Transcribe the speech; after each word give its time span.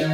Hi 0.00 0.06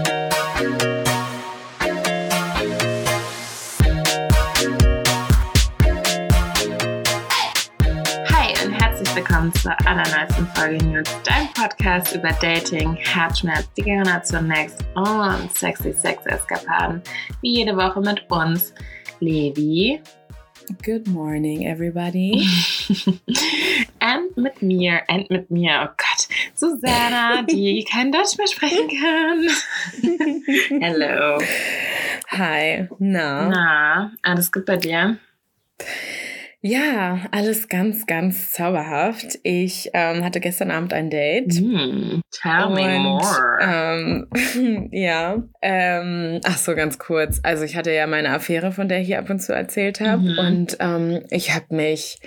und 8.65 8.73
herzlich 8.73 9.15
willkommen 9.15 9.53
zur 9.55 9.77
allerneuesten 9.87 10.49
Folge 10.57 10.85
News, 10.85 11.09
dein 11.23 11.47
Podcast 11.55 12.17
über 12.17 12.31
Dating, 12.41 12.97
Herzschmerz, 12.97 13.69
die 13.77 13.83
Generation 13.83 14.49
Next 14.49 14.85
und 14.97 15.57
sexy 15.57 15.93
Sex-Eskapaden. 15.93 17.01
Wie 17.43 17.59
jede 17.59 17.77
Woche 17.77 18.01
mit 18.01 18.29
uns, 18.29 18.75
Levi. 19.21 20.01
Good 20.85 21.07
morning, 21.07 21.63
everybody. 21.63 22.45
mit 24.37 24.63
mir, 24.63 25.03
und 25.09 25.31
mit 25.31 25.51
mir, 25.51 25.83
oh 25.85 25.95
Gott, 25.97 26.29
Susanna, 26.55 27.43
die 27.43 27.85
kein 27.91 28.13
Deutsch 28.13 28.37
mehr 28.39 28.47
sprechen 28.47 28.89
kann. 28.89 30.81
Hello. 30.81 31.39
Hi. 32.29 32.89
Na? 32.99 33.49
Na, 33.49 34.13
alles 34.23 34.53
gut 34.53 34.67
bei 34.67 34.77
dir? 34.77 35.19
Ja, 36.63 37.21
alles 37.31 37.69
ganz, 37.69 38.07
ganz 38.07 38.51
zauberhaft. 38.51 39.39
Ich 39.45 39.91
ähm, 39.93 40.25
hatte 40.25 40.41
gestern 40.41 40.73
Abend 40.73 40.93
ein 40.93 41.11
Date. 41.11 41.61
Mm, 41.61 42.23
tell 42.33 42.71
me 42.71 42.97
Und, 42.97 43.03
more. 43.03 43.59
Ähm, 43.61 44.89
ja. 44.93 45.43
Ähm, 45.63 46.41
ach 46.45 46.59
so, 46.59 46.75
ganz 46.75 46.99
kurz. 46.99 47.41
Also 47.45 47.63
ich 47.63 47.77
hatte 47.77 47.93
ja 47.93 48.09
meine 48.09 48.31
Affäre, 48.31 48.73
von 48.73 48.89
der 48.89 49.01
ich 49.01 49.07
hier 49.07 49.21
ab 49.21 49.31
und 49.31 49.41
zu 49.41 49.55
erzählt 49.55 50.01
habe. 50.01 50.23
Mhm. 50.23 50.39
Und 50.39 50.77
ähm, 50.81 51.23
ich 51.31 51.55
habe 51.55 51.67
mich 51.75 52.19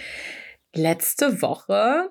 letzte 0.73 1.41
Woche 1.41 2.09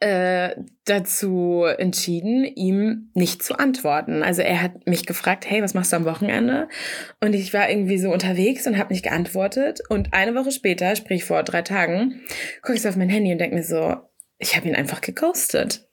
äh, 0.00 0.54
dazu 0.84 1.64
entschieden, 1.64 2.44
ihm 2.44 3.10
nicht 3.14 3.42
zu 3.42 3.58
antworten. 3.58 4.22
Also 4.22 4.42
er 4.42 4.60
hat 4.60 4.86
mich 4.86 5.06
gefragt, 5.06 5.48
hey, 5.48 5.62
was 5.62 5.74
machst 5.74 5.92
du 5.92 5.96
am 5.96 6.04
Wochenende? 6.04 6.68
Und 7.20 7.34
ich 7.34 7.54
war 7.54 7.70
irgendwie 7.70 7.98
so 7.98 8.10
unterwegs 8.12 8.66
und 8.66 8.76
habe 8.76 8.92
nicht 8.92 9.04
geantwortet. 9.04 9.80
Und 9.88 10.12
eine 10.12 10.34
Woche 10.34 10.52
später, 10.52 10.94
sprich 10.96 11.24
vor 11.24 11.42
drei 11.42 11.62
Tagen, 11.62 12.20
gucke 12.60 12.74
ich 12.74 12.82
so 12.82 12.88
auf 12.88 12.96
mein 12.96 13.08
Handy 13.08 13.32
und 13.32 13.38
denke 13.38 13.56
mir 13.56 13.64
so, 13.64 13.96
ich 14.38 14.56
habe 14.56 14.68
ihn 14.68 14.74
einfach 14.74 15.00
geghostet. 15.00 15.88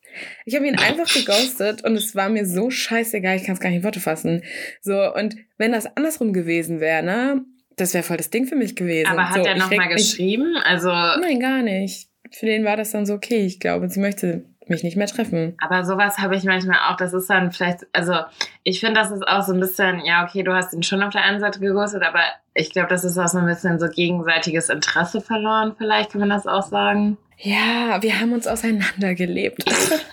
Ich 0.45 0.55
habe 0.55 0.67
ihn 0.67 0.77
einfach 0.77 1.11
geghostet 1.13 1.83
und 1.83 1.95
es 1.95 2.15
war 2.15 2.29
mir 2.29 2.45
so 2.45 2.69
scheißegal, 2.69 3.37
ich 3.37 3.43
kann 3.43 3.53
es 3.53 3.61
gar 3.61 3.69
nicht 3.69 3.77
in 3.77 3.83
Worte 3.83 3.99
fassen. 3.99 4.43
So, 4.81 5.13
und 5.13 5.37
wenn 5.57 5.71
das 5.71 5.85
andersrum 5.95 6.33
gewesen 6.33 6.79
wäre, 6.79 7.03
ne, 7.03 7.45
das 7.79 7.93
wäre 7.93 8.03
voll 8.03 8.17
das 8.17 8.29
Ding 8.29 8.45
für 8.45 8.55
mich 8.55 8.75
gewesen. 8.75 9.07
Aber 9.07 9.29
hat 9.29 9.37
so, 9.37 9.43
er 9.43 9.57
nochmal 9.57 9.89
geschrieben? 9.89 10.55
Also, 10.63 10.89
Nein, 10.89 11.39
gar 11.39 11.61
nicht. 11.61 12.09
Für 12.31 12.45
den 12.45 12.63
war 12.63 12.77
das 12.77 12.91
dann 12.91 13.05
so, 13.05 13.13
okay, 13.15 13.45
ich 13.45 13.59
glaube, 13.59 13.89
sie 13.89 13.99
möchte 13.99 14.45
mich 14.69 14.83
nicht 14.83 14.97
mehr 14.97 15.07
treffen. 15.07 15.55
aber 15.59 15.83
sowas 15.83 16.19
habe 16.19 16.35
ich 16.35 16.43
manchmal 16.43 16.77
auch. 16.89 16.97
Das 16.97 17.13
ist 17.13 17.29
dann 17.29 17.51
vielleicht, 17.51 17.87
also 17.93 18.15
ich 18.63 18.79
finde, 18.79 18.99
das 19.01 19.11
ist 19.11 19.27
auch 19.27 19.43
so 19.43 19.53
ein 19.53 19.59
bisschen, 19.59 20.03
ja, 20.05 20.23
okay, 20.25 20.43
du 20.43 20.53
hast 20.53 20.73
ihn 20.73 20.83
schon 20.83 21.03
auf 21.03 21.11
der 21.11 21.23
einen 21.23 21.39
Seite 21.39 21.59
geghostet, 21.59 22.03
aber 22.03 22.21
ich 22.53 22.71
glaube, 22.71 22.89
das 22.89 23.03
ist 23.03 23.17
auch 23.17 23.27
so 23.27 23.37
ein 23.37 23.45
bisschen 23.45 23.79
so 23.79 23.87
gegenseitiges 23.87 24.69
Interesse 24.69 25.21
verloren, 25.21 25.75
vielleicht 25.77 26.11
kann 26.11 26.19
man 26.21 26.29
das 26.29 26.47
auch 26.47 26.63
sagen. 26.63 27.17
Ja, 27.41 27.99
wir 28.01 28.19
haben 28.19 28.33
uns 28.33 28.47
auseinandergelebt. 28.47 29.63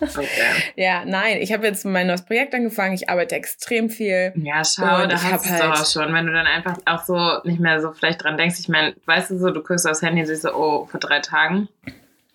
Okay. 0.01 0.29
ja, 0.77 1.05
nein, 1.05 1.39
ich 1.41 1.53
habe 1.53 1.67
jetzt 1.67 1.84
mein 1.84 2.07
neues 2.07 2.23
Projekt 2.25 2.55
angefangen. 2.55 2.95
Ich 2.95 3.09
arbeite 3.11 3.34
extrem 3.34 3.91
viel. 3.91 4.33
Ja, 4.37 4.62
schau, 4.65 5.07
da 5.09 5.21
hast 5.21 5.45
du 5.45 5.51
halt- 5.51 5.62
auch 5.65 5.87
schon. 5.87 6.15
Wenn 6.15 6.27
du 6.27 6.33
dann 6.33 6.47
einfach 6.47 6.77
auch 6.84 7.03
so 7.05 7.19
nicht 7.43 7.59
mehr 7.59 7.81
so 7.81 7.91
vielleicht 7.91 8.23
dran 8.23 8.37
denkst, 8.37 8.61
ich 8.61 8.69
meine, 8.69 8.95
weißt 9.07 9.31
du 9.33 9.39
so, 9.39 9.51
du 9.51 9.61
guckst 9.61 9.89
aufs 9.89 10.03
Handy 10.03 10.21
und 10.21 10.27
siehst 10.29 10.43
so, 10.43 10.55
oh, 10.55 10.87
vor 10.87 11.01
drei 11.01 11.19
Tagen. 11.19 11.69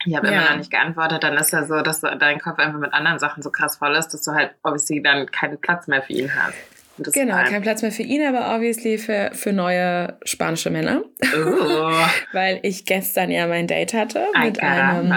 Ich 0.06 0.16
habe 0.16 0.28
Ja. 0.28 0.34
immer 0.42 0.50
noch 0.52 0.58
nicht 0.58 0.72
geantwortet, 0.72 1.24
dann 1.24 1.36
ist 1.36 1.52
ja 1.52 1.66
so, 1.66 1.82
dass 1.82 2.02
dein 2.02 2.40
Kopf 2.40 2.60
einfach 2.60 2.80
mit 2.80 2.94
anderen 2.94 3.20
Sachen 3.20 3.44
so 3.44 3.52
krass 3.52 3.78
voll 3.78 3.96
ist, 3.96 4.10
dass 4.10 4.24
du 4.24 4.32
halt 4.32 4.56
obviously 4.64 5.02
dann 5.02 5.30
keinen 5.32 5.60
Platz 5.60 5.88
mehr 5.88 6.02
für 6.02 6.14
ihn 6.14 6.32
hast. 6.36 6.56
Das 7.04 7.14
Genau, 7.14 7.36
kein 7.44 7.62
Platz 7.62 7.82
mehr 7.82 7.92
für 7.92 8.04
ihn, 8.04 8.24
aber 8.26 8.56
obviously 8.56 8.98
für, 8.98 9.32
für 9.34 9.54
neue 9.54 10.18
spanische 10.24 10.70
Männer. 10.70 11.04
Oh, 11.36 11.92
Weil 12.34 12.60
ich 12.64 12.86
gestern 12.86 13.32
ja 13.32 13.48
mein 13.48 13.68
Date 13.68 13.94
hatte 13.94 14.26
mit 14.42 14.62
einem, 14.62 15.14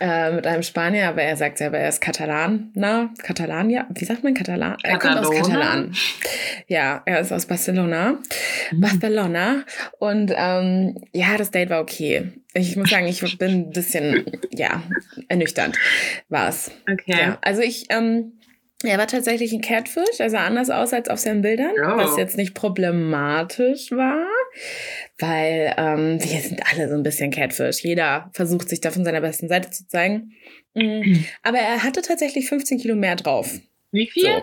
äh, 0.00 0.32
mit 0.32 0.46
einem 0.46 0.62
Spanier, 0.62 1.08
aber 1.08 1.22
er 1.22 1.36
sagt 1.36 1.58
selber, 1.58 1.78
er 1.78 1.88
ist 1.88 2.00
Katalan. 2.00 2.70
Na, 2.74 3.10
Katalania? 3.22 3.86
Wie 3.90 4.04
sagt 4.04 4.24
man 4.24 4.34
Katalan? 4.34 4.76
Er 4.82 4.98
kommt 4.98 5.16
aus? 5.16 5.30
Katalan. 5.30 5.94
Ja, 6.66 7.02
er 7.04 7.20
ist 7.20 7.32
aus 7.32 7.46
Barcelona. 7.46 8.18
Mhm. 8.70 8.80
Barcelona. 8.80 9.64
Und 9.98 10.32
ähm, 10.36 11.02
ja, 11.12 11.36
das 11.36 11.50
Date 11.50 11.70
war 11.70 11.80
okay. 11.80 12.32
Ich 12.54 12.76
muss 12.76 12.90
sagen, 12.90 13.06
ich 13.06 13.38
bin 13.38 13.50
ein 13.50 13.70
bisschen, 13.70 14.24
ja, 14.50 14.82
ernüchternd 15.28 15.78
war 16.28 16.48
es. 16.48 16.70
Okay. 16.90 17.16
Ja, 17.18 17.38
also 17.40 17.62
ich, 17.62 17.86
ähm, 17.88 18.32
er 18.90 18.98
war 18.98 19.06
tatsächlich 19.06 19.52
ein 19.52 19.60
Catfish, 19.60 20.20
also 20.20 20.36
anders 20.36 20.70
aus 20.70 20.92
als 20.92 21.08
auf 21.08 21.18
seinen 21.18 21.42
Bildern, 21.42 21.72
Oh. 21.82 21.96
was 21.96 22.16
jetzt 22.16 22.36
nicht 22.36 22.54
problematisch 22.54 23.90
war, 23.92 24.26
weil 25.18 25.74
ähm, 25.76 26.18
wir 26.22 26.40
sind 26.40 26.60
alle 26.72 26.88
so 26.88 26.94
ein 26.94 27.02
bisschen 27.02 27.30
Catfish. 27.30 27.82
Jeder 27.82 28.30
versucht 28.32 28.68
sich 28.68 28.80
da 28.80 28.90
von 28.90 29.04
seiner 29.04 29.20
besten 29.20 29.48
Seite 29.48 29.70
zu 29.70 29.86
zeigen. 29.86 30.32
Mhm. 30.74 31.24
Aber 31.42 31.58
er 31.58 31.82
hatte 31.82 32.02
tatsächlich 32.02 32.48
15 32.48 32.78
Kilo 32.78 32.94
mehr 32.96 33.16
drauf. 33.16 33.58
Wie 33.90 34.08
viel? 34.08 34.22
So. 34.24 34.42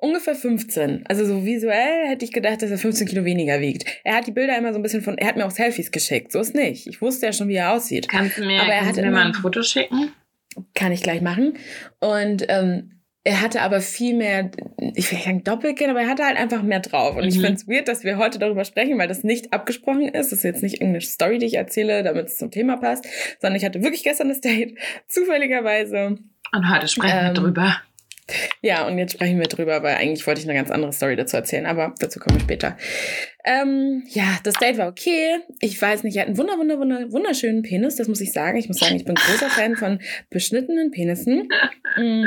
Ungefähr 0.00 0.34
15. 0.36 1.04
Also 1.08 1.24
so 1.24 1.44
visuell 1.44 2.06
hätte 2.08 2.24
ich 2.24 2.32
gedacht, 2.32 2.62
dass 2.62 2.70
er 2.70 2.78
15 2.78 3.08
Kilo 3.08 3.24
weniger 3.24 3.60
wiegt. 3.60 3.84
Er 4.04 4.14
hat 4.16 4.26
die 4.28 4.32
Bilder 4.32 4.56
immer 4.56 4.72
so 4.72 4.78
ein 4.78 4.82
bisschen 4.82 5.02
von, 5.02 5.18
er 5.18 5.26
hat 5.26 5.36
mir 5.36 5.44
auch 5.44 5.50
Selfies 5.50 5.90
geschickt. 5.90 6.30
So 6.30 6.38
ist 6.40 6.54
nicht. 6.54 6.86
Ich 6.86 7.00
wusste 7.02 7.26
ja 7.26 7.32
schon, 7.32 7.48
wie 7.48 7.56
er 7.56 7.72
aussieht. 7.72 8.08
Kannst 8.08 8.38
du 8.38 8.44
mir, 8.44 8.60
Aber 8.62 8.70
er 8.72 8.78
kannst 8.82 8.90
hat 8.90 8.96
mir 8.96 9.08
immer- 9.10 9.18
mal 9.18 9.26
ein 9.26 9.34
Foto 9.34 9.62
schicken? 9.62 10.12
Kann 10.74 10.92
ich 10.92 11.02
gleich 11.02 11.20
machen. 11.20 11.54
Und 12.00 12.44
ähm, 12.48 12.97
er 13.24 13.40
hatte 13.42 13.60
aber 13.62 13.80
viel 13.80 14.14
mehr, 14.14 14.50
ich 14.94 15.10
will 15.10 15.16
nicht 15.18 15.24
sagen 15.24 15.44
Doppelkinn, 15.44 15.90
aber 15.90 16.00
er 16.02 16.08
hatte 16.08 16.24
halt 16.24 16.38
einfach 16.38 16.62
mehr 16.62 16.80
drauf. 16.80 17.16
Und 17.16 17.24
ich 17.24 17.36
Mhm. 17.36 17.40
finde 17.42 17.54
es 17.54 17.68
weird, 17.68 17.88
dass 17.88 18.04
wir 18.04 18.16
heute 18.16 18.38
darüber 18.38 18.64
sprechen, 18.64 18.96
weil 18.98 19.08
das 19.08 19.24
nicht 19.24 19.52
abgesprochen 19.52 20.08
ist. 20.08 20.32
Das 20.32 20.38
ist 20.38 20.42
jetzt 20.44 20.62
nicht 20.62 20.76
irgendeine 20.76 21.00
Story, 21.02 21.38
die 21.38 21.46
ich 21.46 21.54
erzähle, 21.54 22.02
damit 22.02 22.26
es 22.28 22.38
zum 22.38 22.50
Thema 22.50 22.76
passt, 22.78 23.06
sondern 23.40 23.56
ich 23.56 23.64
hatte 23.64 23.82
wirklich 23.82 24.04
gestern 24.04 24.28
das 24.28 24.40
Date, 24.40 24.78
zufälligerweise. 25.08 26.18
Und 26.52 26.70
heute 26.74 26.88
sprechen 26.88 27.14
wir 27.14 27.28
Ähm, 27.28 27.34
drüber. 27.34 27.76
Ja, 28.60 28.86
und 28.86 28.98
jetzt 28.98 29.12
sprechen 29.12 29.38
wir 29.38 29.46
drüber, 29.46 29.82
weil 29.82 29.96
eigentlich 29.96 30.26
wollte 30.26 30.40
ich 30.40 30.46
eine 30.46 30.56
ganz 30.56 30.70
andere 30.70 30.92
Story 30.92 31.16
dazu 31.16 31.36
erzählen, 31.36 31.66
aber 31.66 31.94
dazu 31.98 32.18
kommen 32.18 32.36
wir 32.36 32.42
später. 32.42 32.76
Ähm, 33.44 34.04
ja, 34.08 34.38
das 34.44 34.54
Date 34.54 34.78
war 34.78 34.88
okay. 34.88 35.38
Ich 35.60 35.80
weiß 35.80 36.02
nicht, 36.02 36.16
er 36.16 36.22
hat 36.22 36.28
einen 36.28 36.38
wunder, 36.38 36.58
wunder, 36.58 36.78
wunder, 36.78 37.12
wunderschönen 37.12 37.62
Penis, 37.62 37.96
das 37.96 38.08
muss 38.08 38.20
ich 38.20 38.32
sagen. 38.32 38.58
Ich 38.58 38.68
muss 38.68 38.78
sagen, 38.78 38.96
ich 38.96 39.04
bin 39.04 39.14
großer 39.14 39.48
Fan 39.48 39.76
von 39.76 40.00
beschnittenen 40.30 40.90
Penissen. 40.90 41.48
Mm. 41.96 42.24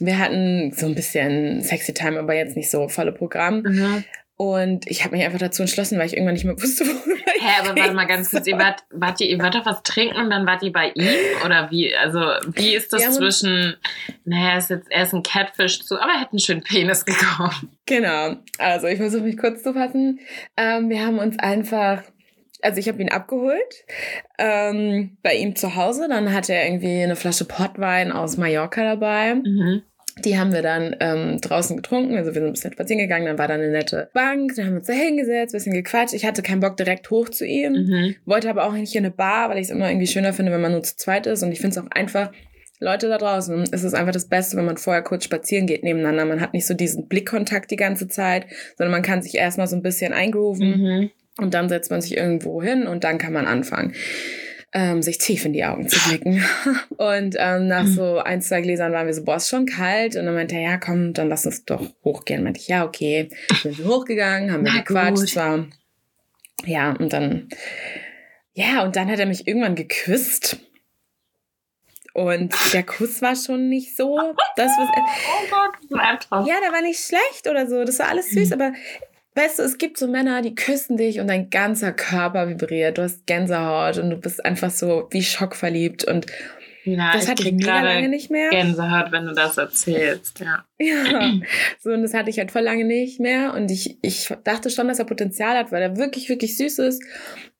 Wir 0.00 0.18
hatten 0.18 0.72
so 0.72 0.86
ein 0.86 0.94
bisschen 0.94 1.62
sexy 1.62 1.94
Time, 1.94 2.18
aber 2.18 2.34
jetzt 2.34 2.56
nicht 2.56 2.70
so 2.70 2.88
volle 2.88 3.12
Programm. 3.12 3.62
Mhm. 3.62 4.04
Und 4.40 4.88
ich 4.88 5.02
habe 5.02 5.16
mich 5.16 5.24
einfach 5.24 5.40
dazu 5.40 5.62
entschlossen, 5.62 5.98
weil 5.98 6.06
ich 6.06 6.12
irgendwann 6.12 6.34
nicht 6.34 6.44
mehr 6.44 6.54
wusste, 6.54 6.84
ich 7.36 7.42
Hä, 7.42 7.60
aber 7.60 7.76
warte 7.76 7.92
mal 7.92 8.06
ganz 8.06 8.30
kurz, 8.30 8.46
ihr 8.46 8.56
wart, 8.56 8.84
wart 8.90 9.20
ihr, 9.20 9.26
ihr 9.26 9.40
wart 9.40 9.56
doch 9.56 9.66
was 9.66 9.82
trinken 9.82 10.16
und 10.16 10.30
dann 10.30 10.46
wart 10.46 10.62
ihr 10.62 10.72
bei 10.72 10.92
ihm? 10.94 11.08
Oder 11.44 11.72
wie? 11.72 11.92
Also, 11.96 12.20
wie 12.54 12.76
ist 12.76 12.92
das 12.92 13.16
zwischen, 13.16 13.76
naja, 14.24 14.52
er 14.52 14.58
ist 14.58 14.70
jetzt, 14.70 14.92
er 14.92 15.02
ist 15.02 15.12
ein 15.12 15.24
Catfish 15.24 15.84
zu, 15.84 16.00
aber 16.00 16.12
er 16.12 16.20
hat 16.20 16.30
einen 16.30 16.38
schönen 16.38 16.62
Penis 16.62 17.04
bekommen. 17.04 17.72
Genau. 17.86 18.36
Also 18.58 18.86
ich 18.86 18.98
versuche 18.98 19.22
mich 19.22 19.38
kurz 19.38 19.64
zu 19.64 19.72
fassen. 19.72 20.20
Ähm, 20.56 20.88
wir 20.88 21.04
haben 21.04 21.18
uns 21.18 21.36
einfach, 21.40 22.04
also 22.62 22.78
ich 22.78 22.86
habe 22.86 23.02
ihn 23.02 23.10
abgeholt 23.10 23.84
ähm, 24.38 25.16
bei 25.24 25.34
ihm 25.34 25.56
zu 25.56 25.74
Hause. 25.74 26.06
Dann 26.08 26.32
hatte 26.32 26.54
er 26.54 26.66
irgendwie 26.66 27.02
eine 27.02 27.16
Flasche 27.16 27.44
Portwein 27.44 28.12
aus 28.12 28.36
Mallorca 28.36 28.84
dabei. 28.84 29.34
Mhm. 29.34 29.82
Die 30.24 30.38
haben 30.38 30.52
wir 30.52 30.62
dann 30.62 30.96
ähm, 31.00 31.40
draußen 31.40 31.76
getrunken. 31.76 32.16
Also 32.16 32.28
wir 32.34 32.34
sind 32.40 32.46
ein 32.46 32.52
bisschen 32.52 32.72
spazieren 32.72 33.00
gegangen. 33.00 33.26
Dann 33.26 33.38
war 33.38 33.48
da 33.48 33.54
eine 33.54 33.70
nette 33.70 34.10
Bank. 34.14 34.54
Dann 34.56 34.66
haben 34.66 34.72
wir 34.74 34.78
uns 34.78 34.86
da 34.86 34.92
hingesetzt, 34.92 35.52
bisschen 35.52 35.72
gequatscht. 35.74 36.14
Ich 36.14 36.24
hatte 36.24 36.42
keinen 36.42 36.60
Bock 36.60 36.76
direkt 36.76 37.10
hoch 37.10 37.28
zu 37.28 37.46
ihm. 37.46 37.72
Mhm. 37.72 38.14
Wollte 38.24 38.50
aber 38.50 38.64
auch 38.64 38.72
nicht 38.72 38.94
in 38.94 39.04
eine 39.04 39.10
Bar, 39.14 39.50
weil 39.50 39.58
ich 39.58 39.64
es 39.64 39.70
immer 39.70 39.88
irgendwie 39.88 40.06
schöner 40.06 40.32
finde, 40.32 40.52
wenn 40.52 40.60
man 40.60 40.72
nur 40.72 40.82
zu 40.82 40.96
zweit 40.96 41.26
ist. 41.26 41.42
Und 41.42 41.52
ich 41.52 41.60
finde 41.60 41.78
es 41.78 41.84
auch 41.84 41.90
einfach, 41.90 42.30
Leute 42.80 43.08
da 43.08 43.18
draußen, 43.18 43.64
es 43.72 43.82
ist 43.82 43.94
einfach 43.94 44.12
das 44.12 44.28
Beste, 44.28 44.56
wenn 44.56 44.64
man 44.64 44.76
vorher 44.76 45.02
kurz 45.02 45.24
spazieren 45.24 45.66
geht 45.66 45.82
nebeneinander. 45.82 46.24
Man 46.24 46.40
hat 46.40 46.52
nicht 46.54 46.64
so 46.66 46.74
diesen 46.74 47.08
Blickkontakt 47.08 47.70
die 47.72 47.76
ganze 47.76 48.06
Zeit, 48.06 48.46
sondern 48.76 48.92
man 48.92 49.02
kann 49.02 49.20
sich 49.20 49.34
erstmal 49.34 49.66
so 49.66 49.74
ein 49.74 49.82
bisschen 49.82 50.12
eingrooven 50.12 50.80
Mhm. 50.80 51.10
und 51.38 51.54
dann 51.54 51.68
setzt 51.68 51.90
man 51.90 52.00
sich 52.00 52.16
irgendwo 52.16 52.62
hin 52.62 52.86
und 52.86 53.02
dann 53.02 53.18
kann 53.18 53.32
man 53.32 53.46
anfangen. 53.46 53.94
Ähm, 54.74 55.00
sich 55.00 55.16
tief 55.16 55.46
in 55.46 55.54
die 55.54 55.64
Augen 55.64 55.88
zu 55.88 55.98
blicken. 56.08 56.44
Und 56.98 57.36
ähm, 57.38 57.68
nach 57.68 57.86
so 57.86 58.18
ein, 58.18 58.42
zwei 58.42 58.60
Gläsern 58.60 58.92
waren 58.92 59.06
wir 59.06 59.14
so, 59.14 59.24
boah, 59.24 59.36
ist 59.36 59.48
schon 59.48 59.64
kalt. 59.64 60.14
Und 60.14 60.26
dann 60.26 60.34
meinte 60.34 60.56
er, 60.56 60.60
ja, 60.60 60.76
komm, 60.76 61.14
dann 61.14 61.30
lass 61.30 61.46
uns 61.46 61.64
doch 61.64 61.82
hochgehen. 62.04 62.42
Meinte 62.44 62.60
ich, 62.60 62.68
ja, 62.68 62.84
okay. 62.84 63.30
Sind 63.62 63.78
wir 63.78 63.86
hochgegangen, 63.86 64.52
haben 64.52 64.64
wir 64.66 64.72
Na 64.74 64.82
gequatscht. 64.82 65.36
war, 65.36 65.66
ja, 66.66 66.90
und 66.92 67.14
dann, 67.14 67.48
ja, 68.52 68.82
und 68.82 68.94
dann 68.96 69.10
hat 69.10 69.18
er 69.18 69.26
mich 69.26 69.46
irgendwann 69.48 69.74
geküsst. 69.74 70.58
Und 72.12 72.52
der 72.72 72.82
Kuss 72.82 73.22
war 73.22 73.36
schon 73.36 73.68
nicht 73.68 73.96
so, 73.96 74.18
das, 74.56 74.72
was 74.72 74.88
Oh 74.98 75.50
Gott, 75.50 75.70
das 75.76 75.84
ist 75.84 75.92
ein 75.94 76.00
Albtraum. 76.00 76.46
ja, 76.46 76.56
der 76.60 76.72
war 76.72 76.82
nicht 76.82 77.00
schlecht 77.00 77.48
oder 77.48 77.66
so. 77.66 77.84
Das 77.84 78.00
war 78.00 78.08
alles 78.08 78.30
süß, 78.30 78.52
aber 78.52 78.72
weißt 79.38 79.60
du, 79.60 79.62
es 79.62 79.78
gibt 79.78 79.98
so 79.98 80.08
Männer, 80.08 80.42
die 80.42 80.54
küssen 80.54 80.96
dich 80.96 81.20
und 81.20 81.28
dein 81.28 81.48
ganzer 81.48 81.92
Körper 81.92 82.48
vibriert. 82.48 82.98
Du 82.98 83.02
hast 83.02 83.26
Gänsehaut 83.26 83.98
und 83.98 84.10
du 84.10 84.16
bist 84.16 84.44
einfach 84.44 84.70
so 84.70 85.06
wie 85.10 85.22
schockverliebt. 85.22 86.04
Und 86.04 86.26
Ja, 86.84 87.12
das 87.12 87.28
hatte 87.28 87.44
ich 87.44 87.52
mega 87.52 87.80
lange 87.80 88.08
nicht 88.08 88.30
mehr. 88.30 88.50
Gänsehaut, 88.50 89.12
wenn 89.12 89.26
du 89.26 89.34
das 89.34 89.56
erzählst, 89.56 90.40
ja. 90.40 90.64
Ja, 90.78 91.34
so 91.78 91.90
und 91.90 92.02
das 92.02 92.14
hatte 92.14 92.30
ich 92.30 92.38
halt 92.38 92.50
voll 92.50 92.62
lange 92.62 92.84
nicht 92.84 93.20
mehr 93.20 93.54
und 93.54 93.70
ich, 93.70 93.98
ich 94.02 94.28
dachte 94.44 94.70
schon, 94.70 94.88
dass 94.88 94.98
er 94.98 95.04
Potenzial 95.04 95.56
hat, 95.56 95.70
weil 95.70 95.82
er 95.82 95.96
wirklich, 95.96 96.28
wirklich 96.28 96.56
süß 96.56 96.78
ist. 96.80 97.02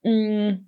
Mm. 0.03 0.65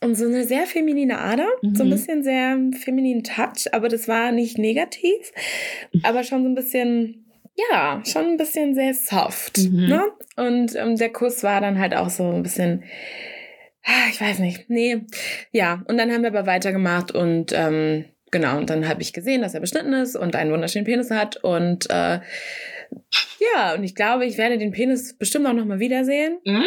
Und 0.00 0.14
so 0.14 0.26
eine 0.26 0.44
sehr 0.44 0.66
feminine 0.66 1.18
Ader, 1.18 1.48
mhm. 1.60 1.74
so 1.74 1.82
ein 1.82 1.88
mhm. 1.88 1.92
bisschen 1.92 2.22
sehr 2.22 2.56
femininen 2.80 3.24
Touch, 3.24 3.72
aber 3.72 3.88
das 3.88 4.06
war 4.06 4.30
nicht 4.30 4.56
negativ, 4.56 5.32
aber 6.04 6.22
schon 6.22 6.44
so 6.44 6.48
ein 6.48 6.54
bisschen, 6.54 7.27
ja, 7.70 8.02
schon 8.04 8.26
ein 8.26 8.36
bisschen 8.36 8.74
sehr 8.74 8.94
soft. 8.94 9.58
Mhm. 9.58 9.88
Ne? 9.88 10.04
Und 10.36 10.76
ähm, 10.76 10.96
der 10.96 11.12
Kuss 11.12 11.42
war 11.42 11.60
dann 11.60 11.78
halt 11.78 11.94
auch 11.94 12.10
so 12.10 12.30
ein 12.30 12.42
bisschen, 12.42 12.84
ah, 13.84 14.08
ich 14.10 14.20
weiß 14.20 14.38
nicht, 14.38 14.70
nee, 14.70 15.02
ja. 15.50 15.82
Und 15.88 15.98
dann 15.98 16.12
haben 16.12 16.22
wir 16.22 16.28
aber 16.28 16.46
weitergemacht 16.46 17.10
und 17.10 17.52
ähm, 17.52 18.04
genau, 18.30 18.58
und 18.58 18.70
dann 18.70 18.88
habe 18.88 19.02
ich 19.02 19.12
gesehen, 19.12 19.42
dass 19.42 19.54
er 19.54 19.60
beschnitten 19.60 19.92
ist 19.92 20.16
und 20.16 20.36
einen 20.36 20.52
wunderschönen 20.52 20.84
Penis 20.84 21.10
hat 21.10 21.36
und 21.38 21.90
äh, 21.90 22.20
ja, 23.54 23.74
und 23.74 23.84
ich 23.84 23.94
glaube, 23.94 24.24
ich 24.24 24.38
werde 24.38 24.58
den 24.58 24.72
Penis 24.72 25.16
bestimmt 25.16 25.46
auch 25.46 25.52
nochmal 25.52 25.80
wiedersehen. 25.80 26.38
Mhm. 26.44 26.64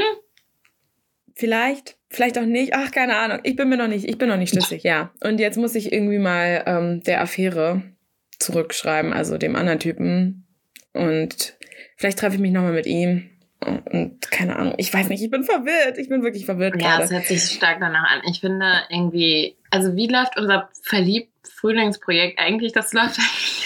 Vielleicht, 1.36 1.98
vielleicht 2.10 2.38
auch 2.38 2.46
nicht. 2.46 2.74
Ach, 2.76 2.92
keine 2.92 3.16
Ahnung. 3.18 3.40
Ich 3.44 3.56
bin 3.56 3.70
mir 3.70 3.78
noch 3.78 3.88
nicht, 3.88 4.08
ich 4.08 4.18
bin 4.18 4.30
noch 4.30 4.38
nicht 4.38 4.52
schlüssig, 4.52 4.84
ja. 4.84 5.12
Und 5.24 5.40
jetzt 5.40 5.58
muss 5.58 5.74
ich 5.74 5.92
irgendwie 5.92 6.20
mal 6.20 6.64
ähm, 6.68 7.02
der 7.04 7.22
Affäre 7.22 7.82
zurückschreiben, 8.38 9.14
also 9.14 9.38
dem 9.38 9.56
anderen 9.56 9.80
Typen. 9.80 10.41
Und 10.94 11.56
vielleicht 11.98 12.20
treffe 12.20 12.36
ich 12.36 12.42
mich 12.42 12.52
nochmal 12.52 12.74
mit 12.74 12.86
ihm. 12.86 13.30
Und 13.64 14.20
keine 14.32 14.56
Ahnung, 14.56 14.74
ich 14.78 14.92
weiß 14.92 15.10
nicht, 15.10 15.22
ich 15.22 15.30
bin 15.30 15.44
verwirrt. 15.44 15.98
Ich 16.00 16.10
bin 16.10 16.24
wirklich 16.24 16.46
verwirrt. 16.46 16.82
Ja, 16.82 17.00
es 17.00 17.12
hört 17.12 17.26
sich 17.26 17.44
stark 17.44 17.80
danach 17.80 18.10
an. 18.10 18.22
Ich 18.28 18.40
finde 18.40 18.66
irgendwie, 18.90 19.56
also 19.70 19.96
wie 19.96 20.08
läuft 20.08 20.38
unser 20.38 20.70
Verliebt-Frühlingsprojekt 20.84 22.40
eigentlich? 22.40 22.74
Das 22.74 22.92
läuft 22.92 23.20
eigentlich 23.20 23.61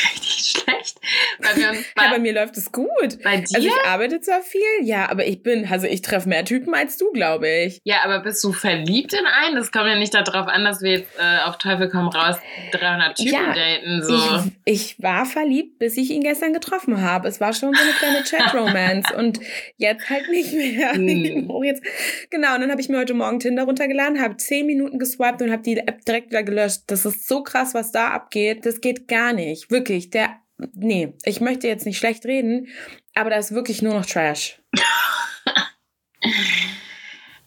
wir 1.40 1.70
uns 1.70 1.80
bei, 1.96 2.04
ja, 2.04 2.12
bei 2.12 2.20
mir 2.20 2.34
läuft 2.34 2.58
es 2.58 2.72
gut. 2.72 3.22
Bei 3.24 3.38
dir? 3.38 3.56
Also 3.56 3.68
ich 3.68 3.86
arbeite 3.86 4.22
zwar 4.22 4.42
viel, 4.42 4.62
ja, 4.82 5.10
aber 5.10 5.26
ich 5.26 5.44
bin, 5.44 5.68
also 5.70 5.88
ich 5.88 6.02
treffe 6.02 6.30
mehr 6.30 6.46
Typen 6.46 6.74
als 6.74 6.98
du, 6.98 7.12
glaube 7.12 7.50
ich. 7.50 7.80
Ja, 7.84 7.98
aber 8.04 8.20
bist 8.20 8.44
du 8.44 8.52
verliebt 8.52 9.14
in 9.14 9.26
einen? 9.26 9.56
Das 9.56 9.72
kommt 9.72 9.88
ja 9.88 9.96
nicht 9.96 10.14
darauf 10.14 10.48
an, 10.48 10.66
dass 10.66 10.82
wir 10.82 10.92
jetzt 10.92 11.10
äh, 11.18 11.44
auf 11.44 11.58
Teufel 11.58 11.90
komm 11.90 12.08
raus 12.08 12.38
300 12.72 13.18
Typen 13.18 13.34
ja, 13.34 13.54
daten. 13.54 14.04
So. 14.04 14.52
Ich, 14.66 14.96
ich 14.96 15.04
war 15.04 15.26
verliebt, 15.26 15.80
bis 15.80 15.98
ich 15.98 16.10
ihn 16.10 16.22
gestern 16.22 16.54
getroffen 16.54 17.02
habe. 17.02 17.28
Es 17.28 17.42
war 17.42 17.54
schon 17.54 17.74
so 17.74 17.82
eine 17.82 17.92
kleine 17.92 18.24
Chat-Romance 18.24 19.14
und 19.16 19.40
jetzt 19.78 20.10
halt 20.10 20.30
nicht 20.30 20.54
mehr. 20.54 20.94
Hm. 20.94 21.64
jetzt, 21.64 21.84
genau, 22.30 22.56
und 22.56 22.62
dann 22.62 22.72
habe 22.72 22.82
ich 22.82 22.90
mir 22.90 22.98
heute 22.98 23.14
Morgen 23.14 23.40
Tinder 23.40 23.64
runtergeladen, 23.64 24.22
habe 24.22 24.38
10 24.38 24.66
Minuten 24.66 25.00
geswappt 25.00 25.42
und 25.42 25.52
habe 25.52 25.64
die 25.64 25.78
App 25.78 26.04
direkt 26.06 26.30
wieder 26.30 26.44
gelöscht. 26.44 26.84
Das 26.88 27.06
ist 27.06 27.28
so 27.28 27.44
krass, 27.44 27.74
was 27.74 27.92
da 27.92 28.10
abgeht. 28.10 28.66
Das 28.66 28.82
geht 28.82 29.08
gar 29.08 29.34
nicht. 29.34 29.72
Wirklich. 29.72 30.10
Der 30.10 30.36
nee, 30.58 31.14
ich 31.24 31.42
möchte 31.42 31.68
jetzt 31.68 31.86
nicht 31.86 31.98
schlecht 31.98 32.26
reden, 32.26 32.68
aber 33.14 33.30
da 33.30 33.38
ist 33.38 33.54
wirklich 33.54 33.82
nur 33.82 33.94
noch 33.94 34.06
Trash. 34.06 34.62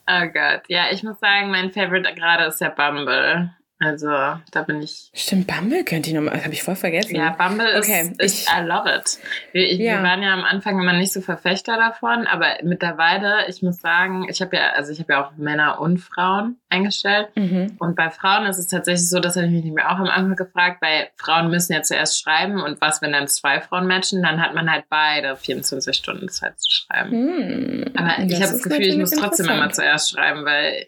oh 0.07 0.27
Gott, 0.33 0.63
ja, 0.69 0.91
ich 0.91 1.03
muss 1.03 1.19
sagen, 1.21 1.51
mein 1.51 1.73
Favorite 1.73 2.15
gerade 2.15 2.45
ist 2.45 2.61
der 2.61 2.71
Bumble. 2.71 3.55
Also, 3.81 4.09
da 4.09 4.63
bin 4.67 4.83
ich. 4.83 5.11
Stimmt, 5.15 5.47
Bumble 5.47 5.85
könnte 5.85 6.11
ich 6.11 6.17
nochmal, 6.17 6.43
habe 6.43 6.53
ich 6.53 6.65
voll 6.65 6.75
vergessen. 6.75 7.15
Ja, 7.15 7.31
Bumble 7.31 7.79
okay, 7.79 8.13
ist, 8.19 8.21
ist 8.21 8.49
I 8.49 8.65
love 8.65 8.93
it. 8.93 9.19
Wir, 9.53 9.71
ich, 9.71 9.79
ja. 9.79 9.99
wir 9.99 10.03
waren 10.03 10.21
ja 10.21 10.33
am 10.33 10.43
Anfang 10.43 10.81
immer 10.81 10.95
nicht 10.95 11.13
so 11.13 11.21
Verfechter 11.21 11.77
davon, 11.77 12.27
aber 12.27 12.57
mittlerweile, 12.65 13.49
ich 13.49 13.63
muss 13.63 13.81
sagen, 13.81 14.27
ich 14.29 14.41
habe 14.41 14.57
ja, 14.57 14.71
also 14.71 14.91
ich 14.91 14.99
habe 14.99 15.13
ja 15.13 15.25
auch 15.25 15.37
Männer 15.37 15.81
und 15.81 15.99
Frauen 15.99 16.57
eingestellt. 16.71 17.29
Mhm. 17.37 17.77
Und 17.79 17.95
bei 17.95 18.11
Frauen 18.11 18.47
ist 18.47 18.59
es 18.59 18.67
tatsächlich 18.67 19.09
so, 19.09 19.21
das 19.21 19.37
hatte 19.37 19.47
ich 19.47 19.53
mich 19.53 19.65
mir 19.65 19.89
auch 19.89 19.99
am 19.99 20.09
Anfang 20.09 20.35
gefragt, 20.35 20.83
weil 20.83 21.11
Frauen 21.15 21.49
müssen 21.49 21.73
ja 21.73 21.83
zuerst 21.83 22.21
schreiben 22.21 22.61
und 22.61 22.81
was, 22.81 23.01
wenn 23.01 23.13
dann 23.13 23.29
zwei 23.29 23.61
Frauen 23.61 23.87
matchen, 23.87 24.23
dann 24.25 24.43
hat 24.43 24.55
man 24.55 24.69
halt 24.71 24.87
beide 24.89 25.37
24 25.37 25.97
Stunden 25.97 26.29
Zeit 26.29 26.59
zu 26.59 26.69
schreiben. 26.69 27.11
Mhm. 27.11 27.85
Aber 27.97 28.25
ich 28.25 28.35
habe 28.35 28.53
das 28.53 28.63
Gefühl, 28.63 28.87
ich 28.87 28.99
muss 28.99 29.11
trotzdem 29.13 29.49
immer 29.49 29.71
zuerst 29.71 30.11
schreiben, 30.11 30.45
weil 30.45 30.87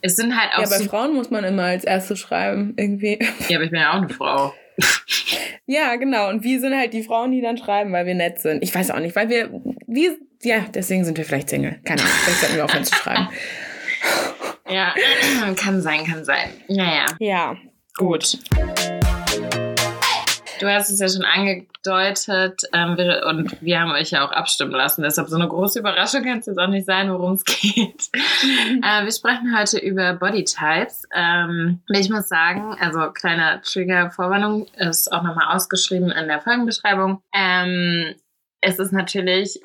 es 0.00 0.16
sind 0.16 0.38
halt 0.38 0.52
auch. 0.54 0.62
Ja, 0.62 0.68
bei 0.68 0.78
so 0.78 0.84
Frauen 0.84 1.14
muss 1.14 1.30
man 1.30 1.44
immer 1.44 1.64
als 1.64 1.84
erstes 1.84 2.18
schreiben, 2.18 2.74
irgendwie. 2.76 3.18
Ja, 3.48 3.56
aber 3.56 3.64
ich 3.64 3.70
bin 3.70 3.80
ja 3.80 3.92
auch 3.92 4.02
eine 4.02 4.08
Frau. 4.08 4.54
ja, 5.66 5.96
genau. 5.96 6.28
Und 6.28 6.44
wir 6.44 6.60
sind 6.60 6.76
halt 6.76 6.92
die 6.92 7.02
Frauen, 7.02 7.32
die 7.32 7.40
dann 7.40 7.56
schreiben, 7.56 7.92
weil 7.92 8.06
wir 8.06 8.14
nett 8.14 8.38
sind. 8.38 8.62
Ich 8.62 8.74
weiß 8.74 8.90
auch 8.90 9.00
nicht, 9.00 9.16
weil 9.16 9.28
wir, 9.28 9.50
wir, 9.86 10.16
ja, 10.42 10.64
deswegen 10.72 11.04
sind 11.04 11.18
wir 11.18 11.24
vielleicht 11.24 11.48
Single. 11.48 11.80
Keine 11.84 12.00
Ahnung. 12.02 12.14
Vielleicht 12.22 12.40
sollten 12.40 12.56
wir 12.56 12.64
aufhören 12.64 12.84
zu 12.84 12.94
schreiben. 12.94 13.28
Ja, 14.70 14.94
kann 15.56 15.80
sein, 15.80 16.04
kann 16.04 16.26
sein. 16.26 16.50
Naja. 16.68 17.06
Ja, 17.18 17.56
gut. 17.96 18.38
Du 20.60 20.68
hast 20.68 20.90
es 20.90 21.00
ja 21.00 21.08
schon 21.08 21.24
angedeutet 21.24 22.62
ähm, 22.72 22.96
wir, 22.96 23.24
und 23.26 23.60
wir 23.62 23.80
haben 23.80 23.92
euch 23.92 24.10
ja 24.10 24.26
auch 24.26 24.32
abstimmen 24.32 24.72
lassen. 24.72 25.02
Deshalb 25.02 25.28
so 25.28 25.36
eine 25.36 25.48
große 25.48 25.78
Überraschung 25.78 26.24
kann 26.24 26.38
es 26.38 26.46
jetzt 26.46 26.58
auch 26.58 26.68
nicht 26.68 26.86
sein, 26.86 27.10
worum 27.10 27.32
es 27.32 27.44
geht. 27.44 28.08
äh, 28.14 29.04
wir 29.04 29.12
sprechen 29.12 29.56
heute 29.56 29.78
über 29.78 30.14
Bodytypes. 30.14 31.04
Ähm, 31.14 31.80
ich 31.88 32.10
muss 32.10 32.28
sagen, 32.28 32.76
also 32.80 33.10
kleine 33.12 33.60
Trigger-Vorwarnung 33.62 34.66
ist 34.76 35.12
auch 35.12 35.22
nochmal 35.22 35.54
ausgeschrieben 35.54 36.10
in 36.10 36.28
der 36.28 36.40
Folgenbeschreibung. 36.40 37.22
Ähm, 37.34 38.14
es 38.60 38.78
ist 38.78 38.92
natürlich 38.92 39.60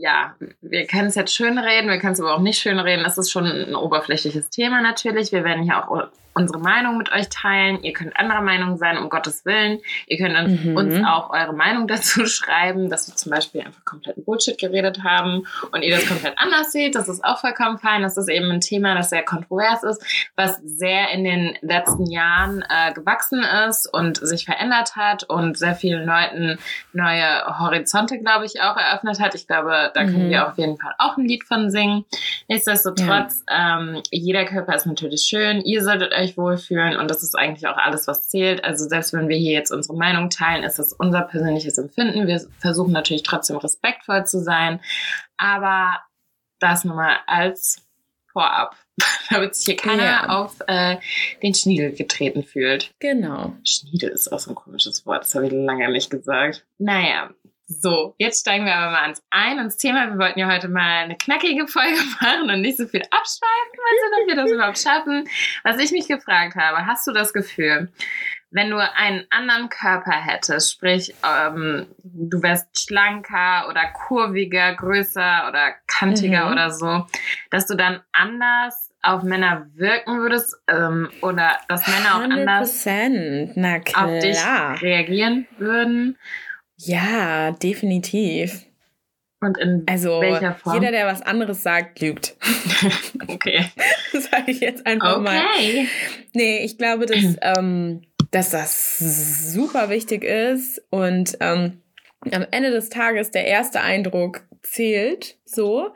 ja, 0.00 0.34
wir 0.60 0.86
können 0.86 1.06
es 1.06 1.14
jetzt 1.14 1.34
schön 1.34 1.56
reden, 1.56 1.88
wir 1.88 1.98
können 1.98 2.14
es 2.14 2.20
aber 2.20 2.34
auch 2.34 2.40
nicht 2.40 2.58
schön 2.58 2.80
reden. 2.80 3.04
Das 3.04 3.16
ist 3.16 3.30
schon 3.30 3.46
ein 3.46 3.76
oberflächliches 3.76 4.50
Thema 4.50 4.80
natürlich. 4.80 5.30
Wir 5.30 5.44
werden 5.44 5.62
hier 5.62 5.78
auch 5.78 6.08
unsere 6.34 6.58
Meinung 6.58 6.98
mit 6.98 7.12
euch 7.12 7.28
teilen. 7.28 7.82
Ihr 7.82 7.92
könnt 7.92 8.16
anderer 8.16 8.42
Meinung 8.42 8.76
sein, 8.76 8.98
um 8.98 9.08
Gottes 9.08 9.44
Willen. 9.44 9.80
Ihr 10.06 10.18
könnt 10.18 10.64
mhm. 10.64 10.76
uns 10.76 10.94
auch 11.06 11.30
eure 11.30 11.54
Meinung 11.54 11.86
dazu 11.88 12.26
schreiben, 12.26 12.90
dass 12.90 13.08
wir 13.08 13.16
zum 13.16 13.30
Beispiel 13.30 13.62
einfach 13.62 13.84
kompletten 13.84 14.24
Bullshit 14.24 14.58
geredet 14.58 15.02
haben 15.04 15.46
und 15.70 15.82
ihr 15.82 15.94
das 15.94 16.06
komplett 16.06 16.34
anders 16.38 16.72
seht. 16.72 16.94
Das 16.94 17.08
ist 17.08 17.24
auch 17.24 17.38
vollkommen 17.38 17.78
fein. 17.78 18.02
Das 18.02 18.16
ist 18.16 18.28
eben 18.28 18.50
ein 18.50 18.60
Thema, 18.60 18.94
das 18.94 19.10
sehr 19.10 19.24
kontrovers 19.24 19.82
ist, 19.82 20.30
was 20.36 20.60
sehr 20.64 21.10
in 21.10 21.24
den 21.24 21.56
letzten 21.62 22.06
Jahren 22.06 22.64
äh, 22.68 22.92
gewachsen 22.92 23.44
ist 23.68 23.86
und 23.92 24.16
sich 24.18 24.44
verändert 24.44 24.96
hat 24.96 25.24
und 25.24 25.56
sehr 25.56 25.74
vielen 25.74 26.04
Leuten 26.04 26.58
neue 26.92 27.58
Horizonte, 27.58 28.18
glaube 28.18 28.46
ich, 28.46 28.60
auch 28.60 28.76
eröffnet 28.76 29.20
hat. 29.20 29.34
Ich 29.34 29.46
glaube, 29.46 29.90
da 29.94 30.04
können 30.04 30.26
mhm. 30.26 30.30
wir 30.30 30.48
auf 30.48 30.58
jeden 30.58 30.76
Fall 30.76 30.94
auch 30.98 31.16
ein 31.16 31.26
Lied 31.26 31.44
von 31.44 31.70
singen. 31.70 32.04
Nichtsdestotrotz, 32.48 33.44
ja. 33.48 33.78
ähm, 33.78 34.02
jeder 34.10 34.44
Körper 34.44 34.74
ist 34.74 34.86
natürlich 34.86 35.22
schön. 35.22 35.60
Ihr 35.62 35.82
solltet 35.82 36.12
euch 36.12 36.23
euch 36.24 36.36
wohlfühlen 36.36 36.96
und 36.96 37.10
das 37.10 37.22
ist 37.22 37.36
eigentlich 37.36 37.66
auch 37.66 37.76
alles, 37.76 38.06
was 38.06 38.28
zählt. 38.28 38.64
Also 38.64 38.88
selbst 38.88 39.12
wenn 39.12 39.28
wir 39.28 39.36
hier 39.36 39.52
jetzt 39.52 39.70
unsere 39.70 39.96
Meinung 39.96 40.30
teilen, 40.30 40.64
ist 40.64 40.78
das 40.78 40.92
unser 40.92 41.22
persönliches 41.22 41.78
Empfinden. 41.78 42.26
Wir 42.26 42.40
versuchen 42.58 42.92
natürlich 42.92 43.22
trotzdem 43.22 43.56
respektvoll 43.56 44.26
zu 44.26 44.40
sein, 44.40 44.80
aber 45.36 46.00
das 46.58 46.84
nochmal 46.84 47.18
als 47.26 47.86
Vorab, 48.32 48.76
damit 49.30 49.54
sich 49.54 49.66
hier 49.66 49.76
keiner 49.76 50.04
ja. 50.04 50.28
auf 50.28 50.56
äh, 50.66 50.96
den 51.42 51.54
Schniedel 51.54 51.92
getreten 51.92 52.42
fühlt. 52.42 52.92
Genau. 52.98 53.52
Schniedel 53.64 54.10
ist 54.10 54.32
auch 54.32 54.40
so 54.40 54.50
ein 54.50 54.56
komisches 54.56 55.06
Wort, 55.06 55.22
das 55.22 55.34
habe 55.34 55.46
ich 55.46 55.52
lange 55.52 55.90
nicht 55.90 56.10
gesagt. 56.10 56.66
Naja, 56.78 57.30
so, 57.66 58.14
jetzt 58.18 58.40
steigen 58.40 58.66
wir 58.66 58.74
aber 58.74 58.92
mal 58.92 59.02
ans 59.02 59.22
ein, 59.30 59.58
ins 59.58 59.76
Thema. 59.76 60.08
Wir 60.10 60.18
wollten 60.18 60.38
ja 60.38 60.50
heute 60.50 60.68
mal 60.68 61.04
eine 61.04 61.16
knackige 61.16 61.66
Folge 61.66 61.96
machen 62.20 62.50
und 62.50 62.60
nicht 62.60 62.76
so 62.76 62.86
viel 62.86 63.02
abschweifen, 63.02 63.78
also 63.90 64.22
ob 64.22 64.28
wir 64.28 64.36
das 64.36 64.50
überhaupt 64.50 64.78
schaffen. 64.78 65.28
Was 65.62 65.78
ich 65.78 65.90
mich 65.92 66.08
gefragt 66.08 66.56
habe, 66.56 66.86
hast 66.86 67.06
du 67.06 67.12
das 67.12 67.32
Gefühl, 67.32 67.90
wenn 68.50 68.70
du 68.70 68.76
einen 68.76 69.26
anderen 69.30 69.68
Körper 69.68 70.12
hättest, 70.12 70.72
sprich, 70.72 71.12
ähm, 71.24 71.86
du 72.04 72.40
wärst 72.40 72.86
schlanker 72.86 73.66
oder 73.68 73.86
kurviger, 74.06 74.74
größer 74.76 75.48
oder 75.48 75.74
kantiger 75.88 76.46
mhm. 76.46 76.52
oder 76.52 76.70
so, 76.70 77.06
dass 77.50 77.66
du 77.66 77.74
dann 77.74 78.00
anders 78.12 78.92
auf 79.02 79.22
Männer 79.22 79.66
wirken 79.74 80.18
würdest 80.18 80.56
ähm, 80.68 81.10
oder 81.20 81.58
dass 81.68 81.86
Männer 81.88 82.14
auch 82.14 82.20
anders 82.20 82.86
auf 83.96 84.20
dich 84.20 84.38
reagieren 84.82 85.46
würden? 85.58 86.16
Ja, 86.86 87.52
definitiv. 87.52 88.66
Und 89.40 89.58
in 89.58 89.82
also, 89.86 90.20
welcher 90.20 90.54
Form? 90.54 90.76
Jeder, 90.76 90.90
der 90.90 91.06
was 91.06 91.22
anderes 91.22 91.62
sagt, 91.62 92.00
lügt. 92.00 92.36
okay. 93.28 93.66
Das 94.12 94.26
sage 94.30 94.52
ich 94.52 94.60
jetzt 94.60 94.86
einfach 94.86 95.16
okay. 95.16 95.24
mal. 95.24 95.42
Nee, 96.34 96.58
ich 96.64 96.78
glaube, 96.78 97.06
dass, 97.06 97.18
ähm, 97.42 98.02
dass 98.30 98.50
das 98.50 98.98
super 98.98 99.90
wichtig 99.90 100.22
ist 100.22 100.80
und 100.90 101.36
ähm, 101.40 101.82
am 102.30 102.46
Ende 102.52 102.70
des 102.70 102.90
Tages 102.90 103.32
der 103.32 103.44
erste 103.44 103.80
Eindruck 103.80 104.44
zählt 104.62 105.36
so. 105.44 105.90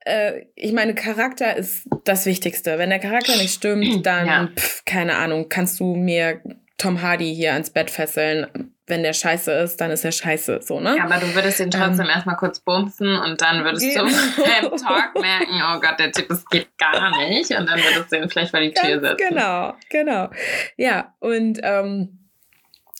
Äh, 0.00 0.46
ich 0.56 0.72
meine, 0.72 0.94
Charakter 0.96 1.56
ist 1.56 1.88
das 2.04 2.26
Wichtigste. 2.26 2.76
Wenn 2.78 2.90
der 2.90 2.98
Charakter 2.98 3.36
nicht 3.36 3.54
stimmt, 3.54 3.86
dann, 4.06 4.26
ja. 4.26 4.50
pf, 4.54 4.84
keine 4.84 5.14
Ahnung, 5.14 5.48
kannst 5.48 5.78
du 5.78 5.94
mir 5.94 6.40
Tom 6.76 7.02
Hardy 7.02 7.32
hier 7.34 7.52
ans 7.52 7.70
Bett 7.70 7.88
fesseln. 7.90 8.73
Wenn 8.86 9.02
der 9.02 9.14
scheiße 9.14 9.50
ist, 9.50 9.80
dann 9.80 9.90
ist 9.90 10.04
er 10.04 10.12
scheiße, 10.12 10.60
so, 10.62 10.78
ne? 10.78 10.96
Ja, 10.96 11.04
aber 11.04 11.16
du 11.16 11.34
würdest 11.34 11.58
ihn 11.60 11.70
trotzdem 11.70 12.04
ähm, 12.04 12.10
erstmal 12.10 12.36
kurz 12.36 12.60
bumsen 12.60 13.16
und 13.16 13.40
dann 13.40 13.64
würdest 13.64 13.86
genau. 13.86 14.04
du 14.36 14.66
im 14.72 14.76
Talk 14.76 15.20
merken, 15.20 15.62
oh 15.62 15.80
Gott, 15.80 15.98
der 15.98 16.12
Typ, 16.12 16.28
das 16.28 16.44
geht 16.46 16.76
gar 16.76 17.16
nicht 17.18 17.50
und 17.50 17.66
dann 17.66 17.78
würdest 17.78 18.12
du 18.12 18.16
ihn 18.16 18.28
vielleicht 18.28 18.50
vor 18.50 18.60
die 18.60 18.72
Tür 18.72 19.00
setzen. 19.00 19.28
Genau, 19.28 19.74
genau. 19.88 20.28
Ja, 20.76 21.14
und 21.20 21.60
ähm, 21.62 22.23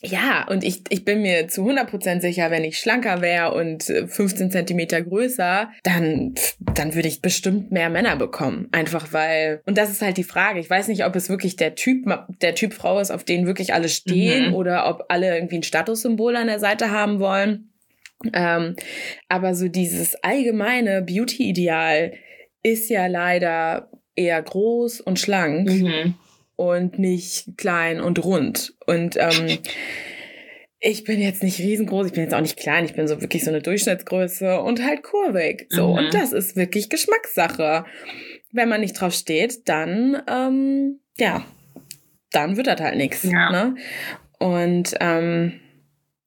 ja, 0.05 0.47
und 0.47 0.63
ich, 0.63 0.83
ich 0.89 1.03
bin 1.03 1.21
mir 1.21 1.47
zu 1.47 1.61
100% 1.61 2.21
sicher, 2.21 2.51
wenn 2.51 2.63
ich 2.63 2.79
schlanker 2.79 3.21
wäre 3.21 3.53
und 3.53 3.83
15 3.83 4.47
äh, 4.47 4.49
Zentimeter 4.49 5.01
größer, 5.01 5.71
dann, 5.83 6.35
dann 6.59 6.95
würde 6.95 7.07
ich 7.07 7.21
bestimmt 7.21 7.71
mehr 7.71 7.89
Männer 7.89 8.15
bekommen. 8.15 8.67
Einfach 8.71 9.13
weil, 9.13 9.61
und 9.65 9.77
das 9.77 9.89
ist 9.89 10.01
halt 10.01 10.17
die 10.17 10.23
Frage. 10.23 10.59
Ich 10.59 10.69
weiß 10.69 10.87
nicht, 10.87 11.05
ob 11.05 11.15
es 11.15 11.29
wirklich 11.29 11.55
der 11.55 11.75
Typ, 11.75 12.05
der 12.41 12.55
Typ 12.55 12.73
Frau 12.73 12.99
ist, 12.99 13.11
auf 13.11 13.23
den 13.23 13.47
wirklich 13.47 13.73
alle 13.73 13.89
stehen 13.89 14.49
mhm. 14.49 14.55
oder 14.55 14.87
ob 14.87 15.05
alle 15.09 15.35
irgendwie 15.35 15.57
ein 15.57 15.63
Statussymbol 15.63 16.35
an 16.35 16.47
der 16.47 16.59
Seite 16.59 16.91
haben 16.91 17.19
wollen. 17.19 17.71
Ähm, 18.33 18.75
aber 19.27 19.55
so 19.55 19.67
dieses 19.67 20.15
allgemeine 20.23 21.01
Beauty-Ideal 21.01 22.13
ist 22.63 22.89
ja 22.89 23.07
leider 23.07 23.89
eher 24.15 24.41
groß 24.41 25.01
und 25.01 25.19
schlank. 25.19 25.69
Mhm 25.69 26.15
und 26.55 26.99
nicht 26.99 27.57
klein 27.57 27.99
und 27.99 28.23
rund. 28.23 28.73
Und 28.85 29.17
ähm, 29.17 29.59
ich 30.79 31.03
bin 31.03 31.19
jetzt 31.19 31.43
nicht 31.43 31.59
riesengroß, 31.59 32.07
ich 32.07 32.13
bin 32.13 32.23
jetzt 32.23 32.33
auch 32.33 32.41
nicht 32.41 32.57
klein, 32.57 32.85
ich 32.85 32.93
bin 32.93 33.07
so 33.07 33.21
wirklich 33.21 33.43
so 33.43 33.49
eine 33.49 33.61
Durchschnittsgröße 33.61 34.61
und 34.61 34.83
halt 34.83 35.03
kurvig. 35.03 35.67
So, 35.69 35.89
mhm. 35.89 35.97
und 35.97 36.13
das 36.13 36.31
ist 36.31 36.55
wirklich 36.55 36.89
Geschmackssache. 36.89 37.85
Wenn 38.51 38.69
man 38.69 38.81
nicht 38.81 38.99
drauf 38.99 39.13
steht, 39.13 39.67
dann, 39.67 40.21
ähm, 40.29 40.99
ja, 41.17 41.45
dann 42.31 42.57
wird 42.57 42.67
das 42.67 42.79
halt 42.79 42.97
nichts. 42.97 43.23
Ja. 43.23 43.51
Ne? 43.51 43.75
Und 44.37 44.95
ähm, 44.99 45.59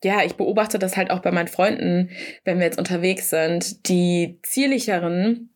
ja, 0.02 0.24
ich 0.24 0.34
beobachte 0.34 0.78
das 0.78 0.96
halt 0.96 1.10
auch 1.10 1.20
bei 1.20 1.30
meinen 1.30 1.48
Freunden, 1.48 2.10
wenn 2.44 2.58
wir 2.58 2.66
jetzt 2.66 2.78
unterwegs 2.78 3.30
sind. 3.30 3.88
Die 3.88 4.38
zierlicheren 4.42 5.50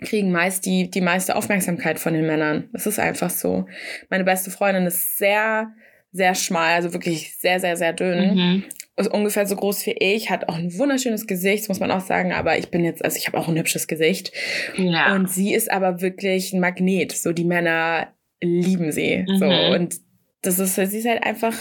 kriegen 0.00 0.30
meist 0.30 0.64
die, 0.66 0.90
die 0.90 1.00
meiste 1.00 1.34
Aufmerksamkeit 1.36 1.98
von 1.98 2.14
den 2.14 2.26
Männern. 2.26 2.68
Das 2.72 2.86
ist 2.86 2.98
einfach 2.98 3.30
so. 3.30 3.66
Meine 4.10 4.24
beste 4.24 4.50
Freundin 4.50 4.86
ist 4.86 5.18
sehr, 5.18 5.72
sehr 6.12 6.34
schmal, 6.34 6.74
also 6.74 6.92
wirklich 6.92 7.36
sehr, 7.38 7.60
sehr, 7.60 7.76
sehr 7.76 7.92
dünn. 7.92 8.34
Mhm. 8.34 8.64
Ist 8.96 9.12
ungefähr 9.12 9.46
so 9.46 9.54
groß 9.54 9.86
wie 9.86 9.92
ich, 9.92 10.30
hat 10.30 10.48
auch 10.48 10.56
ein 10.56 10.76
wunderschönes 10.76 11.26
Gesicht, 11.26 11.68
muss 11.68 11.78
man 11.78 11.90
auch 11.90 12.00
sagen, 12.00 12.32
aber 12.32 12.58
ich 12.58 12.70
bin 12.70 12.84
jetzt, 12.84 13.04
also 13.04 13.16
ich 13.16 13.28
habe 13.28 13.38
auch 13.38 13.48
ein 13.48 13.56
hübsches 13.56 13.86
Gesicht. 13.86 14.32
Ja. 14.76 15.14
Und 15.14 15.30
sie 15.30 15.54
ist 15.54 15.70
aber 15.70 16.00
wirklich 16.00 16.52
ein 16.52 16.60
Magnet. 16.60 17.12
So, 17.12 17.32
die 17.32 17.44
Männer 17.44 18.08
lieben 18.40 18.90
sie. 18.92 19.24
Mhm. 19.28 19.38
So, 19.38 19.46
und 19.46 19.96
das 20.42 20.58
ist, 20.58 20.74
sie 20.74 20.98
ist 20.98 21.08
halt 21.08 21.22
einfach 21.22 21.54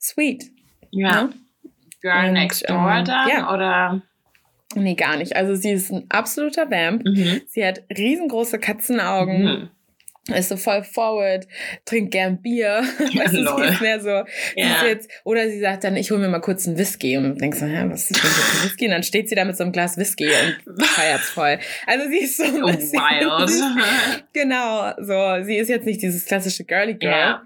sweet. 0.00 0.50
Ja. 0.90 1.24
Ne? 1.24 1.30
Girl 2.00 2.28
und, 2.28 2.32
next 2.34 2.68
door 2.68 2.90
ähm, 2.90 3.04
dann, 3.04 3.28
ja. 3.28 3.54
oder? 3.54 4.02
Nee, 4.74 4.94
gar 4.94 5.16
nicht. 5.16 5.36
Also 5.36 5.54
sie 5.54 5.70
ist 5.70 5.92
ein 5.92 6.06
absoluter 6.08 6.70
Vamp. 6.70 7.04
Mhm. 7.04 7.40
Sie 7.46 7.64
hat 7.64 7.82
riesengroße 7.96 8.58
Katzenaugen. 8.58 9.42
Mhm. 9.42 9.68
Ist 10.28 10.50
so 10.50 10.56
voll 10.56 10.84
forward, 10.84 11.48
trinkt 11.84 12.12
gern 12.12 12.40
Bier. 12.40 12.84
Weißt 12.98 13.34
du, 13.34 13.56
sie 13.56 13.72
ist 13.72 13.80
mehr 13.80 13.98
so, 13.98 14.22
ja. 14.54 14.76
ist 14.76 14.82
jetzt, 14.84 15.10
oder 15.24 15.50
sie 15.50 15.58
sagt 15.58 15.82
dann, 15.82 15.96
ich 15.96 16.12
hole 16.12 16.20
mir 16.20 16.28
mal 16.28 16.38
kurz 16.38 16.68
einen 16.68 16.78
Whisky 16.78 17.16
und 17.16 17.40
denkst 17.40 17.58
so, 17.58 17.66
hä, 17.66 17.86
was 17.88 18.08
ist 18.08 18.22
denn 18.22 18.30
ein 18.30 18.64
Whisky? 18.64 18.84
Und 18.84 18.90
dann 18.92 19.02
steht 19.02 19.28
sie 19.28 19.34
da 19.34 19.44
mit 19.44 19.56
so 19.56 19.64
einem 19.64 19.72
Glas 19.72 19.96
Whisky 19.96 20.28
und 20.28 20.84
feiert's 20.86 21.30
voll. 21.30 21.58
Also 21.88 22.08
sie 22.08 22.18
ist 22.18 22.36
so 22.36 22.44
ein 22.44 22.76
bisschen, 22.76 23.00
wild. 23.00 24.24
genau, 24.32 24.92
so, 24.98 25.44
sie 25.44 25.56
ist 25.56 25.68
jetzt 25.68 25.86
nicht 25.86 26.00
dieses 26.00 26.24
klassische 26.24 26.62
Girly 26.62 26.94
Girl. 26.94 27.10
Ja. 27.10 27.42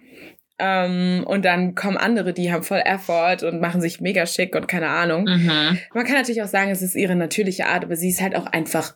Ähm, 0.58 1.24
und 1.26 1.44
dann 1.44 1.74
kommen 1.74 1.96
andere, 1.96 2.32
die 2.32 2.52
haben 2.52 2.62
voll 2.62 2.82
Effort 2.84 3.42
und 3.42 3.60
machen 3.60 3.80
sich 3.80 4.00
mega 4.00 4.26
schick 4.26 4.54
und 4.54 4.68
keine 4.68 4.88
Ahnung. 4.88 5.24
Mhm. 5.24 5.78
Man 5.92 6.06
kann 6.06 6.16
natürlich 6.16 6.42
auch 6.42 6.48
sagen, 6.48 6.70
es 6.70 6.82
ist 6.82 6.94
ihre 6.94 7.14
natürliche 7.14 7.66
Art, 7.66 7.84
aber 7.84 7.96
sie 7.96 8.08
ist 8.08 8.22
halt 8.22 8.34
auch 8.36 8.46
einfach 8.46 8.94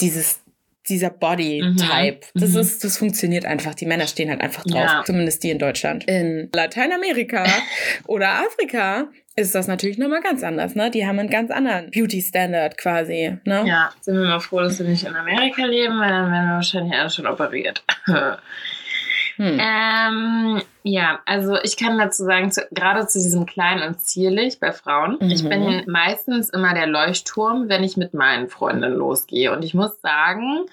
dieses 0.00 0.40
dieser 0.88 1.10
Body-Type. 1.10 2.20
Mhm. 2.34 2.40
Das 2.40 2.50
mhm. 2.50 2.58
ist, 2.58 2.84
das 2.84 2.98
funktioniert 2.98 3.46
einfach. 3.46 3.74
Die 3.74 3.86
Männer 3.86 4.06
stehen 4.06 4.28
halt 4.28 4.42
einfach 4.42 4.64
drauf. 4.64 4.84
Ja. 4.84 5.02
Zumindest 5.06 5.42
die 5.42 5.50
in 5.50 5.58
Deutschland. 5.58 6.04
In 6.04 6.50
Lateinamerika 6.52 7.46
oder 8.06 8.28
Afrika 8.40 9.08
ist 9.36 9.54
das 9.54 9.66
natürlich 9.66 9.98
nochmal 9.98 10.20
ganz 10.20 10.44
anders, 10.44 10.74
ne? 10.74 10.90
Die 10.90 11.06
haben 11.06 11.18
einen 11.18 11.30
ganz 11.30 11.50
anderen 11.50 11.90
Beauty-Standard 11.90 12.76
quasi, 12.78 13.38
ne? 13.44 13.64
Ja, 13.66 13.90
sind 14.00 14.16
wir 14.16 14.24
mal 14.24 14.40
froh, 14.40 14.60
dass 14.60 14.78
wir 14.78 14.86
nicht 14.86 15.04
in 15.04 15.16
Amerika 15.16 15.64
leben, 15.64 15.98
weil 15.98 16.10
dann 16.10 16.30
wären 16.30 16.46
wir 16.46 16.54
wahrscheinlich 16.54 16.94
alle 16.94 17.10
schon 17.10 17.26
operiert. 17.26 17.82
Hm. 19.36 19.58
Ähm, 19.60 20.62
ja, 20.82 21.20
also 21.26 21.56
ich 21.62 21.76
kann 21.76 21.98
dazu 21.98 22.24
sagen, 22.24 22.52
zu, 22.52 22.66
gerade 22.70 23.06
zu 23.06 23.18
diesem 23.18 23.46
klein 23.46 23.82
und 23.82 24.00
zierlich 24.00 24.60
bei 24.60 24.72
Frauen. 24.72 25.18
Mhm. 25.20 25.30
Ich 25.30 25.48
bin 25.48 25.84
meistens 25.86 26.50
immer 26.50 26.74
der 26.74 26.86
Leuchtturm, 26.86 27.68
wenn 27.68 27.82
ich 27.82 27.96
mit 27.96 28.14
meinen 28.14 28.48
Freundinnen 28.48 28.94
losgehe. 28.94 29.52
Und 29.52 29.64
ich 29.64 29.74
muss 29.74 30.00
sagen, 30.00 30.66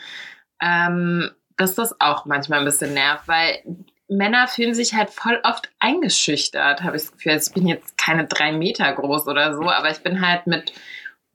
ähm, 0.62 1.32
dass 1.58 1.75
das 1.75 2.00
auch 2.00 2.25
manchmal 2.25 2.60
ein 2.60 2.65
bisschen 2.65 2.94
nervt, 2.94 3.27
weil 3.27 3.62
Männer 4.08 4.48
fühlen 4.48 4.74
sich 4.74 4.94
halt 4.94 5.10
voll 5.10 5.39
oft 5.44 5.70
eingeschüchtert, 5.80 6.84
habe 6.84 6.98
ich 6.98 7.03
das 7.03 7.12
Gefühl. 7.13 7.32
Also 7.32 7.50
ich 7.50 7.56
bin 7.56 7.68
jetzt 7.68 7.98
keine 7.98 8.25
drei 8.25 8.51
Meter 8.51 8.91
groß 8.91 9.27
oder 9.27 9.56
so, 9.56 9.70
aber 9.70 9.89
ich 9.89 10.00
bin 10.00 10.25
halt 10.25 10.48
mit 10.48 10.74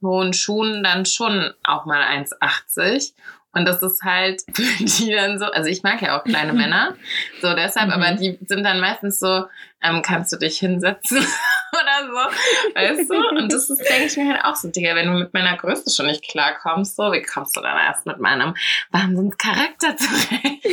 hohen 0.01 0.33
Schuhen 0.33 0.83
dann 0.83 1.05
schon 1.05 1.53
auch 1.63 1.85
mal 1.85 2.03
1,80. 2.03 3.13
Und 3.53 3.65
das 3.65 3.81
ist 3.81 4.03
halt 4.03 4.41
für 4.53 4.83
die 4.83 5.11
dann 5.11 5.39
so, 5.39 5.45
also 5.45 5.69
ich 5.69 5.83
mag 5.83 6.01
ja 6.01 6.17
auch 6.17 6.23
kleine 6.23 6.53
Männer, 6.53 6.95
so 7.41 7.53
deshalb, 7.53 7.87
mhm. 7.87 7.93
aber 7.93 8.11
die 8.13 8.37
sind 8.45 8.63
dann 8.63 8.79
meistens 8.79 9.19
so, 9.19 9.45
ähm, 9.81 10.01
kannst 10.01 10.33
du 10.33 10.37
dich 10.37 10.59
hinsetzen 10.59 11.17
oder 11.71 12.07
so, 12.07 12.75
weißt 12.75 13.09
du? 13.09 13.37
Und 13.37 13.51
das 13.51 13.69
ist, 13.69 13.83
denke 13.89 14.05
ich 14.05 14.17
mir 14.17 14.33
halt 14.33 14.43
auch 14.43 14.55
so, 14.55 14.69
Digga, 14.69 14.95
wenn 14.95 15.07
du 15.07 15.19
mit 15.19 15.33
meiner 15.33 15.55
Größe 15.57 15.89
schon 15.95 16.07
nicht 16.07 16.27
klarkommst, 16.27 16.95
so, 16.95 17.11
wie 17.11 17.21
kommst 17.21 17.55
du 17.55 17.61
dann 17.61 17.77
erst 17.77 18.05
mit 18.05 18.19
meinem 18.19 18.55
Wahnsinnscharakter 18.91 19.97
zurecht? 19.97 20.65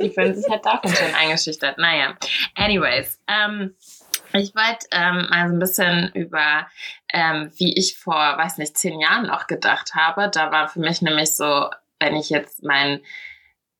die 0.00 0.10
fühlen 0.10 0.34
sich 0.34 0.50
halt 0.50 0.64
davon 0.64 0.94
schon 0.94 1.14
eingeschüchtert. 1.14 1.78
Naja, 1.78 2.16
anyways, 2.54 3.20
ähm, 3.28 3.74
ich 4.34 4.54
wollte 4.54 4.86
ähm, 4.90 5.26
mal 5.30 5.48
so 5.48 5.54
ein 5.54 5.58
bisschen 5.58 6.10
über, 6.14 6.66
ähm, 7.12 7.52
wie 7.56 7.76
ich 7.76 7.98
vor, 7.98 8.14
weiß 8.14 8.58
nicht, 8.58 8.76
zehn 8.76 9.00
Jahren 9.00 9.26
noch 9.26 9.46
gedacht 9.46 9.94
habe. 9.94 10.30
Da 10.30 10.50
war 10.50 10.68
für 10.68 10.80
mich 10.80 11.02
nämlich 11.02 11.34
so 11.34 11.68
wenn 12.02 12.16
ich 12.16 12.30
jetzt 12.30 12.62
meinen 12.62 13.00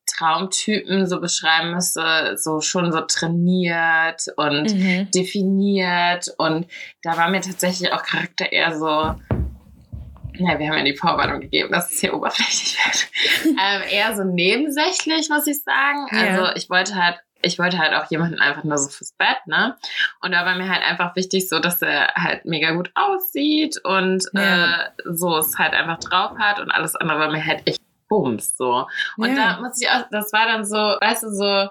Traumtypen 0.05 1.07
so 1.07 1.19
beschreiben 1.19 1.71
müsste, 1.73 2.37
so 2.37 2.61
schon 2.61 2.91
so 2.91 3.01
trainiert 3.01 4.25
und 4.35 4.73
mhm. 4.73 5.09
definiert. 5.11 6.33
Und 6.37 6.67
da 7.01 7.17
war 7.17 7.29
mir 7.29 7.41
tatsächlich 7.41 7.91
auch 7.93 8.03
Charakter 8.03 8.51
eher 8.51 8.77
so, 8.77 8.85
ja, 8.85 10.59
wir 10.59 10.67
haben 10.67 10.77
ja 10.77 10.83
die 10.83 10.97
Vorwarnung 10.97 11.41
gegeben, 11.41 11.71
dass 11.71 11.91
es 11.91 11.99
hier 11.99 12.13
oberflächlich 12.13 12.77
wird. 12.85 13.55
ähm, 13.59 13.81
eher 13.89 14.15
so 14.15 14.23
nebensächlich, 14.23 15.29
muss 15.29 15.47
ich 15.47 15.63
sagen. 15.63 16.07
Ja. 16.11 16.19
Also 16.19 16.55
ich 16.55 16.69
wollte 16.69 16.95
halt 16.95 17.19
ich 17.45 17.59
wollte 17.59 17.77
halt 17.77 17.93
auch 17.93 18.09
jemanden 18.09 18.39
einfach 18.39 18.63
nur 18.63 18.77
so 18.77 18.89
fürs 18.89 19.11
Bett, 19.17 19.45
ne? 19.47 19.75
Und 20.21 20.31
da 20.31 20.45
war 20.45 20.55
mir 20.55 20.69
halt 20.69 20.81
einfach 20.81 21.13
wichtig, 21.17 21.49
so 21.49 21.59
dass 21.59 21.81
er 21.81 22.13
halt 22.15 22.45
mega 22.45 22.71
gut 22.71 22.91
aussieht 22.95 23.77
und 23.83 24.23
ja. 24.31 24.85
äh, 24.85 24.91
so 25.03 25.37
es 25.37 25.57
halt 25.57 25.73
einfach 25.73 25.99
drauf 25.99 26.37
hat 26.39 26.61
und 26.61 26.71
alles 26.71 26.95
andere 26.95 27.19
war 27.19 27.31
mir 27.31 27.45
halt 27.45 27.67
echt 27.67 27.81
Bums, 28.13 28.55
so. 28.55 28.85
Und 29.17 29.29
ja. 29.29 29.35
da 29.35 29.61
muss 29.61 29.81
ich 29.81 29.89
auch, 29.89 30.03
das 30.11 30.31
war 30.33 30.45
dann 30.45 30.65
so, 30.65 30.77
weißt 30.77 31.23
du, 31.23 31.29
so, 31.29 31.69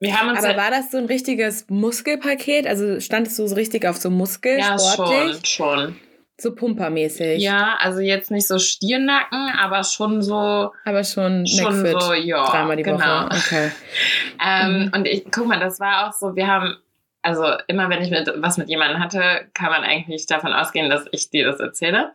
wir 0.00 0.18
haben 0.18 0.30
uns 0.30 0.38
Aber 0.38 0.48
halt 0.48 0.56
war 0.56 0.70
das 0.70 0.90
so 0.90 0.98
ein 0.98 1.06
richtiges 1.06 1.66
Muskelpaket? 1.68 2.66
Also 2.66 2.98
standest 2.98 3.38
du 3.38 3.46
so 3.46 3.54
richtig 3.54 3.86
auf 3.86 3.96
so 3.98 4.10
Muskel, 4.10 4.58
ja, 4.58 4.76
sportlich? 4.76 5.46
schon, 5.46 5.78
schon. 5.78 5.96
So 6.40 6.56
pumpermäßig. 6.56 7.40
Ja, 7.40 7.76
also 7.78 8.00
jetzt 8.00 8.32
nicht 8.32 8.48
so 8.48 8.58
Stiernacken, 8.58 9.52
aber 9.60 9.84
schon 9.84 10.20
so. 10.20 10.72
Aber 10.84 11.04
schon, 11.04 11.46
schon 11.46 11.86
so, 11.86 12.14
ja. 12.14 12.44
Dreimal 12.50 12.76
die 12.76 12.82
genau. 12.82 12.98
Woche. 12.98 13.26
Okay. 13.26 13.70
ähm, 14.44 14.86
mhm. 14.86 14.92
Und 14.92 15.06
ich, 15.06 15.24
guck 15.30 15.46
mal, 15.46 15.60
das 15.60 15.78
war 15.78 16.08
auch 16.08 16.12
so, 16.12 16.34
wir 16.34 16.48
haben 16.48 16.76
also 17.22 17.44
immer 17.68 17.88
wenn 17.88 18.02
ich 18.02 18.10
mit, 18.10 18.30
was 18.36 18.58
mit 18.58 18.68
jemandem 18.68 19.00
hatte, 19.00 19.46
kann 19.54 19.70
man 19.70 19.84
eigentlich 19.84 20.26
davon 20.26 20.52
ausgehen, 20.52 20.90
dass 20.90 21.04
ich 21.12 21.30
dir 21.30 21.46
das 21.46 21.60
erzähle. 21.60 22.12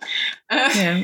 Ja. 0.50 0.98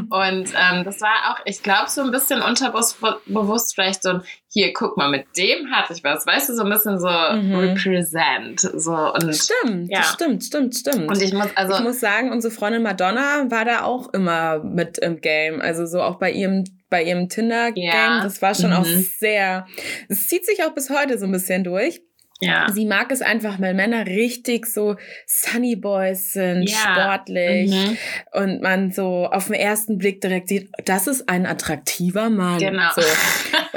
Und 0.28 0.52
ähm, 0.54 0.84
das 0.84 1.00
war 1.02 1.30
auch, 1.30 1.40
ich 1.44 1.62
glaube, 1.62 1.90
so 1.90 2.00
ein 2.00 2.10
bisschen 2.10 2.40
unterbewusst 2.40 3.74
vielleicht 3.74 4.02
so, 4.02 4.20
hier, 4.48 4.72
guck 4.72 4.96
mal, 4.96 5.10
mit 5.10 5.26
dem 5.36 5.70
hatte 5.70 5.92
ich 5.92 6.02
was, 6.02 6.26
weißt 6.26 6.48
du, 6.48 6.54
so 6.54 6.64
ein 6.64 6.70
bisschen 6.70 6.98
so 6.98 7.08
mhm. 7.08 7.54
represent. 7.54 8.60
So, 8.60 8.94
und, 8.94 9.34
stimmt, 9.34 9.90
ja. 9.90 10.02
stimmt, 10.02 10.42
stimmt, 10.42 10.74
stimmt. 10.74 11.08
Und 11.08 11.22
ich 11.22 11.34
muss, 11.34 11.54
also, 11.54 11.74
ich 11.74 11.80
muss 11.80 12.00
sagen, 12.00 12.32
unsere 12.32 12.52
Freundin 12.52 12.82
Madonna 12.82 13.50
war 13.50 13.66
da 13.66 13.82
auch 13.82 14.12
immer 14.14 14.64
mit 14.64 14.98
im 14.98 15.20
Game. 15.20 15.60
Also 15.60 15.84
so 15.86 16.00
auch 16.00 16.18
bei 16.18 16.32
ihrem 16.32 16.64
bei 16.90 17.04
ihrem 17.04 17.28
Tinder-Game, 17.28 17.84
ja. 17.84 18.20
das 18.20 18.42
war 18.42 18.52
schon 18.52 18.70
mhm. 18.70 18.76
auch 18.76 18.84
sehr, 18.84 19.64
es 20.08 20.26
zieht 20.26 20.44
sich 20.44 20.64
auch 20.64 20.74
bis 20.74 20.90
heute 20.90 21.18
so 21.18 21.26
ein 21.26 21.30
bisschen 21.30 21.62
durch. 21.62 22.02
Ja. 22.40 22.68
Sie 22.70 22.86
mag 22.86 23.12
es 23.12 23.22
einfach, 23.22 23.60
weil 23.60 23.74
Männer 23.74 24.06
richtig 24.06 24.66
so 24.66 24.96
Sunny 25.26 25.76
Boys 25.76 26.32
sind, 26.32 26.68
ja. 26.68 26.76
sportlich 26.76 27.70
mhm. 27.70 27.98
und 28.32 28.62
man 28.62 28.90
so 28.92 29.26
auf 29.26 29.46
den 29.46 29.54
ersten 29.54 29.98
Blick 29.98 30.20
direkt 30.20 30.48
sieht, 30.48 30.70
das 30.84 31.06
ist 31.06 31.28
ein 31.28 31.46
attraktiver 31.46 32.30
Mann. 32.30 32.58
Genau. 32.58 32.90
So. 32.94 33.02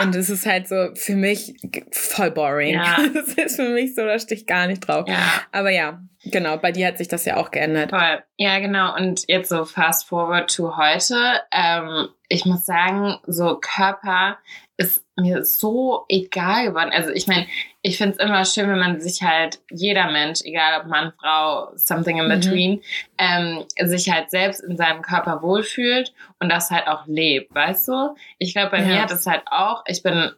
Und 0.01 0.15
es 0.15 0.29
ist 0.29 0.46
halt 0.46 0.67
so 0.67 0.89
für 0.96 1.15
mich 1.15 1.55
voll 1.91 2.32
boring. 2.32 2.75
Ja. 2.75 2.98
Das 3.13 3.34
ist 3.34 3.55
für 3.58 3.70
mich 3.70 3.96
so, 3.96 4.03
da 4.03 4.17
stehe 4.17 4.39
ich 4.39 4.48
gar 4.48 4.67
nicht 4.67 4.88
drauf. 4.88 5.08
Ja. 5.08 5.17
Aber 5.51 5.70
ja. 5.70 6.01
Genau, 6.25 6.58
bei 6.58 6.72
dir 6.72 6.88
hat 6.88 6.98
sich 6.98 7.10
das 7.10 7.25
ja 7.25 7.36
auch 7.38 7.51
geändert. 7.51 7.89
Voll. 7.89 8.24
Ja, 8.38 8.60
genau. 8.60 8.96
Und 8.96 9.25
jetzt 9.27 9.50
so 9.50 9.65
fast 9.65 10.08
forward 10.08 10.53
to 10.55 10.77
heute. 10.77 11.15
Ähm, 11.51 12.08
ich 12.29 12.46
muss 12.46 12.65
sagen, 12.65 13.17
so 13.27 13.60
Körper 13.60 14.38
mir 15.15 15.46
so 15.46 16.05
egal 16.10 16.67
geworden. 16.67 16.91
Also 16.91 17.12
ich 17.12 17.27
meine, 17.27 17.46
ich 17.82 17.98
finde 17.98 18.15
es 18.17 18.24
immer 18.24 18.46
schön, 18.46 18.70
wenn 18.70 18.79
man 18.79 19.00
sich 19.00 19.22
halt, 19.22 19.60
jeder 19.70 20.10
Mensch, 20.12 20.41
egal 20.43 20.82
ob 20.82 20.88
Mann, 20.88 21.13
Frau, 21.20 21.72
something 21.75 22.17
in 22.17 22.29
between, 22.29 22.72
mhm. 22.75 22.82
ähm, 23.17 23.65
sich 23.89 24.10
halt 24.10 24.32
selbst 24.32 24.62
in 24.62 24.77
seinem 24.77 25.01
Körper 25.01 25.41
wohlfühlt 25.41 26.13
und 26.39 26.50
das 26.50 26.72
halt 26.72 26.88
auch 26.88 27.05
lebt, 27.05 27.53
weißt 27.53 27.88
du? 27.89 28.15
Ich 28.39 28.53
glaube, 28.53 28.72
bei 28.72 28.79
ja. 28.79 28.86
mir 28.86 29.01
hat 29.01 29.12
es 29.12 29.27
halt 29.27 29.43
auch, 29.51 29.84
ich 29.88 30.01
bin 30.01 30.32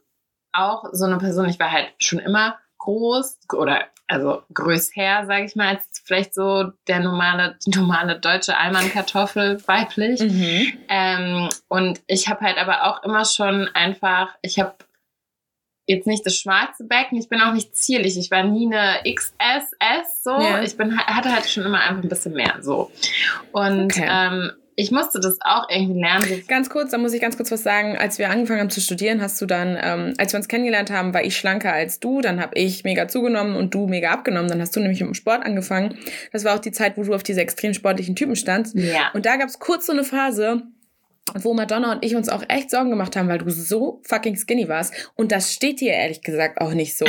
auch 0.51 0.85
so 0.91 1.05
eine 1.05 1.17
Person, 1.17 1.47
ich 1.47 1.59
war 1.59 1.71
halt 1.71 1.89
schon 1.99 2.19
immer 2.19 2.57
groß 2.79 3.39
oder 3.53 3.85
also 4.07 4.43
größer, 4.53 5.25
sage 5.25 5.45
ich 5.45 5.55
mal, 5.55 5.75
als 5.75 5.87
vielleicht 6.03 6.33
so 6.33 6.71
der 6.87 6.99
normale, 6.99 7.57
die 7.65 7.71
normale 7.71 8.19
deutsche 8.19 8.55
Alman-Kartoffel 8.55 9.61
weiblich. 9.67 10.19
Mhm. 10.19 10.73
Ähm, 10.89 11.49
und 11.67 12.01
ich 12.07 12.27
habe 12.29 12.41
halt 12.41 12.57
aber 12.57 12.83
auch 12.83 13.03
immer 13.03 13.25
schon 13.25 13.67
einfach, 13.73 14.29
ich 14.41 14.59
habe 14.59 14.75
jetzt 15.87 16.07
nicht 16.07 16.25
das 16.25 16.37
schwarze 16.37 16.83
Becken, 16.83 17.17
ich 17.17 17.29
bin 17.29 17.41
auch 17.41 17.53
nicht 17.53 17.75
zierlich, 17.75 18.17
ich 18.17 18.31
war 18.31 18.43
nie 18.43 18.65
eine 18.65 19.01
XSS 19.03 20.23
so, 20.23 20.31
ja. 20.31 20.61
ich 20.63 20.77
bin 20.77 20.97
hatte 20.97 21.31
halt 21.31 21.47
schon 21.47 21.63
immer 21.63 21.79
einfach 21.79 22.03
ein 22.03 22.09
bisschen 22.09 22.33
mehr 22.33 22.57
so. 22.61 22.91
Und 23.51 23.85
okay. 23.85 24.07
ähm, 24.09 24.51
ich 24.77 24.91
musste 24.91 25.19
das 25.19 25.37
auch 25.41 25.69
irgendwie 25.69 26.01
lernen. 26.01 26.43
Ganz 26.47 26.69
kurz, 26.69 26.91
da 26.91 26.97
muss 26.97 27.13
ich 27.13 27.21
ganz 27.21 27.37
kurz 27.37 27.51
was 27.51 27.63
sagen. 27.63 27.97
Als 27.97 28.19
wir 28.19 28.29
angefangen 28.29 28.59
haben 28.59 28.69
zu 28.69 28.81
studieren, 28.81 29.21
hast 29.21 29.41
du 29.41 29.45
dann, 29.45 29.77
ähm, 29.81 30.13
als 30.17 30.33
wir 30.33 30.37
uns 30.37 30.49
kennengelernt 30.49 30.91
haben, 30.91 31.13
war 31.13 31.23
ich 31.23 31.37
schlanker 31.37 31.71
als 31.71 31.99
du. 31.99 32.19
Dann 32.19 32.41
habe 32.41 32.57
ich 32.57 32.83
mega 32.83 33.07
zugenommen 33.07 33.55
und 33.55 33.73
du 33.73 33.87
mega 33.87 34.11
abgenommen. 34.11 34.49
Dann 34.49 34.61
hast 34.61 34.75
du 34.75 34.81
nämlich 34.81 34.99
mit 34.99 35.09
dem 35.09 35.13
Sport 35.13 35.45
angefangen. 35.45 35.97
Das 36.33 36.43
war 36.43 36.55
auch 36.55 36.59
die 36.59 36.71
Zeit, 36.71 36.97
wo 36.97 37.03
du 37.03 37.13
auf 37.13 37.23
diese 37.23 37.41
extrem 37.41 37.73
sportlichen 37.73 38.15
Typen 38.15 38.35
standst. 38.35 38.75
Ja. 38.75 39.11
Und 39.13 39.25
da 39.25 39.37
gab 39.37 39.47
es 39.47 39.59
kurz 39.59 39.85
so 39.85 39.93
eine 39.93 40.03
Phase, 40.03 40.63
wo 41.33 41.53
Madonna 41.53 41.93
und 41.93 42.05
ich 42.05 42.15
uns 42.15 42.29
auch 42.29 42.43
echt 42.49 42.69
Sorgen 42.69 42.91
gemacht 42.91 43.15
haben, 43.15 43.27
weil 43.27 43.39
du 43.39 43.49
so 43.49 43.99
fucking 44.03 44.35
skinny 44.35 44.67
warst. 44.67 44.93
Und 45.15 45.31
das 45.31 45.53
steht 45.53 45.81
dir 45.81 45.93
ehrlich 45.93 46.21
gesagt 46.21 46.61
auch 46.61 46.73
nicht 46.73 46.95
so. 46.95 47.05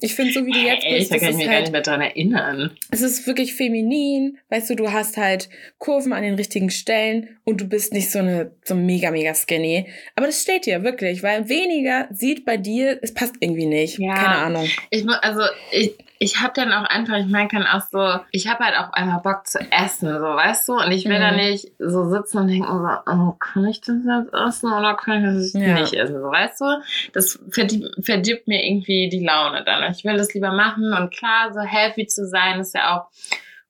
Ich 0.00 0.14
finde, 0.14 0.32
so 0.32 0.46
wie 0.46 0.52
du 0.52 0.58
jetzt 0.58 0.86
bist, 0.88 1.10
da 1.10 1.18
kann 1.18 1.30
ich 1.30 1.36
mich 1.36 1.46
halt, 1.46 1.54
gar 1.54 1.60
nicht 1.62 1.72
mehr 1.72 1.82
dran 1.82 2.00
erinnern. 2.00 2.76
Es 2.90 3.02
ist 3.02 3.26
wirklich 3.26 3.54
feminin. 3.54 4.38
Weißt 4.50 4.70
du, 4.70 4.76
du 4.76 4.92
hast 4.92 5.16
halt 5.16 5.48
Kurven 5.78 6.12
an 6.12 6.22
den 6.22 6.34
richtigen 6.34 6.70
Stellen 6.70 7.36
und 7.44 7.60
du 7.60 7.68
bist 7.68 7.92
nicht 7.92 8.10
so 8.10 8.20
eine, 8.20 8.52
so 8.64 8.74
mega, 8.74 9.10
mega 9.10 9.34
skinny. 9.34 9.88
Aber 10.14 10.26
das 10.26 10.42
steht 10.42 10.66
dir 10.66 10.84
wirklich, 10.84 11.22
weil 11.22 11.48
weniger 11.48 12.08
sieht 12.12 12.44
bei 12.44 12.56
dir, 12.56 12.98
es 13.02 13.12
passt 13.12 13.34
irgendwie 13.40 13.66
nicht. 13.66 13.98
Ja, 13.98 14.14
Keine 14.14 14.36
Ahnung. 14.36 14.68
Ich 14.90 15.04
muss, 15.04 15.16
also, 15.20 15.42
ich, 15.72 15.94
ich 16.18 16.40
habe 16.40 16.52
dann 16.54 16.72
auch 16.72 16.84
einfach, 16.84 17.16
ich 17.16 17.26
meine, 17.26 17.48
kann 17.48 17.66
auch 17.66 17.82
so, 17.90 18.20
ich 18.30 18.48
habe 18.48 18.64
halt 18.64 18.76
auch 18.78 18.92
einfach 18.92 19.22
Bock 19.22 19.46
zu 19.46 19.58
essen, 19.70 20.08
so, 20.08 20.24
weißt 20.24 20.68
du? 20.68 20.74
Und 20.74 20.90
ich 20.92 21.04
will 21.04 21.18
mhm. 21.18 21.22
da 21.22 21.30
nicht 21.32 21.72
so 21.78 22.08
sitzen 22.08 22.38
und 22.38 22.48
denken, 22.48 22.66
so, 22.66 23.12
oh, 23.12 23.32
kann 23.32 23.66
ich 23.66 23.80
das 23.80 23.96
jetzt 24.04 24.34
essen 24.34 24.72
oder 24.72 24.94
kann 24.94 25.24
ich 25.24 25.52
das 25.52 25.52
ja. 25.52 25.74
nicht 25.74 25.92
essen, 25.92 26.20
so, 26.20 26.30
weißt 26.30 26.60
du? 26.60 26.64
Das 27.12 27.38
verdirbt 27.50 28.48
mir 28.48 28.64
irgendwie 28.64 29.08
die 29.08 29.24
Laune 29.24 29.64
dann. 29.64 29.90
Ich 29.92 30.04
will 30.04 30.16
das 30.16 30.32
lieber 30.32 30.52
machen 30.52 30.92
und 30.92 31.12
klar, 31.14 31.52
so 31.52 31.60
healthy 31.60 32.06
zu 32.06 32.26
sein, 32.26 32.60
ist 32.60 32.74
ja 32.74 32.96
auch 32.96 33.08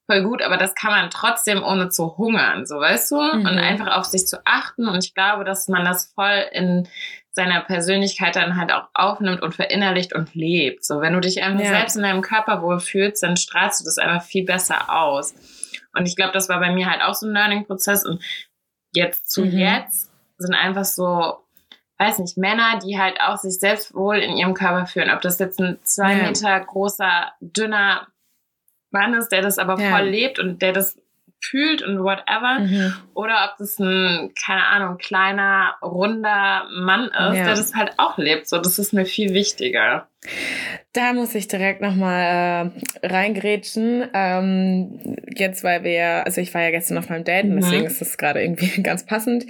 voll 0.07 0.23
gut, 0.23 0.43
aber 0.43 0.57
das 0.57 0.75
kann 0.75 0.93
man 0.93 1.11
trotzdem 1.11 1.63
ohne 1.63 1.89
zu 1.89 2.17
hungern, 2.17 2.65
so, 2.65 2.77
weißt 2.77 3.11
du? 3.11 3.17
Mhm. 3.17 3.41
Und 3.41 3.59
einfach 3.59 3.97
auf 3.97 4.05
sich 4.05 4.27
zu 4.27 4.39
achten 4.45 4.89
und 4.89 5.05
ich 5.05 5.15
glaube, 5.15 5.45
dass 5.45 5.69
man 5.69 5.85
das 5.85 6.13
voll 6.15 6.45
in 6.53 6.89
seiner 7.37 7.61
Persönlichkeit 7.61 8.35
dann 8.35 8.57
halt 8.57 8.73
auch 8.73 8.89
aufnimmt 8.95 9.43
und 9.43 9.55
verinnerlicht 9.55 10.15
und 10.15 10.35
lebt. 10.35 10.87
So, 10.87 11.03
wenn 11.03 11.13
du 11.13 11.21
dich 11.21 11.43
einfach 11.43 11.63
ja. 11.63 11.69
selbst 11.69 11.95
in 11.95 12.03
deinem 12.03 12.23
Körper 12.23 12.63
wohlfühlst, 12.63 13.23
dann 13.23 13.37
strahlst 13.37 13.81
du 13.81 13.85
das 13.85 13.99
einfach 13.99 14.27
viel 14.27 14.47
besser 14.47 14.91
aus. 14.91 15.35
Und 15.95 16.07
ich 16.07 16.17
glaube, 16.17 16.33
das 16.33 16.49
war 16.49 16.61
bei 16.61 16.73
mir 16.73 16.91
halt 16.91 17.03
auch 17.03 17.15
so 17.15 17.27
ein 17.27 17.35
Learning-Prozess. 17.35 18.07
Und 18.07 18.25
jetzt 18.95 19.31
zu 19.31 19.45
mhm. 19.45 19.59
jetzt 19.59 20.11
sind 20.39 20.55
einfach 20.55 20.87
so, 20.87 21.37
weiß 21.99 22.21
nicht, 22.21 22.39
Männer, 22.39 22.79
die 22.83 22.99
halt 22.99 23.21
auch 23.21 23.37
sich 23.37 23.59
selbst 23.61 23.95
wohl 23.95 24.17
in 24.17 24.39
ihrem 24.39 24.55
Körper 24.55 24.87
fühlen. 24.87 25.11
Ob 25.11 25.21
das 25.21 25.39
jetzt 25.39 25.61
ein 25.61 25.79
zwei 25.83 26.17
ja. 26.17 26.23
Meter 26.23 26.59
großer, 26.59 27.33
dünner 27.41 28.07
Mann 28.91 29.13
ist, 29.13 29.29
der 29.29 29.43
das 29.43 29.59
aber 29.59 29.79
ja. 29.79 29.91
voll 29.91 30.09
lebt 30.09 30.39
und 30.39 30.63
der 30.63 30.73
das 30.73 30.99
fühlt 31.41 31.83
und 31.83 32.03
whatever. 32.03 32.61
Mhm. 32.61 32.95
Oder 33.15 33.51
ob 33.51 33.59
das 33.59 33.79
ein, 33.79 34.33
keine 34.35 34.65
Ahnung, 34.67 34.99
kleiner, 34.99 35.77
runder 35.83 36.67
Mann 36.71 37.07
ist, 37.07 37.37
ja. 37.37 37.45
der 37.45 37.55
das 37.55 37.75
halt 37.75 37.95
auch 37.99 38.19
lebt. 38.19 38.49
So, 38.49 38.59
das 38.59 38.79
ist 38.79 38.93
mir 38.93 39.07
viel 39.07 39.33
wichtiger. 39.35 40.09
Da 40.93 41.13
muss 41.13 41.35
ich 41.35 41.47
direkt 41.47 41.83
nochmal 41.83 42.73
äh, 43.03 43.07
reingrätschen. 43.07 44.09
Ähm, 44.15 45.17
jetzt, 45.37 45.63
weil 45.63 45.85
wir, 45.85 46.25
also 46.25 46.41
ich 46.41 46.55
war 46.55 46.63
ja 46.63 46.71
gestern 46.71 46.97
auf 46.97 47.11
meinem 47.11 47.25
Date, 47.25 47.45
mhm. 47.45 47.61
deswegen 47.61 47.85
ist 47.85 48.01
das 48.01 48.17
gerade 48.17 48.43
irgendwie 48.43 48.83
ganz 48.83 49.05
passend. 49.05 49.45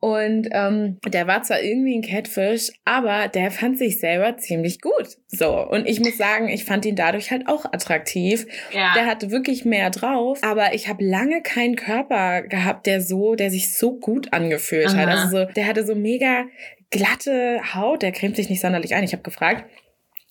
Und 0.00 0.48
ähm, 0.50 0.98
der 1.06 1.26
war 1.26 1.42
zwar 1.42 1.60
irgendwie 1.60 1.94
ein 1.94 2.02
Catfish, 2.02 2.70
aber 2.86 3.28
der 3.28 3.50
fand 3.50 3.78
sich 3.78 4.00
selber 4.00 4.38
ziemlich 4.38 4.80
gut. 4.80 5.18
So, 5.26 5.60
und 5.68 5.86
ich 5.86 6.00
muss 6.00 6.16
sagen, 6.16 6.48
ich 6.48 6.64
fand 6.64 6.86
ihn 6.86 6.96
dadurch 6.96 7.30
halt 7.30 7.48
auch 7.48 7.66
attraktiv. 7.66 8.46
Ja. 8.72 8.94
Der 8.94 9.04
hatte 9.04 9.30
wirklich 9.30 9.66
mehr 9.66 9.90
drauf, 9.90 10.38
aber 10.42 10.72
ich 10.72 10.88
habe 10.88 11.04
lange 11.04 11.42
keinen 11.42 11.76
Körper 11.76 12.42
gehabt, 12.42 12.86
der 12.86 13.02
so, 13.02 13.34
der 13.34 13.50
sich 13.50 13.76
so 13.76 13.98
gut 13.98 14.32
angefühlt 14.32 14.88
Aha. 14.88 14.96
hat. 14.96 15.08
Also 15.08 15.36
so, 15.36 15.44
der 15.52 15.66
hatte 15.66 15.84
so 15.84 15.94
mega 15.94 16.44
glatte 16.90 17.60
Haut, 17.74 18.02
der 18.02 18.12
cremt 18.12 18.36
sich 18.36 18.48
nicht 18.48 18.60
sonderlich 18.60 18.94
ein. 18.94 19.04
Ich 19.04 19.12
habe 19.12 19.22
gefragt, 19.22 19.64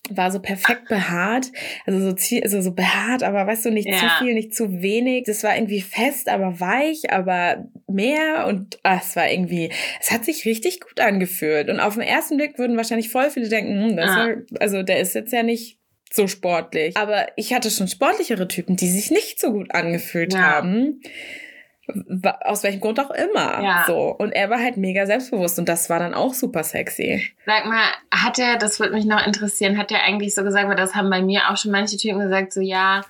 war 0.10 0.32
so 0.32 0.40
perfekt 0.40 0.88
behaart, 0.88 1.52
also 1.86 2.00
so, 2.00 2.42
also 2.42 2.62
so 2.62 2.72
behaart, 2.72 3.24
aber 3.24 3.46
weißt 3.46 3.66
du, 3.66 3.72
nicht 3.72 3.88
ja. 3.88 3.98
zu 3.98 4.06
viel, 4.20 4.34
nicht 4.34 4.56
zu 4.56 4.82
wenig. 4.82 5.26
Das 5.26 5.44
war 5.44 5.56
irgendwie 5.56 5.82
fest, 5.82 6.30
aber 6.30 6.60
weich, 6.60 7.12
aber 7.12 7.68
mehr 7.88 8.46
und 8.48 8.80
ah, 8.84 9.00
es 9.02 9.16
war 9.16 9.30
irgendwie, 9.30 9.72
es 10.00 10.12
hat 10.12 10.26
sich 10.26 10.46
richtig 10.46 10.80
gut 10.82 11.00
angefühlt. 11.00 11.70
Und 11.70 11.80
auf 11.80 11.96
den 11.96 12.04
ersten 12.04 12.38
Blick 12.38 12.58
würden 12.58 12.78
wahrscheinlich 12.78 13.10
voll 13.10 13.30
viele 13.30 13.50
denken, 13.50 13.90
hm, 13.90 13.98
das 13.98 14.10
ah. 14.10 14.18
war, 14.18 14.36
also 14.60 14.84
der 14.84 15.00
ist 15.00 15.16
jetzt 15.16 15.34
ja 15.34 15.44
nicht 15.44 15.80
so 16.12 16.28
sportlich. 16.28 16.96
Aber 16.96 17.28
ich 17.36 17.54
hatte 17.54 17.70
schon 17.70 17.88
sportlichere 17.88 18.48
Typen, 18.48 18.78
die 18.78 18.88
sich 18.88 19.12
nicht 19.12 19.40
so 19.40 19.52
gut 19.52 19.74
angefühlt 19.74 20.34
ja. 20.34 20.40
haben 20.40 21.02
aus 22.42 22.64
welchem 22.64 22.82
Grund 22.82 23.00
auch 23.00 23.12
immer. 23.12 23.64
Ja. 23.64 23.84
So. 23.88 24.16
Und 24.18 24.32
er 24.32 24.50
war 24.50 24.60
halt 24.60 24.78
mega 24.78 25.06
selbstbewusst 25.06 25.58
und 25.60 25.70
das 25.70 25.90
war 25.90 26.00
dann 26.00 26.14
auch 26.14 26.34
super 26.34 26.64
sexy. 26.64 27.32
Sag 27.46 27.66
mal, 27.66 27.86
hat 28.12 28.40
er, 28.40 28.58
das 28.58 28.80
würde 28.80 28.94
mich 28.94 29.06
noch 29.06 29.26
interessieren, 29.26 29.78
hat 29.78 29.92
er 29.92 30.04
eigentlich 30.04 30.36
so 30.36 30.44
gesagt, 30.44 30.68
weil 30.68 30.76
das 30.76 30.96
haben 30.96 31.10
bei 31.10 31.22
mir 31.22 31.50
auch 31.50 31.58
schon 31.58 31.72
manche 31.72 31.98
Typen 31.98 32.20
gesagt, 32.20 32.54
so 32.54 32.62
ja, 32.62 33.02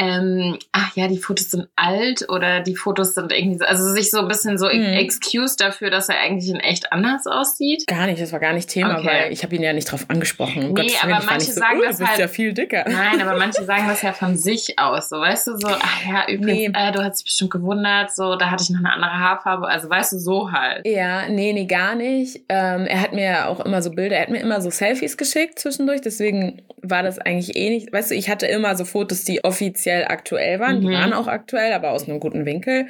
ähm, 0.00 0.58
ach 0.72 0.96
ja, 0.96 1.08
die 1.08 1.18
Fotos 1.18 1.50
sind 1.50 1.68
alt 1.76 2.26
oder 2.30 2.60
die 2.60 2.74
Fotos 2.74 3.14
sind 3.14 3.32
irgendwie 3.32 3.58
so, 3.58 3.66
also 3.66 3.92
sich 3.92 4.10
so 4.10 4.20
ein 4.20 4.28
bisschen 4.28 4.56
so 4.56 4.66
mhm. 4.66 4.94
excuse 4.94 5.56
dafür, 5.58 5.90
dass 5.90 6.08
er 6.08 6.18
eigentlich 6.20 6.48
in 6.48 6.58
echt 6.58 6.90
anders 6.90 7.26
aussieht. 7.26 7.86
Gar 7.86 8.06
nicht, 8.06 8.22
das 8.22 8.32
war 8.32 8.40
gar 8.40 8.54
nicht 8.54 8.70
Thema, 8.70 8.98
okay. 8.98 9.06
weil 9.06 9.32
ich 9.32 9.42
habe 9.42 9.54
ihn 9.54 9.62
ja 9.62 9.74
nicht 9.74 9.92
drauf 9.92 10.06
angesprochen. 10.08 10.64
Um 10.64 10.72
nee, 10.72 10.82
Gottes 10.82 11.02
aber 11.02 11.22
manche 11.26 11.52
so, 11.52 11.60
sagen 11.60 11.80
oh, 11.80 11.84
das 11.84 11.96
du 11.96 12.04
bist 12.04 12.10
halt, 12.12 12.20
ja 12.20 12.28
viel 12.28 12.54
dicker. 12.54 12.84
Nein, 12.88 13.20
aber 13.20 13.36
manche 13.36 13.62
sagen 13.64 13.88
das 13.88 14.00
ja 14.00 14.14
von 14.14 14.38
sich 14.38 14.78
aus, 14.78 15.10
so 15.10 15.20
weißt 15.20 15.48
du, 15.48 15.58
so, 15.58 15.68
ach 15.68 16.06
ja, 16.06 16.28
übrigens, 16.28 16.72
nee. 16.74 16.88
äh, 16.88 16.92
du 16.92 17.04
hast 17.04 17.18
dich 17.18 17.26
bestimmt 17.26 17.50
gewundert, 17.50 18.10
so, 18.10 18.19
da 18.36 18.50
hatte 18.50 18.62
ich 18.62 18.70
noch 18.70 18.80
eine 18.80 18.92
andere 18.92 19.12
Haarfarbe, 19.12 19.68
also 19.68 19.90
weißt 19.90 20.12
du, 20.12 20.18
so 20.18 20.52
halt. 20.52 20.86
Ja, 20.86 21.28
nee, 21.28 21.52
nee, 21.52 21.66
gar 21.66 21.94
nicht. 21.94 22.42
Ähm, 22.48 22.86
er 22.86 23.00
hat 23.00 23.12
mir 23.12 23.48
auch 23.48 23.60
immer 23.60 23.82
so 23.82 23.90
Bilder, 23.90 24.16
er 24.16 24.22
hat 24.22 24.30
mir 24.30 24.40
immer 24.40 24.60
so 24.60 24.70
Selfies 24.70 25.16
geschickt 25.16 25.58
zwischendurch, 25.58 26.00
deswegen 26.00 26.62
war 26.82 27.02
das 27.02 27.18
eigentlich 27.18 27.56
eh 27.56 27.70
nicht, 27.70 27.92
weißt 27.92 28.10
du, 28.10 28.14
ich 28.14 28.30
hatte 28.30 28.46
immer 28.46 28.76
so 28.76 28.84
Fotos, 28.84 29.24
die 29.24 29.44
offiziell 29.44 30.04
aktuell 30.04 30.60
waren. 30.60 30.78
Mhm. 30.78 30.88
Die 30.88 30.94
waren 30.94 31.12
auch 31.12 31.26
aktuell, 31.26 31.72
aber 31.72 31.90
aus 31.90 32.08
einem 32.08 32.20
guten 32.20 32.46
Winkel. 32.46 32.86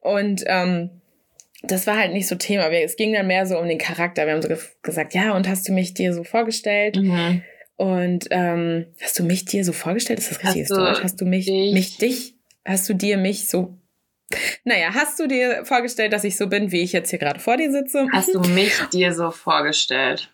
Und 0.00 0.44
ähm, 0.46 0.90
das 1.62 1.86
war 1.86 1.98
halt 1.98 2.12
nicht 2.12 2.28
so 2.28 2.36
Thema. 2.36 2.70
Es 2.70 2.96
ging 2.96 3.12
dann 3.12 3.26
mehr 3.26 3.46
so 3.46 3.58
um 3.58 3.68
den 3.68 3.78
Charakter. 3.78 4.26
Wir 4.26 4.34
haben 4.34 4.42
so 4.42 4.48
gesagt, 4.82 5.14
ja, 5.14 5.34
und 5.34 5.48
hast 5.48 5.68
du 5.68 5.72
mich 5.72 5.94
dir 5.94 6.12
so 6.12 6.24
vorgestellt? 6.24 6.96
Mhm. 6.96 7.42
Und 7.76 8.26
ähm, 8.30 8.86
hast 9.02 9.18
du 9.18 9.24
mich 9.24 9.44
dir 9.44 9.64
so 9.64 9.72
vorgestellt? 9.72 10.18
Ist 10.18 10.30
das 10.30 10.42
richtiges 10.42 10.70
hast 10.70 10.78
Deutsch? 10.78 11.02
Hast 11.02 11.20
du 11.20 11.26
mich, 11.26 11.46
dich? 11.46 11.74
mich, 11.74 11.98
dich? 11.98 12.34
Hast 12.64 12.88
du 12.88 12.94
dir 12.94 13.16
mich 13.16 13.48
so 13.48 13.76
naja, 14.64 14.94
hast 14.94 15.18
du 15.20 15.26
dir 15.26 15.64
vorgestellt, 15.64 16.12
dass 16.12 16.24
ich 16.24 16.36
so 16.36 16.48
bin, 16.48 16.72
wie 16.72 16.82
ich 16.82 16.92
jetzt 16.92 17.10
hier 17.10 17.18
gerade 17.18 17.40
vor 17.40 17.56
dir 17.56 17.70
sitze? 17.70 18.06
Hast 18.12 18.34
du 18.34 18.40
mich 18.54 18.74
dir 18.92 19.14
so 19.14 19.30
vorgestellt? 19.30 20.30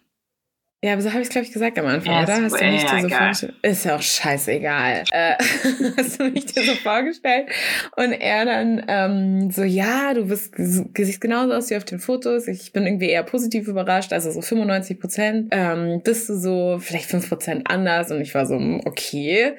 Ja, 0.84 0.94
aber 0.94 1.02
so 1.02 1.10
habe 1.10 1.20
ich 1.20 1.28
es, 1.28 1.32
glaube 1.32 1.46
ich, 1.46 1.52
gesagt 1.52 1.78
am 1.78 1.86
Anfang, 1.86 2.12
ja, 2.12 2.24
oder? 2.24 2.42
Hast 2.42 2.60
du 2.60 2.64
mich 2.64 2.82
dir 2.82 3.02
so 3.02 3.08
vorgestellt? 3.08 3.54
Ist 3.62 3.84
ja 3.84 3.94
auch 3.94 4.02
scheißegal. 4.02 5.04
Äh, 5.12 5.34
hast 5.96 6.18
du 6.18 6.24
mich 6.24 6.46
dir 6.46 6.64
so 6.64 6.74
vorgestellt? 6.74 7.50
Und 7.94 8.10
er 8.10 8.44
dann 8.44 8.84
ähm, 8.88 9.50
so, 9.52 9.62
ja, 9.62 10.12
du 10.12 10.26
bist, 10.26 10.54
siehst 10.56 11.20
genauso 11.20 11.52
aus 11.52 11.70
wie 11.70 11.76
auf 11.76 11.84
den 11.84 12.00
Fotos. 12.00 12.48
Ich 12.48 12.72
bin 12.72 12.84
irgendwie 12.84 13.10
eher 13.10 13.22
positiv 13.22 13.68
überrascht, 13.68 14.12
also 14.12 14.32
so 14.32 14.42
95 14.42 14.98
Prozent. 14.98 15.48
Ähm, 15.52 16.00
bist 16.02 16.28
du 16.28 16.36
so 16.36 16.78
vielleicht 16.80 17.08
5 17.08 17.28
Prozent 17.28 17.70
anders? 17.70 18.10
Und 18.10 18.20
ich 18.20 18.34
war 18.34 18.44
so, 18.44 18.56
hm, 18.56 18.80
okay. 18.84 19.52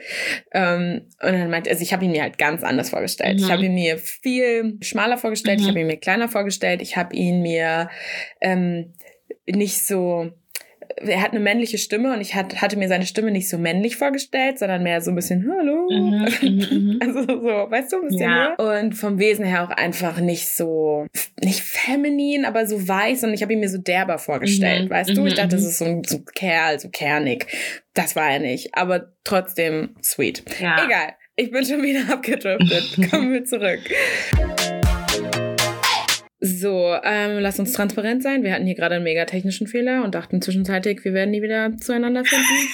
Ähm, 0.51 1.03
und 1.21 1.31
dann 1.31 1.49
meinte 1.49 1.69
also 1.69 1.81
ich 1.81 1.93
habe 1.93 2.03
ihn 2.03 2.11
mir 2.11 2.23
halt 2.23 2.37
ganz 2.37 2.63
anders 2.63 2.89
vorgestellt. 2.89 3.39
Mhm. 3.39 3.45
Ich 3.45 3.49
habe 3.49 3.63
ihn 3.63 3.75
mir 3.75 3.97
viel 3.97 4.77
schmaler 4.81 5.17
vorgestellt, 5.17 5.59
mhm. 5.59 5.63
ich 5.63 5.69
habe 5.69 5.79
ihn 5.79 5.87
mir 5.87 5.97
kleiner 5.97 6.27
vorgestellt, 6.27 6.81
ich 6.81 6.97
habe 6.97 7.15
ihn 7.15 7.41
mir 7.41 7.89
ähm, 8.41 8.93
nicht 9.47 9.85
so 9.85 10.33
er 10.97 11.21
hat 11.21 11.31
eine 11.31 11.39
männliche 11.39 11.77
Stimme 11.77 12.13
und 12.13 12.21
ich 12.21 12.35
hat, 12.35 12.61
hatte 12.61 12.77
mir 12.77 12.87
seine 12.87 13.05
Stimme 13.05 13.31
nicht 13.31 13.49
so 13.49 13.57
männlich 13.57 13.95
vorgestellt, 13.97 14.59
sondern 14.59 14.83
mehr 14.83 15.01
so 15.01 15.11
ein 15.11 15.15
bisschen 15.15 15.49
Hallo. 15.51 15.89
Mhm, 15.91 16.27
mhm, 16.41 16.67
mhm. 16.71 16.99
Also 17.01 17.21
so, 17.27 17.35
weißt 17.43 17.91
du, 17.91 17.97
ein 17.97 18.07
bisschen 18.07 18.21
Ja. 18.31 18.55
höher. 18.57 18.79
Und 18.81 18.93
vom 18.93 19.19
Wesen 19.19 19.45
her 19.45 19.63
auch 19.63 19.69
einfach 19.69 20.19
nicht 20.19 20.47
so, 20.49 21.05
nicht 21.41 21.59
feminin, 21.61 22.45
aber 22.45 22.65
so 22.65 22.87
weiß 22.87 23.23
und 23.23 23.33
ich 23.33 23.41
habe 23.41 23.53
ihn 23.53 23.59
mir 23.59 23.69
so 23.69 23.77
derber 23.77 24.17
vorgestellt, 24.17 24.85
Mhm, 24.85 24.89
weißt 24.89 25.09
du? 25.17 25.25
Ich 25.25 25.33
mhm, 25.33 25.37
dachte, 25.37 25.55
das 25.55 25.63
ist 25.63 25.77
so 25.77 25.85
ein, 25.85 26.03
so 26.03 26.17
ein 26.17 26.25
Kerl, 26.33 26.79
so 26.79 26.89
kernig. 26.89 27.47
Das 27.93 28.15
war 28.15 28.29
er 28.31 28.39
nicht, 28.39 28.75
aber 28.75 29.11
trotzdem 29.23 29.95
sweet. 30.03 30.43
Ja. 30.59 30.83
Egal, 30.85 31.13
ich 31.35 31.51
bin 31.51 31.65
schon 31.65 31.81
wieder 31.83 32.01
abgedriftet. 32.13 33.09
Kommen 33.11 33.33
wir 33.33 33.45
zurück. 33.45 33.81
So, 36.45 36.93
ähm, 37.03 37.39
lass 37.39 37.57
uns 37.57 37.71
transparent 37.71 38.21
sein. 38.21 38.43
Wir 38.43 38.51
hatten 38.51 38.65
hier 38.65 38.75
gerade 38.75 38.95
einen 38.95 39.05
mega 39.05 39.23
technischen 39.23 39.65
Fehler 39.65 40.03
und 40.03 40.13
dachten 40.13 40.41
zwischenzeitlich, 40.41 41.01
wir 41.05 41.13
werden 41.13 41.31
nie 41.31 41.41
wieder 41.41 41.77
zueinander 41.77 42.25
finden. 42.25 42.67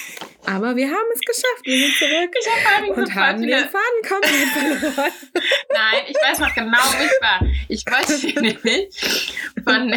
Aber 0.47 0.75
wir 0.75 0.87
haben 0.87 1.07
es 1.13 1.19
geschafft. 1.19 1.65
Wir 1.65 1.77
sind 1.77 1.93
zurück 1.95 2.35
Ich 2.41 2.67
allem 2.67 2.97
und 2.97 3.13
haben 3.13 3.41
den 3.43 3.59
Faden 3.59 4.01
komplett 4.07 4.81
verloren. 4.81 5.11
Nein, 5.71 6.01
ich 6.07 6.15
weiß 6.15 6.39
noch 6.39 6.55
genau, 6.55 6.79
wo 6.79 7.03
ich 7.03 7.21
war. 7.21 7.47
Ich 7.67 7.85
wollte 7.85 8.41
nämlich 8.41 9.35
von 9.63 9.93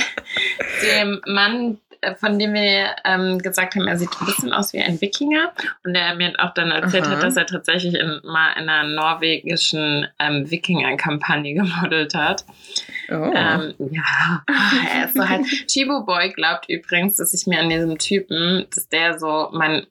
dem 0.82 1.22
Mann, 1.24 1.78
von 2.18 2.38
dem 2.38 2.54
wir 2.54 2.96
ähm, 3.04 3.38
gesagt 3.38 3.74
haben, 3.74 3.86
er 3.86 3.96
sieht 3.96 4.10
ein 4.20 4.26
bisschen 4.26 4.52
aus 4.52 4.72
wie 4.72 4.80
ein 4.80 5.00
Wikinger. 5.00 5.52
Und 5.84 5.94
der 5.94 6.14
mir 6.14 6.32
auch 6.38 6.54
dann 6.54 6.70
erzählt 6.70 7.04
Aha. 7.04 7.12
hat, 7.12 7.22
dass 7.22 7.36
er 7.36 7.46
tatsächlich 7.46 7.94
in, 7.94 8.20
mal 8.24 8.52
in 8.54 8.68
einer 8.68 8.88
norwegischen 8.88 10.06
ähm, 10.18 10.50
Wikinger-Kampagne 10.50 11.54
gemodelt 11.54 12.14
hat. 12.14 12.44
Oh. 13.08 13.32
Ähm, 13.34 13.74
ja, 13.78 14.42
er 14.94 15.06
ist 15.06 15.14
so 15.14 15.28
halt. 15.28 15.46
Chibo 15.66 16.04
Boy 16.04 16.30
glaubt 16.30 16.68
übrigens, 16.68 17.16
dass 17.16 17.34
ich 17.34 17.46
mir 17.46 17.60
an 17.60 17.70
diesem 17.70 17.98
Typen, 17.98 18.66
dass 18.74 18.88
der 18.88 19.18
so 19.18 19.48
mein 19.52 19.86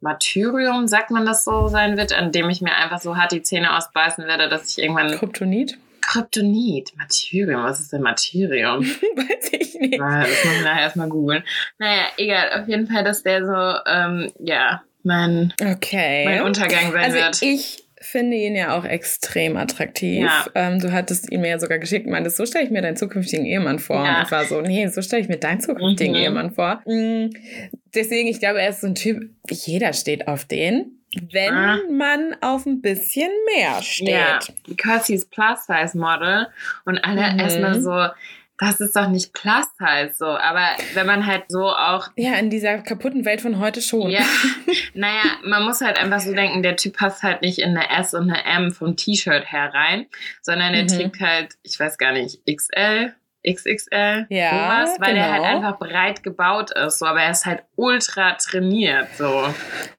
Martyrium, 0.00 0.86
sagt 0.86 1.10
man 1.10 1.26
das 1.26 1.44
so, 1.44 1.68
sein 1.68 1.96
wird, 1.96 2.12
an 2.12 2.32
dem 2.32 2.48
ich 2.48 2.62
mir 2.62 2.74
einfach 2.74 3.00
so 3.00 3.16
hart 3.16 3.32
die 3.32 3.42
Zähne 3.42 3.76
ausbeißen 3.76 4.26
werde, 4.26 4.48
dass 4.48 4.70
ich 4.70 4.82
irgendwann 4.82 5.12
Kryptonit? 5.12 5.76
Kryptonit, 6.12 6.92
Martyrium, 6.96 7.62
was 7.62 7.80
ist 7.80 7.92
denn 7.92 8.02
Martyrium? 8.02 8.80
Weiß 9.16 9.52
ich 9.52 9.74
nicht. 9.78 10.00
Das 10.00 10.28
muss 10.28 10.54
ich 10.56 10.64
nachher 10.64 10.82
erstmal 10.82 11.08
googeln. 11.08 11.42
Naja, 11.78 12.02
egal, 12.16 12.60
auf 12.60 12.68
jeden 12.68 12.86
Fall, 12.86 13.04
dass 13.04 13.22
der 13.22 13.44
so, 13.46 13.90
ähm, 13.90 14.30
ja, 14.40 14.82
mein, 15.02 15.54
Okay. 15.62 16.24
mein 16.24 16.42
Untergang 16.42 16.92
sein 16.92 17.04
also 17.04 17.16
wird. 17.16 17.42
ich 17.42 17.84
finde 18.02 18.36
ihn 18.38 18.56
ja 18.56 18.76
auch 18.76 18.84
extrem 18.84 19.56
attraktiv. 19.56 20.22
Ja. 20.24 20.46
Ähm, 20.54 20.78
du 20.80 20.90
hattest 20.92 21.30
ihn 21.30 21.42
mir 21.42 21.50
ja 21.50 21.58
sogar 21.58 21.78
geschickt 21.78 22.06
und 22.06 22.12
meintest, 22.12 22.38
so 22.38 22.46
stelle 22.46 22.64
ich 22.64 22.70
mir 22.70 22.82
deinen 22.82 22.96
zukünftigen 22.96 23.44
Ehemann 23.44 23.78
vor. 23.78 24.04
Ja. 24.04 24.18
Und 24.20 24.24
ich 24.24 24.30
war 24.32 24.44
so, 24.46 24.60
nee, 24.62 24.86
so 24.88 25.02
stelle 25.02 25.22
ich 25.22 25.28
mir 25.28 25.36
deinen 25.38 25.60
zukünftigen 25.60 26.14
Mhm. 26.14 26.20
Ehemann 26.20 26.50
vor. 26.50 26.82
Mm, 26.86 27.30
Deswegen, 27.94 28.28
ich 28.28 28.38
glaube, 28.40 28.60
er 28.62 28.70
ist 28.70 28.80
so 28.82 28.86
ein 28.86 28.94
Typ, 28.94 29.30
jeder 29.50 29.92
steht 29.92 30.28
auf 30.28 30.44
den, 30.44 30.99
wenn 31.32 31.54
Ah. 31.54 31.78
man 31.90 32.36
auf 32.40 32.66
ein 32.66 32.80
bisschen 32.80 33.30
mehr 33.56 33.82
steht. 33.82 34.08
Ja, 34.08 34.38
because 34.66 35.06
he's 35.12 35.24
plus 35.24 35.66
size 35.66 35.96
model 35.98 36.46
und 36.84 36.98
alle 37.04 37.32
Mhm. 37.32 37.40
erstmal 37.40 37.80
so, 37.80 38.06
das 38.58 38.78
ist 38.78 38.94
doch 38.94 39.08
nicht 39.08 39.32
plus 39.32 39.66
size 39.78 40.12
so, 40.14 40.26
aber 40.26 40.68
wenn 40.94 41.06
man 41.06 41.24
halt 41.26 41.44
so 41.48 41.70
auch 41.70 42.08
Ja, 42.16 42.34
in 42.34 42.50
dieser 42.50 42.78
kaputten 42.78 43.24
Welt 43.24 43.40
von 43.40 43.58
heute 43.58 43.80
schon. 43.80 44.10
ja, 44.10 44.20
naja, 44.94 45.22
man 45.44 45.64
muss 45.64 45.80
halt 45.80 45.98
einfach 45.98 46.20
so 46.20 46.34
denken, 46.34 46.62
der 46.62 46.76
Typ 46.76 46.96
passt 46.98 47.22
halt 47.22 47.40
nicht 47.42 47.58
in 47.58 47.70
eine 47.76 47.88
S 47.98 48.12
und 48.14 48.30
eine 48.30 48.44
M 48.44 48.70
vom 48.70 48.96
T-Shirt 48.96 49.50
her 49.50 49.72
rein, 49.72 50.06
sondern 50.42 50.74
er 50.74 50.82
Mhm. 50.82 50.88
trägt 50.88 51.20
halt, 51.20 51.54
ich 51.62 51.80
weiß 51.80 51.96
gar 51.98 52.12
nicht, 52.12 52.40
XL, 52.46 53.14
XXL, 53.46 54.26
Ja, 54.28 54.84
sowas, 54.86 54.96
weil 55.00 55.16
er 55.16 55.32
halt 55.32 55.42
genau. 55.42 55.56
einfach 55.56 55.78
breit 55.78 56.22
gebaut 56.22 56.70
ist, 56.72 56.98
so, 56.98 57.06
aber 57.06 57.22
er 57.22 57.30
ist 57.30 57.46
halt 57.46 57.62
ultra 57.76 58.32
trainiert, 58.34 59.08
so. 59.16 59.44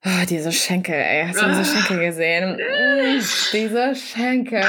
Oh, 0.06 0.26
diese 0.30 0.52
Schenkel, 0.52 0.96
ey. 0.96 1.28
Hast 1.28 1.42
du 1.42 1.48
diese 1.48 1.66
Schenkel 1.66 2.00
gesehen? 2.00 2.56
Mm, 2.56 3.22
diese 3.52 3.96
Schenkel. 3.96 4.64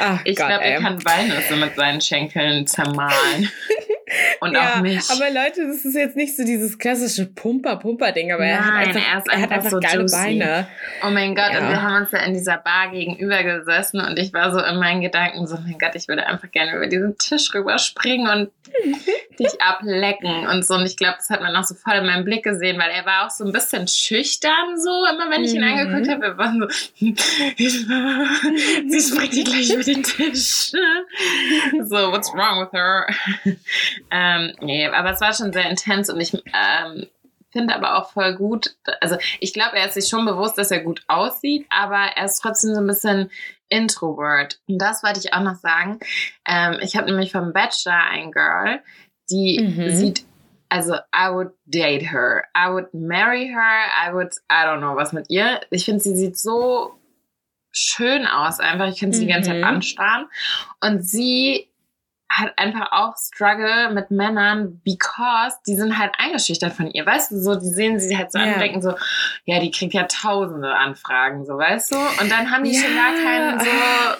Ach 0.00 0.20
Ich 0.24 0.36
glaube, 0.36 0.62
er 0.64 0.80
kann 0.80 1.04
Walnüsse 1.04 1.56
mit 1.56 1.74
seinen 1.76 2.00
Schenkeln 2.00 2.66
zermahlen. 2.66 3.50
Und 4.40 4.52
ja, 4.54 4.74
auch 4.76 4.80
mich. 4.80 5.00
aber 5.10 5.30
Leute, 5.30 5.66
das 5.66 5.84
ist 5.84 5.94
jetzt 5.94 6.16
nicht 6.16 6.36
so 6.36 6.44
dieses 6.44 6.78
klassische 6.78 7.26
Pumper-Pumper-Ding, 7.26 8.32
aber 8.32 8.44
er 8.46 8.64
hat 8.64 8.72
Nein, 8.74 8.88
einfach, 8.88 9.12
er 9.12 9.18
ist 9.18 9.28
er 9.28 9.32
hat 9.34 9.50
einfach 9.50 9.56
einfach 9.56 9.70
so 9.70 9.80
geile 9.80 10.00
juicy. 10.00 10.16
Beine. 10.16 10.68
Oh 11.06 11.10
mein 11.10 11.34
Gott, 11.34 11.52
Ja. 11.52 11.60
und 11.60 11.68
wir 11.68 11.82
haben 11.82 12.02
uns 12.02 12.10
da 12.10 12.18
in 12.18 12.32
dieser 12.34 12.56
Bar 12.58 12.90
gegenüber 12.90 13.42
gesessen 13.42 14.00
und 14.00 14.18
ich 14.18 14.32
war 14.32 14.50
so 14.52 14.60
in 14.62 14.76
meinen 14.78 15.00
Gedanken 15.00 15.46
so, 15.46 15.56
mein 15.56 15.78
Gott, 15.78 15.94
ich 15.94 16.08
würde 16.08 16.26
einfach 16.26 16.50
gerne 16.50 16.74
über 16.76 16.86
diesen 16.86 17.16
Tisch 17.18 17.52
rüberspringen 17.54 18.28
und 18.28 18.50
dich 19.38 19.60
ablecken 19.60 20.46
und 20.48 20.64
so. 20.66 20.74
Und 20.74 20.86
ich 20.86 20.96
glaube, 20.96 21.16
das 21.18 21.30
hat 21.30 21.40
man 21.42 21.54
auch 21.56 21.64
so 21.64 21.74
voll 21.74 21.94
in 21.94 22.06
meinem 22.06 22.24
Blick 22.24 22.44
gesehen, 22.44 22.78
weil 22.78 22.90
er 22.90 23.04
war 23.06 23.26
auch 23.26 23.30
so 23.30 23.44
ein 23.44 23.52
bisschen 23.52 23.86
schüchtern 23.88 24.76
so, 24.78 25.04
immer 25.12 25.30
wenn 25.30 25.44
ich 25.44 25.54
ihn 25.54 25.62
Mhm. 25.62 25.78
angeguckt 25.78 26.08
habe. 26.08 26.24
Er 26.26 26.38
war 26.38 26.52
so, 26.52 26.66
sie 27.56 29.00
springt 29.00 29.34
hier 29.34 29.44
gleich 29.44 29.70
über 29.72 29.82
den 29.84 30.02
Tisch. 30.02 30.70
so, 30.72 32.12
what's 32.12 32.32
wrong 32.32 32.60
with 32.62 32.72
her? 32.72 33.06
ähm, 34.10 34.52
nee, 34.60 34.86
aber 34.88 35.12
es 35.12 35.20
war 35.20 35.32
schon 35.34 35.52
sehr 35.52 35.68
intens 35.70 36.10
und 36.10 36.20
ich 36.20 36.32
ähm, 36.34 37.06
finde 37.50 37.74
aber 37.74 37.96
auch 37.96 38.12
voll 38.12 38.34
gut, 38.34 38.74
also 39.00 39.16
ich 39.40 39.52
glaube, 39.54 39.76
er 39.76 39.86
ist 39.86 39.94
sich 39.94 40.08
schon 40.08 40.24
bewusst, 40.26 40.58
dass 40.58 40.70
er 40.70 40.80
gut 40.80 41.02
aussieht, 41.08 41.66
aber 41.70 41.96
er 42.16 42.26
ist 42.26 42.40
trotzdem 42.40 42.74
so 42.74 42.80
ein 42.80 42.86
bisschen 42.86 43.30
Introvert. 43.68 44.60
Und 44.68 44.78
das 44.78 45.02
wollte 45.02 45.20
ich 45.20 45.32
auch 45.32 45.40
noch 45.42 45.56
sagen. 45.56 45.98
Ähm, 46.46 46.78
ich 46.80 46.96
habe 46.96 47.06
nämlich 47.06 47.32
vom 47.32 47.52
Bachelor 47.52 48.02
ein 48.10 48.32
Girl, 48.32 48.80
die 49.30 49.60
Mhm. 49.60 49.90
sieht, 49.90 50.24
also 50.68 50.94
I 51.14 51.30
would 51.30 51.52
date 51.66 52.02
her, 52.10 52.44
I 52.56 52.70
would 52.70 52.92
marry 52.92 53.48
her, 53.48 53.86
I 54.06 54.12
would, 54.12 54.32
I 54.50 54.64
don't 54.64 54.78
know, 54.78 54.96
was 54.96 55.12
mit 55.12 55.26
ihr. 55.30 55.60
Ich 55.70 55.84
finde, 55.84 56.00
sie 56.00 56.16
sieht 56.16 56.36
so 56.38 56.94
schön 57.70 58.26
aus, 58.26 58.60
einfach. 58.60 58.88
Ich 58.88 58.98
kann 59.00 59.12
sie 59.12 59.26
die 59.26 59.32
ganze 59.32 59.50
Zeit 59.50 59.58
Mhm. 59.58 59.64
anstarren. 59.64 60.26
Und 60.80 61.02
sie 61.02 61.67
hat 62.30 62.52
einfach 62.58 62.92
auch 62.92 63.14
Struggle 63.16 63.90
mit 63.92 64.10
Männern, 64.10 64.80
because 64.84 65.56
die 65.66 65.74
sind 65.76 65.98
halt 65.98 66.12
eingeschüchtert 66.18 66.72
von 66.74 66.90
ihr, 66.90 67.04
weißt 67.06 67.30
du, 67.32 67.38
so, 67.40 67.54
die 67.54 67.68
sehen 67.68 67.98
sie 67.98 68.16
halt 68.18 68.30
so 68.32 68.38
an 68.38 68.46
Ja. 68.46 68.52
und 68.54 68.60
denken 68.60 68.82
so, 68.82 68.94
ja, 69.46 69.60
die 69.60 69.70
kriegt 69.70 69.94
ja 69.94 70.04
tausende 70.04 70.74
Anfragen, 70.74 71.46
so, 71.46 71.56
weißt 71.56 71.90
du, 71.92 71.96
und 71.96 72.30
dann 72.30 72.50
haben 72.50 72.64
die 72.64 72.74
schon 72.74 72.94
gar 72.94 73.14
keinen 73.14 73.58
so, 73.60 73.66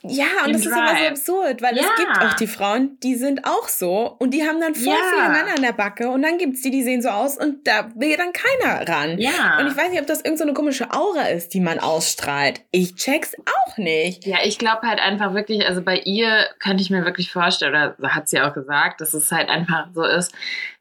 Ja, 0.08 0.24
und 0.46 0.54
das 0.54 0.62
ist 0.62 0.66
immer 0.68 0.88
so 0.88 0.94
Drive. 0.94 1.08
absurd, 1.10 1.62
weil 1.62 1.76
es 1.76 1.82
Ja. 1.86 1.94
gibt 1.96 2.22
auch 2.22 2.32
die 2.32 2.46
Frauen, 2.46 2.98
die 3.02 3.14
sind 3.14 3.44
auch 3.46 3.68
so 3.68 4.16
und 4.18 4.32
die 4.32 4.42
haben 4.48 4.60
dann 4.60 4.74
voll 4.74 4.86
Ja. 4.94 5.02
viele 5.14 5.28
Männer 5.28 5.54
an 5.56 5.62
der 5.62 5.72
Backe 5.72 6.08
und 6.08 6.22
dann 6.22 6.38
gibt's 6.38 6.62
die, 6.62 6.70
die 6.70 6.82
sehen 6.82 7.02
so 7.02 7.10
aus 7.10 7.36
und 7.36 7.66
da 7.68 7.88
will 7.94 8.16
dann 8.16 8.32
keiner 8.32 8.88
ran. 8.88 9.18
ja. 9.18 9.58
Und 9.58 9.66
ich 9.66 9.76
weiß 9.76 9.90
nicht, 9.90 10.00
ob 10.00 10.06
das 10.06 10.18
irgendeine 10.18 10.38
so 10.38 10.44
eine 10.44 10.52
komische 10.54 10.90
Aura 10.92 11.28
ist, 11.28 11.52
die 11.52 11.60
man 11.60 11.78
ausstrahlt. 11.78 12.62
Ich 12.70 12.94
check's 12.94 13.34
auch 13.66 13.76
nicht. 13.76 14.24
Ja, 14.26 14.38
ich 14.44 14.58
glaube 14.58 14.86
halt 14.86 15.00
einfach 15.00 15.34
wirklich, 15.34 15.66
also 15.66 15.82
bei 15.82 15.98
ihr 15.98 16.46
könnte 16.58 16.82
ich 16.82 16.90
mir 16.90 17.04
wirklich 17.04 17.30
vorstellen, 17.32 17.72
oder 17.72 17.96
hat 18.02 18.28
sie 18.28 18.40
auch 18.40 18.54
gesagt, 18.54 19.00
dass 19.00 19.14
es 19.14 19.30
halt 19.32 19.48
einfach 19.48 19.88
so 19.94 20.04
ist, 20.04 20.34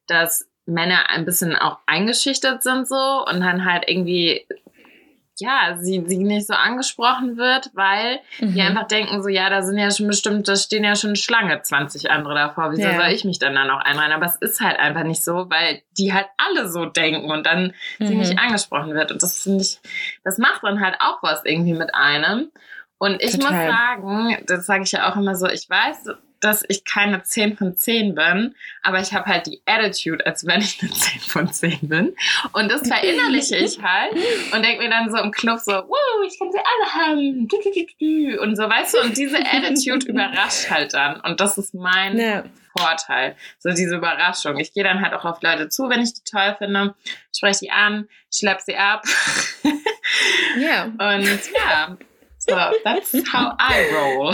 dass 0.07 0.47
Männer 0.65 1.09
ein 1.09 1.25
bisschen 1.25 1.55
auch 1.55 1.79
eingeschüchtert 1.85 2.61
sind 2.63 2.87
so 2.87 3.25
und 3.25 3.39
dann 3.41 3.65
halt 3.65 3.85
irgendwie, 3.87 4.45
ja, 5.39 5.77
sie, 5.79 6.03
sie 6.07 6.17
nicht 6.17 6.47
so 6.47 6.53
angesprochen 6.55 7.37
wird, 7.37 7.69
weil 7.73 8.19
die 8.39 8.45
Mhm. 8.45 8.59
einfach 8.59 8.87
denken 8.87 9.21
so, 9.21 9.29
ja, 9.29 9.49
da 9.49 9.61
sind 9.61 9.77
ja 9.77 9.91
schon 9.91 10.07
bestimmt, 10.07 10.47
da 10.47 10.55
stehen 10.55 10.83
ja 10.83 10.95
schon 10.95 11.15
Schlange 11.15 11.61
20 11.61 12.09
andere 12.09 12.33
davor, 12.33 12.71
wieso 12.71 12.89
Ja. 12.89 12.95
soll 12.95 13.11
ich 13.13 13.23
mich 13.23 13.37
dann 13.39 13.53
da 13.55 13.65
noch 13.65 13.79
einreihen? 13.81 14.11
Aber 14.11 14.25
es 14.25 14.35
ist 14.37 14.59
halt 14.61 14.79
einfach 14.79 15.03
nicht 15.03 15.23
so, 15.23 15.49
weil 15.49 15.83
die 15.97 16.11
halt 16.13 16.25
alle 16.37 16.67
so 16.69 16.85
denken 16.85 17.29
und 17.29 17.45
dann 17.45 17.73
sie 17.99 18.13
Mhm. 18.15 18.19
nicht 18.19 18.39
angesprochen 18.39 18.93
wird. 18.95 19.11
Und 19.11 19.21
das 19.21 19.43
finde 19.43 19.61
ich, 19.63 19.79
das 20.23 20.37
macht 20.39 20.63
dann 20.63 20.81
halt 20.81 20.95
auch 20.99 21.21
was 21.21 21.45
irgendwie 21.45 21.73
mit 21.73 21.93
einem. 21.93 22.51
Und 22.97 23.21
ich 23.21 23.31
Total. 23.37 23.51
muss 23.51 23.75
sagen, 23.75 24.37
das 24.47 24.65
sage 24.65 24.83
ich 24.83 24.91
ja 24.91 25.11
auch 25.11 25.15
immer 25.15 25.35
so, 25.35 25.47
ich 25.47 25.69
weiß, 25.69 26.09
dass 26.39 26.63
ich 26.67 26.85
keine 26.85 27.23
10 27.23 27.57
von 27.57 27.75
10 27.75 28.15
bin, 28.15 28.55
aber 28.83 28.99
ich 28.99 29.13
habe 29.13 29.25
halt 29.25 29.47
die 29.47 29.61
Attitude, 29.65 30.25
als 30.25 30.45
wenn 30.45 30.61
ich 30.61 30.79
eine 30.81 30.91
10 30.91 31.19
von 31.21 31.51
10 31.51 31.79
bin. 31.89 32.15
Und 32.53 32.71
das 32.71 32.87
verinnerliche 32.87 33.55
ich 33.57 33.79
halt 33.81 34.13
und 34.53 34.63
denke 34.63 34.83
mir 34.83 34.89
dann 34.89 35.09
so 35.09 35.17
im 35.17 35.31
Club 35.31 35.59
so, 35.59 35.71
wow, 35.71 36.25
ich 36.27 36.37
kann 36.37 36.51
sie 36.51 36.59
alle 36.59 36.93
haben. 36.93 37.47
Du, 37.47 37.57
du, 37.57 37.85
du. 37.99 38.41
Und 38.41 38.55
so, 38.55 38.63
weißt 38.63 38.93
du, 38.95 39.01
und 39.01 39.17
diese 39.17 39.37
Attitude 39.39 40.05
überrascht 40.07 40.69
halt 40.69 40.93
dann. 40.93 41.19
Und 41.21 41.39
das 41.39 41.57
ist 41.57 41.73
mein 41.73 42.17
Ja. 42.17 42.43
Vorteil. 42.77 43.35
So 43.57 43.71
diese 43.71 43.95
Überraschung. 43.95 44.57
Ich 44.57 44.71
gehe 44.71 44.83
dann 44.83 45.01
halt 45.01 45.13
auch 45.15 45.25
auf 45.25 45.41
Leute 45.41 45.69
zu, 45.69 45.89
wenn 45.89 46.01
ich 46.01 46.13
die 46.13 46.23
toll 46.29 46.55
finde, 46.59 46.93
spreche 47.35 47.61
die 47.61 47.71
an, 47.71 48.07
schlepp 48.31 48.61
sie 48.61 48.75
ab. 48.75 49.03
ja. 50.59 50.83
Und 50.85 51.25
ja, 51.55 51.97
so, 52.49 52.55
that's 52.83 53.13
how 53.31 53.53
I 53.59 53.85
roll. 53.93 54.33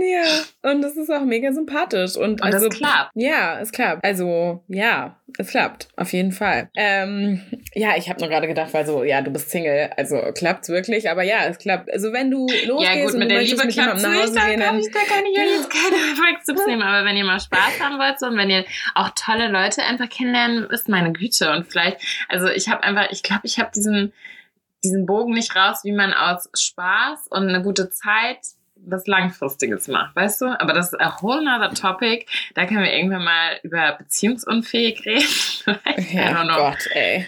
Ja, 0.00 0.70
und 0.70 0.82
das 0.82 0.96
ist 0.96 1.10
auch 1.10 1.24
mega 1.24 1.52
sympathisch. 1.52 2.16
Und, 2.16 2.40
Und 2.40 2.42
also, 2.42 2.68
das 2.68 2.76
klappt. 2.76 3.10
Ja, 3.14 3.58
es 3.60 3.72
klappt. 3.72 4.04
Also, 4.04 4.62
ja, 4.68 5.16
es 5.38 5.48
klappt. 5.50 5.88
Auf 5.96 6.12
jeden 6.12 6.32
Fall. 6.32 6.70
Ähm, 6.76 7.42
ja, 7.74 7.96
ich 7.96 8.08
habe 8.08 8.20
nur 8.20 8.28
gerade 8.28 8.46
gedacht, 8.46 8.72
weil 8.72 8.86
so, 8.86 9.02
ja, 9.02 9.20
du 9.22 9.30
bist 9.30 9.50
Single. 9.50 9.90
Also 9.96 10.20
klappt's 10.34 10.68
wirklich. 10.68 11.10
Aber 11.10 11.22
ja, 11.22 11.46
es 11.46 11.58
klappt. 11.58 11.92
Also, 11.92 12.12
wenn 12.12 12.30
du 12.30 12.46
losgehst 12.66 12.94
Ja 12.94 13.04
gut, 13.04 13.12
und 13.12 13.18
mit 13.18 13.30
du 13.30 13.34
der 13.34 13.42
Liebe 13.42 13.56
mit 13.64 13.70
es 13.70 13.76
nach 13.76 13.94
Hause 13.94 14.04
nicht, 14.34 14.46
gehen, 14.46 14.60
dann 14.60 14.68
kann 14.68 14.78
ich, 14.78 14.90
da 14.92 15.00
kann 15.00 15.24
ich 15.26 15.38
euch 15.38 15.56
jetzt 15.56 15.70
keine 15.70 15.96
Erfolgstipps 16.10 16.66
nehmen. 16.66 16.82
Aber 16.82 17.04
wenn 17.04 17.16
ihr 17.16 17.24
mal 17.24 17.40
Spaß 17.40 17.80
haben 17.80 17.98
wollt 17.98 18.20
so, 18.20 18.26
und 18.26 18.36
wenn 18.36 18.50
ihr 18.50 18.64
auch 18.94 19.10
tolle 19.16 19.48
Leute 19.48 19.82
einfach 19.82 20.08
kennenlernen, 20.08 20.64
ist 20.70 20.88
meine 20.88 21.12
Güte. 21.12 21.50
Und 21.50 21.66
vielleicht, 21.70 21.98
also 22.28 22.48
ich 22.48 22.68
habe 22.68 22.82
einfach, 22.84 23.10
ich 23.10 23.22
glaube, 23.22 23.42
ich 23.44 23.58
habe 23.58 23.70
diesen, 23.74 24.12
diesen 24.88 25.06
Bogen 25.06 25.34
nicht 25.34 25.54
raus, 25.54 25.80
wie 25.84 25.92
man 25.92 26.12
aus 26.12 26.48
Spaß 26.54 27.28
und 27.28 27.48
eine 27.48 27.62
gute 27.62 27.90
Zeit 27.90 28.38
was 28.86 29.06
Langfristiges 29.06 29.88
macht, 29.88 30.14
weißt 30.16 30.40
du? 30.42 30.60
Aber 30.60 30.72
das 30.72 30.92
ist 30.92 31.00
a 31.00 31.20
whole 31.20 31.42
nother 31.44 31.74
topic. 31.74 32.26
Da 32.54 32.64
können 32.64 32.82
wir 32.82 32.92
irgendwann 32.92 33.24
mal 33.24 33.58
über 33.62 33.96
beziehungsunfähig 33.98 35.04
reden. 35.04 35.28
Ja, 36.12 36.44
know. 36.44 36.56
Gott, 36.56 36.88
ey. 36.92 37.26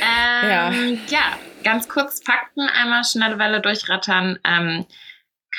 Ähm, 0.00 0.98
ja. 1.08 1.36
ganz 1.64 1.88
kurz 1.88 2.22
Fakten 2.22 2.62
einmal 2.62 3.04
schnelle 3.04 3.38
Welle 3.38 3.60
durchrattern. 3.60 4.38
Ähm, 4.44 4.86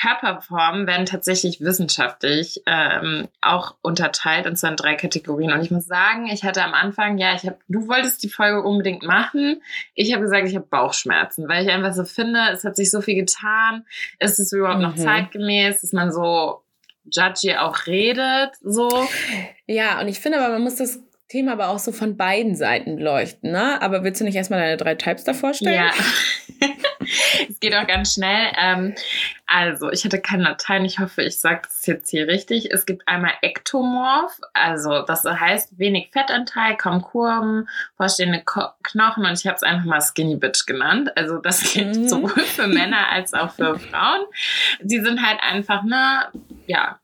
Körperformen 0.00 0.86
werden 0.86 1.06
tatsächlich 1.06 1.60
wissenschaftlich 1.60 2.62
ähm, 2.66 3.28
auch 3.40 3.76
unterteilt 3.82 4.46
und 4.46 4.56
zwar 4.56 4.70
in 4.70 4.76
drei 4.76 4.94
Kategorien. 4.94 5.52
Und 5.52 5.62
ich 5.62 5.70
muss 5.70 5.86
sagen, 5.86 6.26
ich 6.26 6.44
hatte 6.44 6.62
am 6.62 6.74
Anfang, 6.74 7.18
ja, 7.18 7.34
ich 7.34 7.44
habe, 7.46 7.58
du 7.68 7.88
wolltest 7.88 8.22
die 8.22 8.28
Folge 8.28 8.62
unbedingt 8.62 9.02
machen. 9.02 9.62
Ich 9.94 10.12
habe 10.12 10.22
gesagt, 10.22 10.46
ich 10.48 10.54
habe 10.54 10.66
Bauchschmerzen, 10.66 11.48
weil 11.48 11.64
ich 11.64 11.70
einfach 11.72 11.94
so 11.94 12.04
finde, 12.04 12.40
es 12.52 12.64
hat 12.64 12.76
sich 12.76 12.90
so 12.90 13.00
viel 13.00 13.14
getan. 13.16 13.84
Ist 14.18 14.38
es 14.38 14.52
überhaupt 14.52 14.80
noch 14.80 14.96
Mhm. 14.96 15.00
zeitgemäß, 15.00 15.80
dass 15.80 15.92
man 15.92 16.12
so 16.12 16.62
judgy 17.08 17.56
auch 17.56 17.86
redet, 17.86 18.50
so? 18.62 18.88
Ja, 19.66 20.00
und 20.00 20.08
ich 20.08 20.18
finde 20.20 20.40
aber, 20.40 20.54
man 20.54 20.62
muss 20.62 20.76
das 20.76 21.00
Thema 21.28 21.52
aber 21.52 21.68
auch 21.68 21.78
so 21.80 21.90
von 21.92 22.16
beiden 22.16 22.54
Seiten 22.54 22.96
beleuchten, 22.96 23.50
ne? 23.50 23.80
Aber 23.82 24.04
willst 24.04 24.20
du 24.20 24.24
nicht 24.24 24.36
erstmal 24.36 24.60
deine 24.60 24.76
drei 24.76 24.94
Types 24.94 25.24
da 25.24 25.34
vorstellen? 25.34 25.74
Ja. 25.74 25.90
es 27.48 27.58
geht 27.60 27.74
auch 27.74 27.86
ganz 27.86 28.14
schnell. 28.14 28.48
Ähm, 28.56 28.94
also, 29.46 29.90
ich 29.90 30.04
hatte 30.04 30.20
kein 30.20 30.40
Latein. 30.40 30.84
Ich 30.84 30.98
hoffe, 30.98 31.22
ich 31.22 31.40
sage 31.40 31.62
das 31.64 31.84
jetzt 31.86 32.10
hier 32.10 32.28
richtig. 32.28 32.70
Es 32.72 32.86
gibt 32.86 33.06
einmal 33.08 33.32
Ektomorph. 33.42 34.38
Also, 34.52 35.02
das 35.02 35.24
heißt 35.24 35.78
wenig 35.78 36.10
Fettanteil, 36.12 36.76
kaum 36.76 37.02
Kurven, 37.02 37.68
vorstehende 37.96 38.42
Ko 38.44 38.62
Knochen. 38.84 39.24
Und 39.24 39.38
ich 39.38 39.46
habe 39.46 39.56
es 39.56 39.62
einfach 39.62 39.84
mal 39.84 40.00
Skinny 40.00 40.36
Bitch 40.36 40.64
genannt. 40.66 41.10
Also, 41.16 41.38
das 41.38 41.72
gilt 41.72 41.96
Mhm. 41.96 42.08
sowohl 42.08 42.30
für 42.44 42.66
Männer 42.68 43.10
als 43.10 43.34
auch 43.34 43.50
für 43.52 43.78
Frauen. 43.78 44.22
Sie 44.82 45.00
sind 45.00 45.24
halt 45.26 45.40
einfach, 45.42 45.82
ne, 45.82 46.28
ja, 46.66 46.98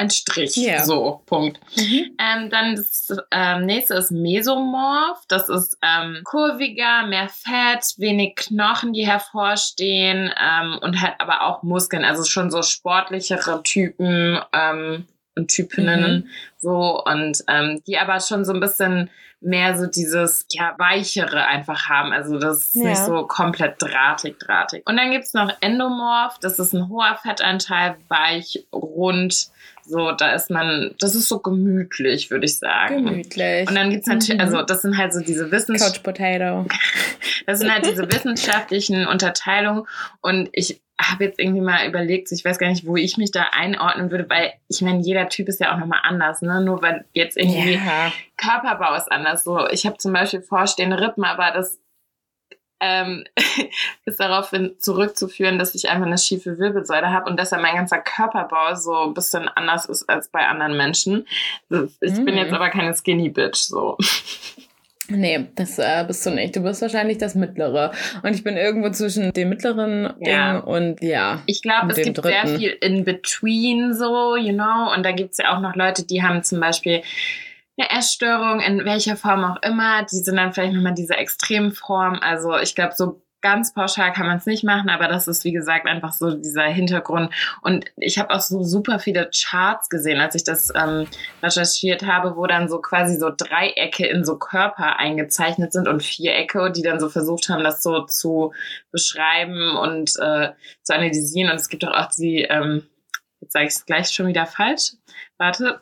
ein 0.00 0.10
Strich. 0.10 0.56
Ja. 0.56 0.84
So, 0.84 1.22
Punkt. 1.26 1.60
Mhm. 1.76 2.16
Ähm, 2.18 2.50
dann 2.50 2.76
das 2.76 3.14
ähm, 3.30 3.66
nächste 3.66 3.94
ist 3.94 4.10
Mesomorph. 4.10 5.22
Das 5.28 5.48
ist 5.48 5.76
ähm, 5.82 6.20
kurviger, 6.24 7.06
mehr 7.06 7.28
Fett, 7.28 7.94
wenig 7.98 8.36
Knochen, 8.36 8.92
die 8.92 9.06
hervorstehen 9.06 10.32
ähm, 10.40 10.78
und 10.80 11.00
halt 11.00 11.14
aber 11.18 11.42
auch 11.46 11.62
Muskeln. 11.62 12.04
Also 12.04 12.24
schon 12.24 12.50
so 12.50 12.62
sportlichere 12.62 13.62
Typen 13.62 14.40
ähm, 14.52 15.06
und 15.36 15.48
Typinnen 15.48 16.28
so 16.58 17.02
und 17.04 17.44
ähm, 17.48 17.82
die 17.86 17.98
aber 17.98 18.20
schon 18.20 18.44
so 18.44 18.52
ein 18.52 18.60
bisschen 18.60 19.10
mehr 19.42 19.78
so 19.78 19.86
dieses 19.86 20.44
ja 20.50 20.74
weichere 20.76 21.46
einfach 21.46 21.88
haben. 21.88 22.12
Also 22.12 22.38
das 22.38 22.58
ist 22.58 22.74
Ja. 22.74 22.90
nicht 22.90 22.98
so 22.98 23.26
komplett 23.26 23.76
drahtig, 23.78 24.38
drahtig. 24.38 24.82
Und 24.86 24.98
dann 24.98 25.10
gibt's 25.12 25.32
noch 25.32 25.50
Endomorph. 25.62 26.38
Das 26.40 26.58
ist 26.58 26.74
ein 26.74 26.88
hoher 26.90 27.18
Fettanteil, 27.22 27.96
weich, 28.08 28.66
rund. 28.72 29.48
So, 29.84 30.12
da 30.12 30.32
ist 30.32 30.50
man, 30.50 30.94
das 30.98 31.14
ist 31.14 31.28
so 31.28 31.38
gemütlich, 31.40 32.30
würde 32.30 32.44
ich 32.46 32.58
sagen. 32.58 33.04
Gemütlich. 33.06 33.68
Und 33.68 33.74
dann 33.74 33.90
gibt's 33.90 34.06
natürlich, 34.06 34.40
Mhm. 34.40 34.46
also 34.46 34.62
das 34.62 34.82
sind 34.82 34.96
halt 34.96 35.12
so 35.12 35.20
diese 35.20 35.50
Wissens 35.50 35.82
Couch 35.82 36.02
Potato. 36.02 36.66
das 37.46 37.58
sind 37.60 37.72
halt 37.72 37.86
diese 37.86 38.10
wissenschaftlichen 38.10 39.06
Unterteilungen. 39.06 39.84
Und 40.20 40.48
ich 40.52 40.80
habe 41.00 41.24
jetzt 41.24 41.38
irgendwie 41.38 41.62
mal 41.62 41.86
überlegt, 41.88 42.28
so 42.28 42.34
ich 42.34 42.44
weiß 42.44 42.58
gar 42.58 42.68
nicht, 42.68 42.86
wo 42.86 42.94
ich 42.96 43.16
mich 43.16 43.30
da 43.30 43.46
einordnen 43.52 44.10
würde, 44.10 44.28
weil 44.28 44.52
ich 44.68 44.82
meine, 44.82 45.00
jeder 45.00 45.28
Typ 45.30 45.48
ist 45.48 45.58
ja 45.58 45.72
auch 45.74 45.78
nochmal 45.78 46.00
anders, 46.02 46.42
ne? 46.42 46.60
Nur 46.60 46.82
weil 46.82 47.06
jetzt 47.14 47.36
irgendwie 47.38 47.74
Ja. 47.74 48.12
Körperbau 48.36 48.94
ist 48.96 49.10
anders. 49.10 49.42
So, 49.44 49.66
ich 49.70 49.86
habe 49.86 49.96
zum 49.96 50.12
Beispiel 50.12 50.42
vorstehende 50.42 51.00
Rippen, 51.00 51.24
aber 51.24 51.52
das 51.52 51.78
ähm, 52.80 53.24
ist 54.04 54.20
darauf 54.20 54.52
zurückzuführen, 54.78 55.58
dass 55.58 55.74
ich 55.74 55.88
einfach 55.88 56.06
eine 56.06 56.18
schiefe 56.18 56.58
Wirbelsäule 56.58 57.10
habe 57.10 57.30
und 57.30 57.38
deshalb 57.38 57.62
mein 57.62 57.76
ganzer 57.76 57.98
Körperbau 57.98 58.74
so 58.74 58.94
ein 59.04 59.14
bisschen 59.14 59.48
anders 59.48 59.86
ist 59.86 60.08
als 60.08 60.28
bei 60.28 60.46
anderen 60.46 60.76
Menschen. 60.76 61.26
Ich 62.00 62.24
bin 62.24 62.34
Mm. 62.34 62.38
jetzt 62.38 62.52
aber 62.52 62.70
keine 62.70 62.94
Skinny 62.94 63.28
Bitch, 63.28 63.56
so. 63.58 63.96
Nee, 65.12 65.48
das 65.56 65.76
äh, 65.80 66.04
bist 66.06 66.24
du 66.24 66.30
nicht. 66.30 66.54
Du 66.54 66.60
bist 66.60 66.82
wahrscheinlich 66.82 67.18
das 67.18 67.34
Mittlere. 67.34 67.90
Und 68.22 68.32
ich 68.34 68.44
bin 68.44 68.56
irgendwo 68.56 68.90
zwischen 68.90 69.32
dem 69.32 69.48
mittleren 69.48 70.12
Ja. 70.20 70.58
Und 70.58 71.02
ja. 71.02 71.42
Ich 71.46 71.62
glaube, 71.62 71.88
es 71.90 71.96
gibt 71.96 72.22
sehr 72.22 72.44
dritten. 72.44 72.58
viel 72.58 72.70
in 72.80 73.04
between 73.04 73.92
so, 73.92 74.36
you 74.36 74.52
know. 74.52 74.92
Und 74.94 75.04
da 75.04 75.10
gibt's 75.10 75.38
ja 75.38 75.56
auch 75.56 75.60
noch 75.60 75.74
Leute, 75.74 76.06
die 76.06 76.22
haben 76.22 76.44
zum 76.44 76.60
Beispiel 76.60 77.02
eine 77.80 77.98
Essstörung, 77.98 78.60
in 78.60 78.84
welcher 78.84 79.16
Form 79.16 79.44
auch 79.44 79.62
immer. 79.62 80.04
Die 80.04 80.18
sind 80.18 80.36
dann 80.36 80.52
vielleicht 80.52 80.74
nochmal 80.74 80.94
diese 80.94 81.16
Extremform. 81.16 82.18
Also 82.22 82.56
ich 82.58 82.74
glaube, 82.74 82.94
so 82.94 83.22
ganz 83.42 83.72
pauschal 83.72 84.12
kann 84.12 84.26
man 84.26 84.36
es 84.36 84.46
nicht 84.46 84.64
machen, 84.64 84.90
aber 84.90 85.08
das 85.08 85.26
ist, 85.26 85.44
wie 85.44 85.52
gesagt, 85.52 85.86
einfach 85.86 86.12
so 86.12 86.34
dieser 86.34 86.64
Hintergrund. 86.64 87.32
Und 87.62 87.86
ich 87.96 88.18
habe 88.18 88.30
auch 88.34 88.40
so 88.40 88.62
super 88.62 88.98
viele 88.98 89.30
Charts 89.34 89.88
gesehen, 89.88 90.20
als 90.20 90.34
ich 90.34 90.44
das 90.44 90.70
ähm, 90.74 91.06
recherchiert 91.42 92.04
habe, 92.04 92.36
wo 92.36 92.46
dann 92.46 92.68
so 92.68 92.80
quasi 92.80 93.16
so 93.16 93.30
Dreiecke 93.34 94.06
in 94.06 94.24
so 94.24 94.38
Körper 94.38 94.98
eingezeichnet 94.98 95.72
sind 95.72 95.88
und 95.88 96.02
Vierecke, 96.02 96.70
die 96.70 96.82
dann 96.82 97.00
so 97.00 97.08
versucht 97.08 97.48
haben, 97.48 97.64
das 97.64 97.82
so 97.82 98.04
zu 98.04 98.52
beschreiben 98.90 99.76
und 99.76 100.10
äh, 100.18 100.50
zu 100.82 100.94
analysieren. 100.94 101.50
Und 101.50 101.56
es 101.56 101.68
gibt 101.68 101.82
doch 101.82 101.94
auch 101.94 102.10
die, 102.10 102.42
ähm, 102.42 102.86
jetzt 103.40 103.52
sage 103.52 103.66
ich 103.66 103.72
es 103.72 103.86
gleich 103.86 104.10
schon 104.10 104.26
wieder 104.26 104.46
falsch. 104.46 104.92
Warte. 105.38 105.80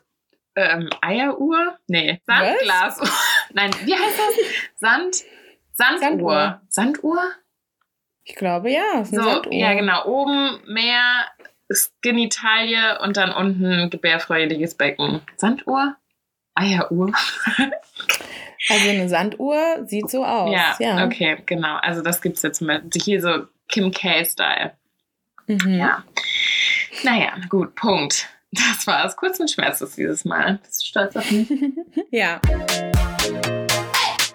Ähm, 0.58 0.90
Eieruhr? 1.00 1.78
Nee, 1.86 2.20
Sandglasuhr. 2.26 3.08
Nein, 3.52 3.70
wie 3.84 3.94
heißt 3.94 4.18
das? 4.18 4.34
Sand, 4.80 5.16
Sanduhr. 6.00 6.60
Sanduhr? 6.68 7.22
Ich 8.24 8.34
glaube 8.34 8.70
ja. 8.70 9.00
Es 9.02 9.10
So, 9.10 9.22
Sanduhr. 9.22 9.52
ja, 9.54 9.74
genau. 9.74 10.04
Oben 10.06 10.60
mehr 10.66 11.26
Genitalie 12.02 12.98
und 13.00 13.16
dann 13.16 13.30
unten 13.32 13.88
gebärfreudiges 13.90 14.74
Becken. 14.74 15.20
Sanduhr? 15.36 15.96
Eieruhr? 16.54 17.12
Also 18.70 18.90
eine 18.90 19.08
Sanduhr 19.08 19.86
sieht 19.86 20.10
so 20.10 20.24
aus. 20.24 20.50
ja, 20.52 20.74
Ja. 20.80 21.04
okay, 21.06 21.40
genau. 21.46 21.76
Also 21.76 22.02
das 22.02 22.20
gibt's 22.20 22.42
jetzt 22.42 22.58
zum 22.58 22.66
Beispiel 22.66 22.90
hier 23.00 23.22
so 23.22 23.46
Kim 23.68 23.92
K-Style. 23.92 24.72
Mhm. 25.46 25.78
Ja. 25.78 26.04
Naja, 27.04 27.34
gut, 27.48 27.74
Punkt. 27.76 28.28
Das 28.52 28.86
war's. 28.86 29.16
Kurz 29.16 29.38
und 29.40 29.50
schmerzlos 29.50 29.94
dieses 29.96 30.24
Mal. 30.24 30.58
Bist 30.64 30.82
du 30.82 30.86
stolz 30.86 31.16
auf 31.16 31.30
mich? 31.30 31.48
Ja. 32.10 32.40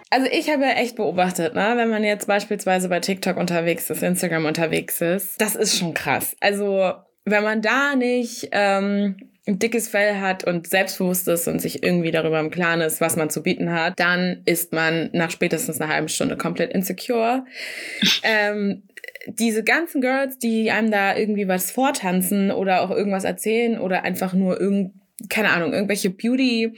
Also 0.09 0.27
ich 0.31 0.47
habe 0.51 0.61
ja 0.61 0.73
echt 0.73 0.95
beobachtet, 0.95 1.55
ne, 1.55 1.73
wenn 1.75 1.89
man 1.89 2.03
jetzt 2.03 2.27
beispielsweise 2.27 2.87
bei 2.87 2.99
TikTok 2.99 3.35
unterwegs 3.35 3.89
ist, 3.89 4.03
Instagram 4.03 4.45
unterwegs 4.45 5.01
ist, 5.01 5.41
das 5.41 5.55
ist 5.55 5.75
schon 5.75 5.95
krass. 5.95 6.35
Also 6.39 6.93
wenn 7.25 7.41
man 7.41 7.63
da 7.63 7.95
nicht 7.95 8.49
ähm, 8.51 9.17
ein 9.47 9.57
dickes 9.57 9.89
Fell 9.89 10.19
hat 10.19 10.43
und 10.43 10.67
selbstbewusst 10.67 11.27
ist 11.27 11.47
und 11.47 11.59
sich 11.59 11.83
irgendwie 11.83 12.11
darüber 12.11 12.39
im 12.39 12.51
Klaren 12.51 12.81
ist, 12.81 13.01
was 13.01 13.15
man 13.15 13.31
zu 13.31 13.41
bieten 13.41 13.71
hat, 13.71 13.99
dann 13.99 14.43
ist 14.45 14.71
man 14.71 15.09
nach 15.13 15.31
spätestens 15.31 15.81
einer 15.81 15.91
halben 15.91 16.09
Stunde 16.09 16.37
komplett 16.37 16.71
insecure. 16.71 17.45
ähm, 18.23 18.83
diese 19.27 19.63
ganzen 19.63 20.01
Girls, 20.01 20.37
die 20.37 20.71
einem 20.71 20.91
da 20.91 21.15
irgendwie 21.15 21.47
was 21.47 21.71
vortanzen 21.71 22.51
oder 22.51 22.81
auch 22.81 22.91
irgendwas 22.91 23.23
erzählen 23.23 23.79
oder 23.79 24.03
einfach 24.03 24.33
nur 24.33 24.59
irgend 24.59 24.93
keine 25.29 25.51
Ahnung, 25.51 25.73
irgendwelche 25.73 26.09
Beauty 26.09 26.73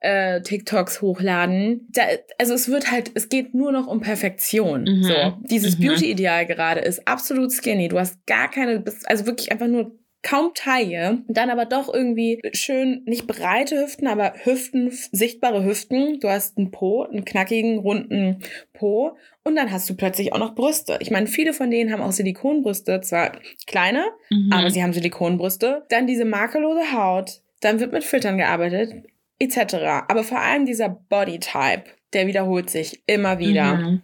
äh, 0.00 0.42
TikToks 0.42 1.00
hochladen. 1.02 1.88
Da, 1.90 2.02
also 2.38 2.54
es 2.54 2.68
wird 2.68 2.92
halt, 2.92 3.10
es 3.14 3.28
geht 3.28 3.54
nur 3.54 3.72
noch 3.72 3.86
um 3.88 4.00
Perfektion. 4.00 4.84
Mhm. 4.84 5.02
So, 5.02 5.14
dieses 5.40 5.78
Mhm. 5.78 5.82
Beauty-Ideal 5.86 6.46
gerade 6.46 6.80
ist 6.80 7.08
absolut 7.08 7.50
skinny. 7.52 7.88
Du 7.88 7.98
hast 7.98 8.24
gar 8.26 8.50
keine, 8.50 8.78
bist 8.80 9.08
also 9.08 9.26
wirklich 9.26 9.50
einfach 9.50 9.66
nur 9.66 9.98
kaum 10.22 10.50
Taille, 10.54 11.22
dann 11.28 11.48
aber 11.50 11.64
doch 11.64 11.92
irgendwie 11.92 12.40
schön, 12.52 13.02
nicht 13.06 13.26
breite 13.26 13.82
Hüften, 13.82 14.06
aber 14.06 14.34
Hüften, 14.44 14.90
sichtbare 14.90 15.64
Hüften. 15.64 16.20
Du 16.20 16.28
hast 16.28 16.58
einen 16.58 16.70
Po, 16.70 17.04
einen 17.04 17.24
knackigen, 17.24 17.78
runden 17.78 18.40
Po 18.74 19.16
und 19.44 19.56
dann 19.56 19.70
hast 19.72 19.88
du 19.88 19.94
plötzlich 19.96 20.32
auch 20.32 20.38
noch 20.38 20.54
Brüste. 20.54 20.98
Ich 21.00 21.10
meine, 21.10 21.26
viele 21.26 21.52
von 21.54 21.70
denen 21.70 21.92
haben 21.92 22.02
auch 22.02 22.12
Silikonbrüste, 22.12 23.00
zwar 23.00 23.32
kleine, 23.66 24.04
Mhm. 24.30 24.52
aber 24.52 24.70
sie 24.70 24.82
haben 24.82 24.92
Silikonbrüste. 24.92 25.84
Dann 25.88 26.06
diese 26.06 26.24
makellose 26.26 26.92
Haut, 26.92 27.40
dann 27.60 27.80
wird 27.80 27.92
mit 27.92 28.04
Filtern 28.04 28.36
gearbeitet, 28.36 29.04
etc. 29.38 30.04
Aber 30.08 30.22
vor 30.22 30.38
allem 30.40 30.66
dieser 30.66 30.88
Bodytype, 30.90 31.84
der 32.12 32.26
wiederholt 32.26 32.68
sich 32.68 33.02
immer 33.06 33.38
wieder. 33.38 33.74
Mhm. 33.76 34.02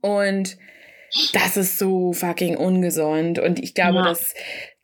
Und 0.00 0.56
das 1.32 1.56
ist 1.56 1.78
so 1.78 2.12
fucking 2.12 2.56
ungesund. 2.56 3.38
Und 3.38 3.58
ich 3.58 3.74
glaube, 3.74 3.98
ja. 3.98 4.04
dass, 4.04 4.34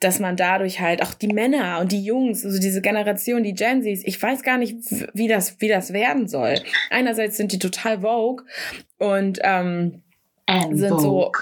dass 0.01 0.19
man 0.19 0.37
dadurch 0.37 0.81
halt 0.81 1.03
auch 1.03 1.15
die 1.15 1.29
Männer 1.29 1.79
und 1.81 1.93
die 1.93 2.05
Jungs, 2.05 2.45
also 2.45 2.61
diese 2.61 2.81
Generation, 2.81 3.43
die 3.43 3.55
Gen 3.55 3.83
Zs, 3.83 4.03
ich 4.05 4.21
weiß 4.21 4.43
gar 4.43 4.59
nicht, 4.59 4.77
wie 5.15 5.29
das, 5.29 5.61
wie 5.61 5.69
das 5.69 5.93
werden 5.93 6.29
soll. 6.29 6.61
Einerseits 6.91 7.37
sind 7.37 7.53
die 7.53 7.59
total 7.59 8.01
vogue 8.01 8.45
und 8.99 9.39
ähm, 9.43 10.03
sind 10.73 10.89
vogue. 10.89 11.03
so 11.03 11.33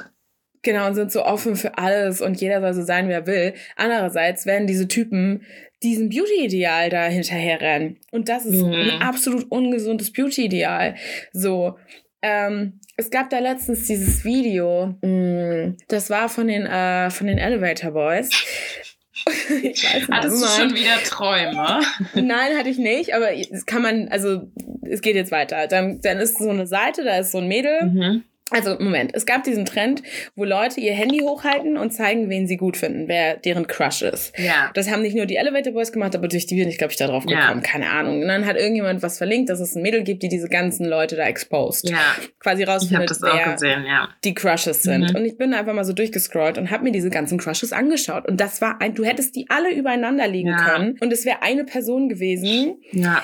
Genau, 0.65 0.87
und 0.87 0.95
sind 0.95 1.13
so 1.13 1.25
offen 1.25 1.57
für 1.57 1.77
alles 1.77 2.23
und 2.23 2.41
jeder 2.41 2.61
soll 2.61 2.73
so 2.73 2.83
sein, 2.83 3.07
wie 3.09 3.13
er 3.13 3.27
will. 3.27 3.53
Andererseits 3.77 4.47
werden 4.47 4.67
diese 4.67 4.89
Typen 4.89 5.43
diesem 5.83 6.09
Beauty-Ideal 6.09 6.89
da 6.89 7.05
hinterherrennen. 7.05 7.99
Und 8.11 8.31
das 8.31 8.47
ist 8.47 8.63
mhm. 8.63 8.73
ein 8.73 9.03
absolut 9.03 9.51
ungesundes 9.51 10.11
Beauty-Ideal. 10.11 10.95
So, 11.35 11.77
ähm, 12.23 12.81
es 12.97 13.11
gab 13.11 13.31
da 13.31 13.39
letztens 13.39 13.87
dieses 13.87 14.25
Video, 14.25 14.95
mh, 15.03 15.75
das 15.89 16.11
war 16.11 16.29
von 16.29 16.47
den, 16.47 16.67
äh, 16.67 17.11
von 17.11 17.27
den 17.27 17.39
Elevator 17.39 17.93
Boys. 17.93 18.31
ich 19.63 19.85
weiß 19.85 19.95
nicht, 19.95 20.11
Hattest 20.11 20.43
du 20.43 20.47
schon 20.47 20.75
wieder 20.75 20.97
Träume? 21.05 21.81
Nein, 22.15 22.57
hatte 22.57 22.69
ich 22.69 22.79
nicht, 22.79 23.15
aber 23.15 23.33
es 23.33 23.67
kann 23.67 23.83
man, 23.83 24.09
also 24.09 24.43
es 24.83 25.01
geht 25.01 25.17
jetzt 25.17 25.33
weiter. 25.33 25.67
Dann, 25.67 26.01
dann 26.01 26.19
ist 26.19 26.39
so 26.39 26.51
eine 26.51 26.67
Seite, 26.67 27.05
da 27.05 27.19
ist 27.19 27.33
so 27.33 27.39
ein 27.39 27.49
Mädel. 27.49 27.85
Mhm 27.85 28.25
also, 28.51 28.77
Moment, 28.79 29.13
es 29.15 29.25
gab 29.25 29.43
diesen 29.45 29.65
Trend, 29.65 30.03
wo 30.37 30.45
Leute 30.45 30.79
ihr 30.79 30.93
Handy 30.93 31.21
hochhalten 31.21 31.79
und 31.79 31.93
zeigen, 31.93 32.29
wen 32.29 32.47
sie 32.47 32.59
gut 32.59 32.77
finden, 32.77 33.09
wer 33.09 33.39
deren 33.39 33.67
Crush 33.67 34.03
ist. 34.03 34.39
Ja. 34.39 34.71
Das 34.75 34.91
haben 34.91 35.01
nicht 35.01 35.17
nur 35.17 35.25
die 35.25 35.37
Elevator 35.37 35.73
Boys 35.73 35.93
gemacht, 35.93 36.15
aber 36.15 36.29
durch 36.29 36.47
die 36.47 36.57
bin 36.57 36.69
ich, 36.69 36.77
glaube 36.77 36.93
ich, 36.93 36.99
da 36.99 37.07
drauf 37.07 37.25
gekommen. 37.25 37.63
Ja. 37.63 37.71
Keine 37.71 37.89
Ahnung. 37.89 38.21
Und 38.21 38.29
dann 38.29 38.45
hat 38.45 38.57
irgendjemand 38.57 39.03
was 39.03 39.17
verlinkt, 39.17 39.49
dass 39.49 39.61
es 39.61 39.75
ein 39.75 39.83
Mädel 39.83 40.05
gibt, 40.05 40.23
die 40.23 40.29
diese 40.29 40.49
ganzen 40.49 40.85
Leute 40.85 41.17
da 41.17 41.25
exposed. 41.25 41.89
Ja. 41.89 41.99
Quasi 42.39 42.65
rausfindet, 42.65 43.11
wer 43.23 43.53
gesehen, 43.55 43.87
ja. 43.87 44.11
die 44.25 44.35
Crushes 44.35 44.83
sind. 44.83 45.11
Mhm. 45.11 45.17
Und 45.17 45.25
ich 45.25 45.39
bin 45.39 45.55
einfach 45.55 45.73
mal 45.73 45.85
so 45.85 45.95
durchgescrollt 45.95 46.59
und 46.59 46.71
habe 46.71 46.85
mir 46.85 46.93
diese 46.93 47.09
ganzen 47.09 47.39
Crushes 47.39 47.73
angeschaut. 47.73 48.29
Und 48.29 48.41
das 48.41 48.61
war 48.61 48.81
ein, 48.83 48.95
du 48.95 49.05
hättest 49.05 49.37
die 49.37 49.47
alle 49.49 49.73
übereinander 49.73 50.29
liegen 50.29 50.51
ja. 50.51 50.57
können. 50.59 50.99
Und 51.01 51.13
es 51.15 51.25
wäre 51.25 51.43
eine 51.43 51.65
Person 51.65 52.11
gewesen. 52.11 52.77
Ja. 52.93 53.23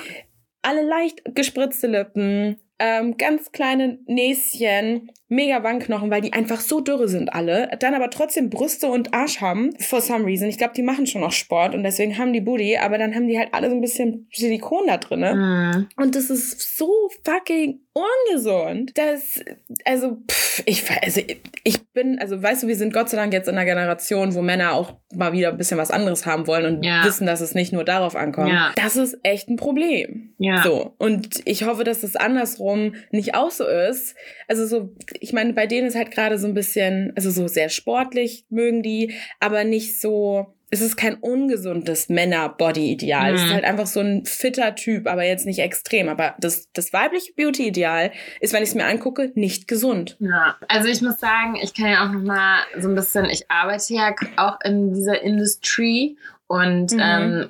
Alle 0.63 0.81
leicht 0.81 1.21
gespritzte 1.35 1.87
Lippen, 1.87 2.57
ähm, 2.81 3.15
ganz 3.17 3.51
kleine 3.51 3.99
Näschen, 4.07 5.11
mega 5.31 5.63
Wangenknochen, 5.63 6.11
weil 6.11 6.21
die 6.21 6.33
einfach 6.33 6.59
so 6.59 6.81
dürre 6.81 7.07
sind 7.07 7.33
alle, 7.33 7.69
dann 7.79 7.93
aber 7.93 8.09
trotzdem 8.09 8.49
Brüste 8.49 8.87
und 8.87 9.13
Arsch 9.13 9.39
haben, 9.39 9.71
for 9.79 10.01
some 10.01 10.25
reason. 10.25 10.49
Ich 10.49 10.57
glaube, 10.57 10.73
die 10.75 10.83
machen 10.83 11.07
schon 11.07 11.21
noch 11.21 11.31
Sport 11.31 11.73
und 11.73 11.83
deswegen 11.83 12.17
haben 12.17 12.33
die 12.33 12.41
Booty, 12.41 12.77
aber 12.77 12.97
dann 12.97 13.15
haben 13.15 13.27
die 13.27 13.39
halt 13.39 13.53
alle 13.53 13.69
so 13.69 13.75
ein 13.75 13.81
bisschen 13.81 14.27
Silikon 14.33 14.87
da 14.87 14.97
drin. 14.97 15.21
Mhm. 15.21 15.87
Und 15.95 16.15
das 16.15 16.29
ist 16.29 16.77
so 16.77 17.09
fucking 17.23 17.79
ungesund. 17.93 18.97
Das, 18.97 19.43
also, 19.85 20.17
pff, 20.29 20.63
ich, 20.65 20.83
also, 21.01 21.21
ich 21.63 21.87
bin, 21.93 22.19
also, 22.19 22.41
weißt 22.41 22.63
du, 22.63 22.67
wir 22.67 22.75
sind 22.75 22.93
Gott 22.93 23.09
sei 23.09 23.17
Dank 23.17 23.33
jetzt 23.33 23.47
in 23.47 23.55
einer 23.55 23.65
Generation, 23.65 24.33
wo 24.33 24.41
Männer 24.41 24.73
auch 24.73 24.95
mal 25.13 25.33
wieder 25.33 25.49
ein 25.49 25.57
bisschen 25.57 25.77
was 25.77 25.91
anderes 25.91 26.25
haben 26.25 26.47
wollen 26.47 26.77
und 26.77 26.85
ja. 26.85 27.03
wissen, 27.03 27.27
dass 27.27 27.41
es 27.41 27.53
nicht 27.53 27.73
nur 27.73 27.83
darauf 27.83 28.15
ankommt. 28.15 28.49
Ja. 28.49 28.71
Das 28.75 28.95
ist 28.95 29.17
echt 29.23 29.49
ein 29.49 29.57
Problem. 29.57 30.33
Ja. 30.37 30.63
So. 30.63 30.93
Und 30.97 31.41
ich 31.45 31.65
hoffe, 31.65 31.83
dass 31.83 32.03
es 32.03 32.15
andersrum 32.15 32.95
nicht 33.11 33.35
auch 33.35 33.51
so 33.51 33.65
ist. 33.65 34.15
Also, 34.47 34.65
so, 34.65 34.95
ich 35.21 35.33
meine, 35.33 35.53
bei 35.53 35.67
denen 35.67 35.87
ist 35.87 35.95
halt 35.95 36.09
gerade 36.09 36.39
so 36.39 36.47
ein 36.47 36.55
bisschen, 36.55 37.13
also 37.15 37.29
so 37.29 37.47
sehr 37.47 37.69
sportlich 37.69 38.45
mögen 38.49 38.81
die, 38.81 39.13
aber 39.39 39.63
nicht 39.63 40.01
so, 40.01 40.55
es 40.71 40.81
ist 40.81 40.97
kein 40.97 41.15
ungesundes 41.15 42.09
Männer-Body-Ideal. 42.09 43.29
Mhm. 43.29 43.35
Es 43.35 43.41
ist 43.43 43.49
mhm. 43.49 43.53
halt 43.53 43.65
einfach 43.65 43.85
so 43.85 43.99
ein 43.99 44.25
fitter 44.25 44.73
Typ, 44.73 45.07
aber 45.07 45.23
jetzt 45.23 45.45
nicht 45.45 45.59
extrem. 45.59 46.09
Aber 46.09 46.33
das, 46.39 46.71
das 46.73 46.91
weibliche 46.91 47.33
Beauty-Ideal 47.33 48.11
ist, 48.39 48.51
wenn 48.51 48.63
ich 48.63 48.69
es 48.69 48.75
mir 48.75 48.85
angucke, 48.85 49.31
nicht 49.35 49.67
gesund. 49.67 50.17
Ja, 50.19 50.57
also 50.67 50.89
ich 50.89 51.03
muss 51.03 51.19
sagen, 51.19 51.55
ich 51.61 51.75
kann 51.75 51.91
ja 51.91 52.03
auch 52.03 52.11
noch 52.11 52.23
mal 52.23 52.61
so 52.79 52.89
ein 52.89 52.95
bisschen, 52.95 53.25
ich 53.25 53.49
arbeite 53.51 53.93
ja 53.93 54.15
auch 54.37 54.59
in 54.63 54.91
dieser 54.95 55.21
Industrie 55.21 56.17
und 56.47 56.93
mhm. 56.93 56.99
ähm, 56.99 57.49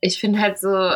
ich 0.00 0.18
finde 0.18 0.40
halt 0.40 0.58
so, 0.58 0.92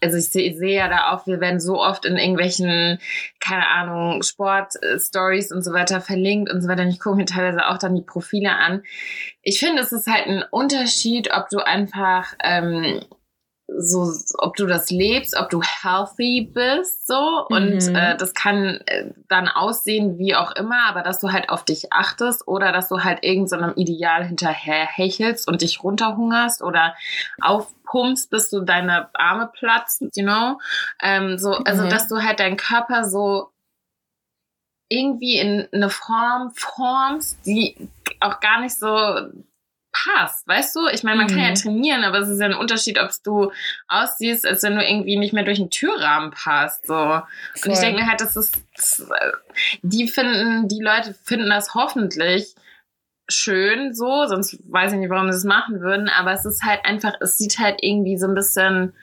also 0.00 0.16
ich 0.16 0.30
sehe 0.30 0.54
seh 0.56 0.74
ja 0.74 0.88
da 0.88 1.12
auch, 1.12 1.26
wir 1.26 1.40
werden 1.40 1.60
so 1.60 1.80
oft 1.80 2.04
in 2.04 2.16
irgendwelchen, 2.16 2.98
keine 3.40 3.68
Ahnung, 3.68 4.22
Sport-Stories 4.22 5.52
und 5.52 5.62
so 5.62 5.72
weiter 5.72 6.00
verlinkt 6.00 6.52
und 6.52 6.60
so 6.62 6.68
weiter. 6.68 6.82
Und 6.82 6.90
ich 6.90 7.00
gucke 7.00 7.16
mir 7.16 7.24
teilweise 7.24 7.66
auch 7.66 7.78
dann 7.78 7.94
die 7.94 8.02
Profile 8.02 8.52
an. 8.52 8.82
Ich 9.42 9.58
finde, 9.58 9.82
es 9.82 9.92
ist 9.92 10.06
halt 10.06 10.26
ein 10.26 10.44
Unterschied, 10.50 11.30
ob 11.32 11.48
du 11.48 11.58
einfach 11.58 12.34
ähm, 12.42 13.00
so, 13.68 14.12
ob 14.38 14.56
du 14.56 14.66
das 14.66 14.90
lebst, 14.90 15.36
ob 15.36 15.50
du 15.50 15.60
healthy 15.60 16.48
bist, 16.52 17.06
so. 17.06 17.46
Und 17.48 17.88
mhm. 17.88 17.96
äh, 17.96 18.16
das 18.16 18.32
kann 18.32 18.80
äh, 18.86 19.10
dann 19.28 19.48
aussehen 19.48 20.18
wie 20.18 20.36
auch 20.36 20.52
immer, 20.52 20.88
aber 20.88 21.02
dass 21.02 21.18
du 21.18 21.32
halt 21.32 21.48
auf 21.48 21.64
dich 21.64 21.92
achtest 21.92 22.46
oder 22.46 22.70
dass 22.72 22.88
du 22.88 23.02
halt 23.02 23.24
irgendeinem 23.24 23.70
so 23.70 23.80
Ideal 23.80 24.24
hinterher 24.24 24.86
hechelst 24.86 25.48
und 25.48 25.62
dich 25.62 25.82
runterhungerst 25.82 26.62
oder 26.62 26.94
aufpumpst, 27.40 28.30
bis 28.30 28.50
du 28.50 28.60
deine 28.60 29.08
Arme 29.14 29.50
platzt, 29.52 30.02
you 30.14 30.24
know. 30.24 30.60
Ähm, 31.02 31.38
so, 31.38 31.52
also, 31.52 31.84
mhm. 31.84 31.90
dass 31.90 32.08
du 32.08 32.22
halt 32.22 32.38
deinen 32.38 32.56
Körper 32.56 33.04
so 33.04 33.50
irgendwie 34.88 35.38
in 35.38 35.66
eine 35.72 35.90
Form 35.90 36.52
formst, 36.54 37.44
die 37.44 37.76
auch 38.20 38.38
gar 38.38 38.60
nicht 38.60 38.78
so 38.78 38.86
passt, 40.06 40.46
weißt 40.46 40.76
du? 40.76 40.88
Ich 40.88 41.02
meine, 41.02 41.18
man 41.18 41.26
mhm. 41.26 41.30
kann 41.30 41.42
ja 41.42 41.50
mhm. 41.50 41.54
trainieren, 41.54 42.04
aber 42.04 42.18
es 42.18 42.28
ist 42.28 42.40
ja 42.40 42.46
ein 42.46 42.54
Unterschied, 42.54 42.98
ob 43.00 43.10
du 43.24 43.50
aussiehst, 43.88 44.46
als 44.46 44.62
wenn 44.62 44.76
du 44.76 44.84
irgendwie 44.84 45.18
nicht 45.18 45.32
mehr 45.32 45.44
durch 45.44 45.58
einen 45.58 45.70
Türrahmen 45.70 46.30
passt. 46.30 46.86
So. 46.86 46.94
Und 46.94 47.72
ich 47.72 47.78
denke 47.78 48.00
mir 48.00 48.08
halt, 48.08 48.20
das 48.20 48.36
ist, 48.36 48.56
das, 48.74 49.06
die 49.82 50.08
finden, 50.08 50.68
die 50.68 50.80
Leute 50.80 51.14
finden 51.24 51.50
das 51.50 51.74
hoffentlich 51.74 52.54
schön 53.28 53.92
so, 53.94 54.26
sonst 54.26 54.58
weiß 54.70 54.92
ich 54.92 54.98
nicht, 54.98 55.10
warum 55.10 55.32
sie 55.32 55.38
es 55.38 55.44
machen 55.44 55.80
würden, 55.80 56.08
aber 56.08 56.32
es 56.32 56.44
ist 56.44 56.62
halt 56.62 56.84
einfach, 56.84 57.14
es 57.20 57.38
sieht 57.38 57.58
halt 57.58 57.78
irgendwie 57.82 58.16
so 58.16 58.28
ein 58.28 58.34
bisschen 58.34 58.94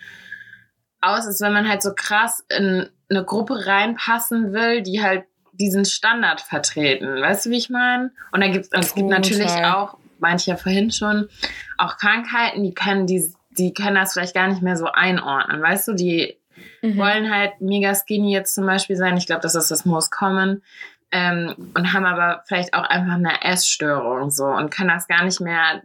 aus, 1.02 1.26
als 1.26 1.42
wenn 1.42 1.52
man 1.52 1.68
halt 1.68 1.82
so 1.82 1.94
krass 1.94 2.46
in 2.50 2.90
eine 3.10 3.26
Gruppe 3.26 3.66
reinpassen 3.66 4.54
will, 4.54 4.82
die 4.82 5.04
halt 5.04 5.26
diesen 5.52 5.86
Standard 5.86 6.42
vertreten. 6.42 7.22
Weißt 7.22 7.46
du, 7.46 7.50
wie 7.50 7.58
ich 7.58 7.70
meine? 7.70 8.12
Und 8.32 8.42
da 8.42 8.48
gibt's, 8.48 8.70
es 8.72 8.96
gibt 8.96 9.10
natürlich 9.10 9.52
auch 9.52 9.98
meinte 10.24 10.42
ich 10.42 10.48
ja 10.48 10.56
vorhin 10.56 10.90
schon, 10.90 11.30
auch 11.78 11.98
Krankheiten, 11.98 12.64
die 12.64 12.74
können 12.74 13.06
die, 13.06 13.32
die 13.52 13.74
können 13.74 13.96
das 13.96 14.14
vielleicht 14.14 14.34
gar 14.34 14.48
nicht 14.48 14.64
mehr 14.64 14.76
so 14.76 14.86
einordnen. 14.86 15.62
Weißt 15.62 15.88
du, 15.88 15.94
die 15.94 16.36
mhm. 16.82 16.98
wollen 16.98 17.34
halt 17.34 17.60
mega 17.60 17.94
skinny 17.94 18.34
jetzt 18.34 18.56
zum 18.56 18.66
Beispiel 18.66 18.96
sein. 18.96 19.18
Ich 19.18 19.28
glaube, 19.28 19.42
das 19.42 19.54
ist 19.54 19.70
das 19.70 19.86
most 19.86 20.12
common. 20.12 20.64
Ähm, 21.12 21.54
und 21.76 21.94
haben 21.94 22.06
aber 22.06 22.44
vielleicht 22.48 22.74
auch 22.74 22.86
einfach 22.86 23.14
eine 23.14 23.44
Essstörung 23.44 24.32
so 24.32 24.46
und 24.46 24.72
können 24.72 24.90
das 24.90 25.08
gar 25.08 25.24
nicht 25.24 25.40
mehr 25.40 25.84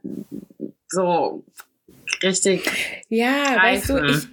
so 0.89 1.45
richtig. 2.23 2.65
Ja, 3.11 3.55
greifen. 3.55 3.63
weißt 3.63 3.89
du, 3.91 4.05
ich, 4.07 4.29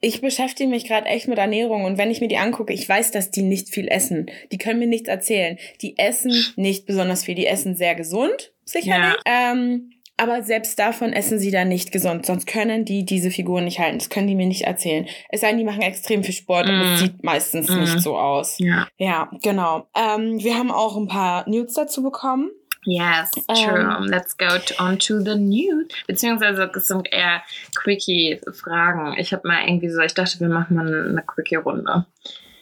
ich 0.00 0.20
beschäftige 0.20 0.70
mich 0.70 0.86
gerade 0.86 1.06
echt 1.06 1.26
mit 1.26 1.38
Ernährung 1.38 1.84
und 1.84 1.98
wenn 1.98 2.12
ich 2.12 2.20
mir 2.20 2.28
die 2.28 2.36
angucke, 2.36 2.72
ich 2.72 2.88
weiß, 2.88 3.10
dass 3.10 3.32
die 3.32 3.42
nicht 3.42 3.70
viel 3.70 3.88
essen. 3.88 4.30
Die 4.52 4.58
können 4.58 4.78
mir 4.78 4.86
nichts 4.86 5.08
erzählen. 5.08 5.58
Die 5.82 5.98
essen 5.98 6.32
nicht 6.54 6.86
besonders 6.86 7.24
viel. 7.24 7.34
Die 7.34 7.46
essen 7.46 7.74
sehr 7.74 7.96
gesund, 7.96 8.52
sicherlich. 8.66 9.16
Ja. 9.26 9.52
Ähm, 9.52 9.92
aber 10.18 10.42
selbst 10.42 10.78
davon 10.78 11.12
essen 11.12 11.38
sie 11.38 11.50
dann 11.50 11.68
nicht 11.68 11.92
gesund, 11.92 12.24
sonst 12.24 12.46
können 12.46 12.86
die 12.86 13.04
diese 13.04 13.30
Figuren 13.30 13.64
nicht 13.64 13.78
halten. 13.78 13.98
Das 13.98 14.08
können 14.08 14.26
die 14.26 14.34
mir 14.34 14.46
nicht 14.46 14.62
erzählen. 14.62 15.06
Es 15.28 15.42
sei 15.42 15.48
denn, 15.48 15.58
die 15.58 15.64
machen 15.64 15.82
extrem 15.82 16.24
viel 16.24 16.34
Sport, 16.34 16.66
mm. 16.66 16.70
aber 16.70 16.94
es 16.94 17.00
sieht 17.00 17.22
meistens 17.22 17.68
mm. 17.68 17.80
nicht 17.80 18.00
so 18.00 18.18
aus. 18.18 18.58
Ja, 18.58 18.88
ja 18.96 19.30
genau. 19.42 19.86
Ähm, 19.94 20.38
wir 20.38 20.56
haben 20.56 20.70
auch 20.70 20.96
ein 20.96 21.06
paar 21.06 21.46
Nudes 21.48 21.74
dazu 21.74 22.02
bekommen. 22.02 22.50
Yes, 22.86 23.30
true. 23.48 23.96
Um, 23.98 24.04
ähm. 24.04 24.08
Let's 24.08 24.36
go 24.38 24.46
on 24.78 24.98
to 25.00 25.20
the 25.20 25.34
nude. 25.34 25.88
Beziehungsweise 26.06 26.70
es 26.74 26.88
sind 26.88 27.12
eher 27.12 27.42
Quickie-Fragen. 27.74 29.18
Ich 29.18 29.32
habe 29.32 29.46
mal 29.46 29.66
irgendwie 29.66 29.90
so, 29.90 30.00
ich 30.00 30.14
dachte, 30.14 30.40
wir 30.40 30.48
machen 30.48 30.76
mal 30.76 30.86
eine 30.86 31.22
Quickie-Runde. 31.22 32.06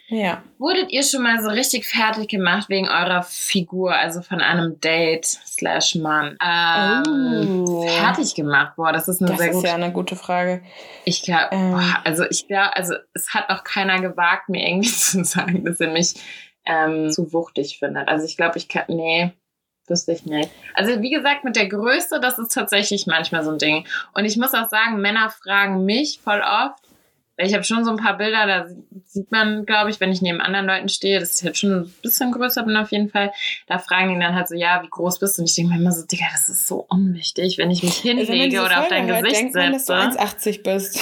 Ja. 0.09 0.43
Wurdet 0.59 0.93
ihr 0.93 1.03
schon 1.03 1.23
mal 1.23 1.43
so 1.43 1.49
richtig 1.49 1.87
fertig 1.87 2.29
gemacht 2.29 2.69
wegen 2.69 2.89
eurer 2.89 3.23
Figur, 3.23 3.95
also 3.95 4.21
von 4.21 4.41
einem 4.41 4.79
Date 4.81 5.25
slash 5.25 5.95
Mann? 5.95 6.37
Ähm, 6.45 7.65
oh. 7.67 7.89
Fertig 7.89 8.35
gemacht? 8.35 8.77
Boah, 8.77 8.93
das 8.93 9.09
ist 9.09 9.23
eine 9.23 9.31
das 9.31 9.39
sehr 9.39 9.49
gute. 9.49 9.63
Das 9.63 9.65
ist 9.65 9.79
ja 9.79 9.83
eine 9.83 9.93
gute 9.93 10.17
Frage. 10.17 10.63
Ich 11.05 11.23
glaube, 11.23 11.49
ähm. 11.53 11.81
also 12.05 12.25
ich 12.29 12.47
glaube, 12.47 12.77
also 12.77 12.95
es 13.15 13.33
hat 13.33 13.49
noch 13.49 13.65
keiner 13.65 14.01
gewagt, 14.01 14.51
mir 14.51 14.69
irgendwie 14.69 14.89
zu 14.93 15.25
sagen, 15.25 15.65
dass 15.65 15.81
er 15.81 15.91
mich 15.91 16.15
ähm, 16.67 17.11
zu 17.11 17.33
wuchtig 17.33 17.79
findet. 17.79 18.09
Also 18.09 18.27
ich 18.27 18.37
glaube, 18.37 18.59
ich 18.59 18.69
kann, 18.69 18.85
nee, 18.89 19.33
wüsste 19.87 20.13
ich 20.13 20.27
nicht. 20.27 20.51
Also 20.75 21.01
wie 21.01 21.11
gesagt, 21.11 21.45
mit 21.45 21.57
der 21.57 21.69
Größe, 21.69 22.21
das 22.21 22.39
ist 22.39 22.53
tatsächlich 22.53 23.07
manchmal 23.07 23.45
so 23.45 23.51
ein 23.51 23.59
Ding. 23.59 23.87
Und 24.13 24.25
ich 24.25 24.37
muss 24.37 24.55
auch 24.55 24.69
sagen, 24.69 25.01
Männer 25.01 25.31
fragen 25.31 25.85
mich 25.85 26.21
voll 26.23 26.43
oft, 26.43 26.84
ich 27.37 27.53
habe 27.53 27.65
schon 27.65 27.85
so 27.85 27.91
ein 27.91 27.97
paar 27.97 28.17
Bilder, 28.17 28.47
da 28.47 28.67
sieht 29.07 29.33
man, 29.33 29.67
glaube 29.67 29.91
ich, 29.91 29.99
wenn 30.01 30.13
ich 30.13 30.23
neben 30.23 30.41
anderen 30.41 30.67
Leuten 30.67 30.89
stehe, 30.89 31.19
dass 31.19 31.39
ich 31.39 31.45
halt 31.45 31.57
schon 31.57 31.73
ein 31.73 31.95
bisschen 32.03 32.31
größer 32.31 32.63
bin 32.63 32.77
auf 32.77 32.93
jeden 32.93 33.09
Fall. 33.09 33.33
Da 33.67 33.79
fragen 33.79 34.15
die 34.15 34.21
dann 34.21 34.35
halt 34.35 34.49
so, 34.49 34.55
ja, 34.55 34.83
wie 34.83 34.89
groß 34.89 35.19
bist 35.19 35.37
du? 35.37 35.43
Und 35.43 35.49
ich 35.49 35.55
denke 35.57 35.73
mir 35.73 35.81
immer 35.81 35.93
so, 35.93 36.07
Digga, 36.07 36.27
das 36.33 36.49
ist 36.49 36.67
so 36.67 36.87
unwichtig, 36.89 37.59
wenn 37.59 37.71
ich 37.71 37.83
mich 37.83 37.97
hinlege 37.97 38.61
also 38.61 38.67
oder 38.67 38.83
auf 38.83 38.89
dein 38.89 39.09
hört, 39.09 39.25
Gesicht 39.25 39.41
denkt 39.41 39.53
setze. 39.55 39.93
Man, 39.93 40.15
dass 40.15 40.45
du 40.45 40.51
1,80 40.51 40.63
bist. 40.63 41.01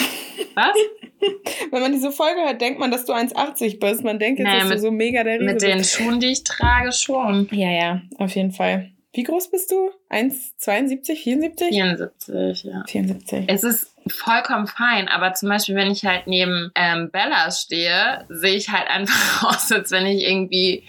Was? 0.55 0.75
Wenn 1.71 1.81
man 1.81 1.93
diese 1.93 2.11
Folge 2.11 2.41
hört, 2.41 2.61
denkt 2.61 2.81
man, 2.81 2.91
dass 2.91 3.05
du 3.05 3.13
1,80 3.13 3.79
bist. 3.79 4.03
Man 4.03 4.19
denkt 4.19 4.41
jetzt, 4.41 4.49
naja, 4.49 4.61
dass 4.61 4.69
mit, 4.69 4.79
du 4.79 4.83
so 4.83 4.91
mega 4.91 5.23
der 5.23 5.39
Riese 5.39 5.53
Mit 5.53 5.63
den 5.63 5.85
Schuhen, 5.85 6.19
die 6.19 6.33
ich 6.33 6.43
trage, 6.45 6.93
schon. 6.93 7.49
Ja, 7.53 7.71
ja, 7.71 8.03
auf 8.19 8.35
jeden 8.35 8.51
Fall. 8.51 8.91
Wie 9.13 9.23
groß 9.23 9.51
bist 9.51 9.71
du? 9.71 9.91
1,72, 10.11 11.17
74? 11.17 11.69
74, 11.69 12.65
ja. 12.65 12.83
74. 12.89 13.45
Es 13.47 13.63
ist 13.63 13.92
vollkommen 14.09 14.67
fein, 14.67 15.09
aber 15.09 15.35
zum 15.35 15.49
Beispiel, 15.49 15.75
wenn 15.75 15.91
ich 15.91 16.05
halt 16.05 16.27
neben 16.27 16.71
ähm, 16.75 17.11
Bella 17.11 17.51
stehe, 17.51 18.25
sehe 18.29 18.55
ich 18.55 18.71
halt 18.71 18.89
einfach 18.89 19.45
aus, 19.49 19.71
als 19.73 19.91
wenn 19.91 20.07
ich 20.07 20.25
irgendwie 20.25 20.85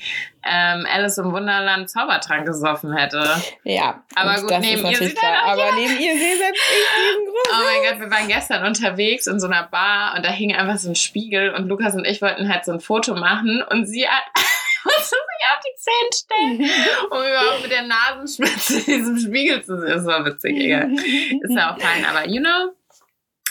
ähm, 0.46 0.86
Alice 0.92 1.18
im 1.18 1.32
Wunderland 1.32 1.90
Zaubertrank 1.90 2.46
gesoffen 2.46 2.96
hätte. 2.96 3.26
Ja. 3.64 4.04
Aber 4.16 4.42
gut, 4.42 4.52
neben 4.60 4.86
ihr 4.86 4.98
sieht 4.98 5.22
halt 5.22 5.44
Aber 5.46 5.72
neben 5.76 5.94
ihr 5.94 6.18
sehe 6.18 6.38
selbst 6.38 6.62
ich 6.62 6.88
diesen 6.98 7.26
Grund. 7.26 7.48
Oh 7.50 7.64
mein 7.64 7.90
Gott, 7.90 8.00
wir 8.02 8.12
waren 8.12 8.28
gestern 8.28 8.66
unterwegs 8.66 9.28
in 9.28 9.40
so 9.40 9.48
einer 9.48 9.64
Bar 9.64 10.16
und 10.16 10.26
da 10.26 10.30
hing 10.30 10.54
einfach 10.54 10.78
so 10.78 10.90
ein 10.90 10.96
Spiegel 10.96 11.52
und 11.52 11.68
Lukas 11.68 11.96
und 11.96 12.06
ich 12.06 12.22
wollten 12.22 12.50
halt 12.50 12.66
so 12.66 12.74
ein 12.74 12.80
Foto 12.80 13.16
machen 13.16 13.64
und 13.70 13.86
sie 13.86 14.08
hat 14.08 14.24
musste 14.84 15.16
sich 15.16 15.44
auf 15.50 15.60
die 15.64 15.76
Zähne 15.78 16.60
stellen, 16.60 17.10
um 17.10 17.20
überhaupt 17.20 17.62
mit 17.62 17.72
der 17.72 17.84
Nasenspitze 17.84 18.80
in 18.80 18.86
diesem 18.86 19.18
Spiegel 19.18 19.64
zu 19.64 19.80
sehen. 19.80 19.90
Das 19.90 20.06
war 20.06 20.26
witzig, 20.26 20.58
egal. 20.58 20.92
Ist 20.94 21.56
ja 21.56 21.74
auch 21.74 21.80
fein, 21.80 22.04
aber 22.06 22.28
you 22.28 22.42
know. 22.42 22.74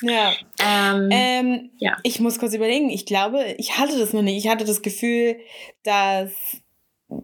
Ja. 0.03 0.33
Ähm, 0.61 1.09
ähm, 1.11 1.71
ja. 1.79 1.97
Ich 2.03 2.21
muss 2.21 2.39
kurz 2.39 2.55
überlegen. 2.55 2.91
Ich 2.91 3.07
glaube, 3.07 3.55
ich 3.59 3.79
hatte 3.79 3.99
das 3.99 4.13
noch 4.13 4.23
nicht. 4.23 4.45
Ich 4.45 4.51
hatte 4.51 4.65
das 4.65 4.83
Gefühl, 4.83 5.37
dass 5.85 6.31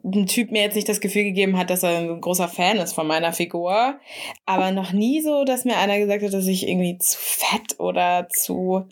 ein 0.05 0.27
Typ 0.27 0.51
mir 0.51 0.63
jetzt 0.63 0.75
nicht 0.75 0.89
das 0.89 1.01
Gefühl 1.01 1.25
gegeben 1.25 1.57
hat, 1.57 1.71
dass 1.71 1.83
er 1.83 1.99
ein 1.99 2.21
großer 2.21 2.49
Fan 2.49 2.79
ist 2.79 2.93
von 2.93 3.07
meiner 3.07 3.33
Figur. 3.33 3.99
Aber 4.47 4.71
noch 4.71 4.93
nie 4.93 5.21
so, 5.21 5.45
dass 5.45 5.65
mir 5.65 5.77
einer 5.79 5.99
gesagt 5.99 6.23
hat, 6.23 6.33
dass 6.33 6.47
ich 6.47 6.69
irgendwie 6.69 6.99
zu 6.99 7.17
fett 7.19 7.79
oder 7.79 8.29
zu. 8.29 8.89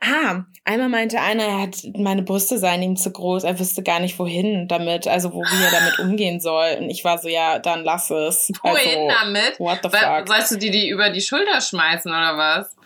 Ah, 0.00 0.44
einmal 0.64 0.88
meinte 0.88 1.20
einer, 1.20 1.44
er 1.44 1.60
hat 1.62 1.76
meine 1.96 2.22
Brüste 2.22 2.58
seien 2.58 2.82
ihm 2.82 2.96
zu 2.96 3.10
groß, 3.10 3.44
er 3.44 3.58
wüsste 3.58 3.82
gar 3.82 4.00
nicht 4.00 4.18
wohin 4.18 4.68
damit, 4.68 5.06
also 5.08 5.32
wo 5.32 5.42
wir 5.42 5.70
damit 5.70 5.98
umgehen 5.98 6.40
soll. 6.40 6.76
Und 6.80 6.90
ich 6.90 7.04
war 7.04 7.18
so, 7.18 7.28
ja, 7.28 7.58
dann 7.58 7.84
lass 7.84 8.10
es. 8.10 8.50
Wohin 8.62 9.10
also, 9.10 9.24
damit? 9.24 9.60
What 9.60 9.80
the 9.82 9.90
fuck? 9.90 10.28
Sollst 10.28 10.52
du 10.52 10.56
die 10.56 10.70
die 10.70 10.88
über 10.88 11.10
die 11.10 11.20
Schulter 11.20 11.60
schmeißen 11.60 12.10
oder 12.10 12.36
was? 12.36 12.76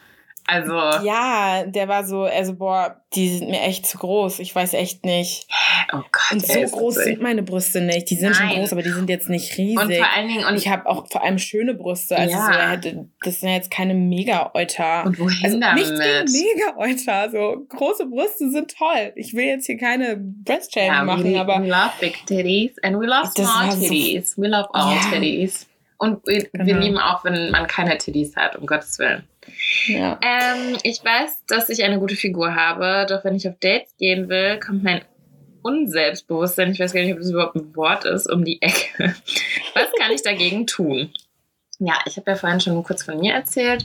Also. 0.47 0.75
Ja, 1.07 1.65
der 1.65 1.87
war 1.87 2.05
so, 2.05 2.23
also 2.23 2.55
boah, 2.57 3.01
die 3.15 3.29
sind 3.39 3.51
mir 3.51 3.61
echt 3.63 3.87
zu 3.87 3.99
groß. 3.99 4.41
Ich 4.41 4.55
weiß 4.55 4.75
echt 4.75 5.05
nicht. 5.05 5.47
Oh 5.93 5.99
Gott. 6.11 6.33
Und 6.33 6.47
so 6.47 6.53
ey, 6.53 6.67
groß 6.69 6.95
sind 6.97 7.21
meine 7.23 7.43
Brüste 7.43 7.81
nicht. 7.81 8.11
Die 8.11 8.17
sind 8.17 8.31
Nein. 8.39 8.51
schon 8.51 8.59
groß, 8.61 8.73
aber 8.73 8.83
die 8.83 8.91
sind 8.91 9.09
jetzt 9.11 9.29
nicht 9.29 9.57
riesig. 9.59 9.79
Und 9.79 9.95
vor 9.95 10.07
allen 10.17 10.29
Dingen, 10.29 10.45
und 10.45 10.57
ich 10.57 10.69
habe 10.69 10.87
auch 10.87 11.07
vor 11.09 11.23
allem 11.23 11.39
schöne 11.39 11.75
Brüste. 11.75 12.17
Also 12.17 12.35
Ja. 12.37 12.47
so, 12.47 12.53
er 12.53 12.71
hätte, 12.71 13.09
das 13.23 13.41
sind 13.41 13.49
ja 13.49 13.55
jetzt 13.55 13.71
keine 13.71 13.95
Mega-Euter. 13.95 15.05
Und 15.07 15.19
wohin 15.19 15.39
Also 15.45 15.61
damit? 15.61 15.85
gegen 15.85 15.99
Mega-Euter. 15.99 17.31
So 17.31 17.67
große 17.69 18.07
Brüste 18.07 18.51
sind 18.51 18.75
toll. 18.77 19.13
Ich 19.17 19.35
will 19.35 19.45
jetzt 19.47 19.67
hier 19.67 19.77
keine 19.79 20.17
Breast-Shaming 20.19 20.89
ja, 20.93 21.05
machen, 21.05 21.25
we, 21.33 21.41
aber 21.41 21.63
we 21.63 21.69
love 21.69 21.91
big 22.01 22.27
titties 22.27 22.73
and 22.83 22.99
we 22.99 23.07
love 23.07 23.29
small 23.37 23.47
war 23.69 23.73
so- 23.73 23.81
titties. 23.83 24.37
We 24.37 24.49
love 24.49 24.69
all 24.73 24.95
Ja. 24.97 25.01
titties. 25.13 25.67
Und 25.99 26.27
wir, 26.27 26.49
wir 26.53 26.65
Genau. 26.65 26.81
lieben 26.81 26.99
auch, 26.99 27.25
wenn 27.25 27.51
man 27.51 27.67
keine 27.67 27.99
Titties 27.99 28.35
hat, 28.35 28.57
um 28.57 28.67
Gottes 28.67 28.99
Willen. 28.99 29.23
Ja. 29.87 30.19
Ähm, 30.23 30.77
ich 30.83 31.05
weiß, 31.05 31.45
dass 31.47 31.69
ich 31.69 31.83
eine 31.85 31.99
gute 31.99 32.17
Figur 32.17 32.55
habe, 32.55 33.07
doch 33.09 33.25
wenn 33.25 33.35
ich 33.35 33.49
auf 33.49 33.59
Dates 33.61 33.97
gehen 33.99 34.29
will, 34.29 34.59
kommt 34.61 34.83
mein 34.83 35.03
Unselbstbewusstsein, 35.63 36.73
ich 36.73 36.81
weiß 36.81 36.93
gar 36.93 37.03
nicht, 37.03 37.13
ob 37.13 37.19
das 37.19 37.31
überhaupt 37.31 37.57
ein 37.57 37.75
Wort 37.77 38.05
ist, 38.05 38.27
um 38.31 38.45
die 38.45 38.61
Ecke. 38.63 39.15
Was 39.75 39.89
kann 39.99 40.13
ich 40.13 40.23
dagegen 40.23 40.67
tun? 40.67 41.13
Ja, 41.79 41.95
ich 42.07 42.17
habe 42.17 42.31
ja 42.31 42.37
vorhin 42.37 42.61
schon 42.61 42.83
kurz 42.83 43.03
von 43.05 43.19
mir 43.19 43.35
erzählt. 43.35 43.85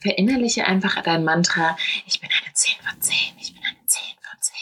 Verinnerliche 0.00 0.66
einfach 0.66 1.00
dein 1.02 1.24
Mantra, 1.24 1.76
ich 2.06 2.20
bin 2.20 2.28
eine 2.30 2.52
10 2.54 2.74
von 2.82 3.00
10, 3.00 3.14
ich 3.40 3.54
bin 3.54 3.62
eine 3.64 3.86
10 3.86 4.00
von 4.20 4.40
10. 4.40 4.54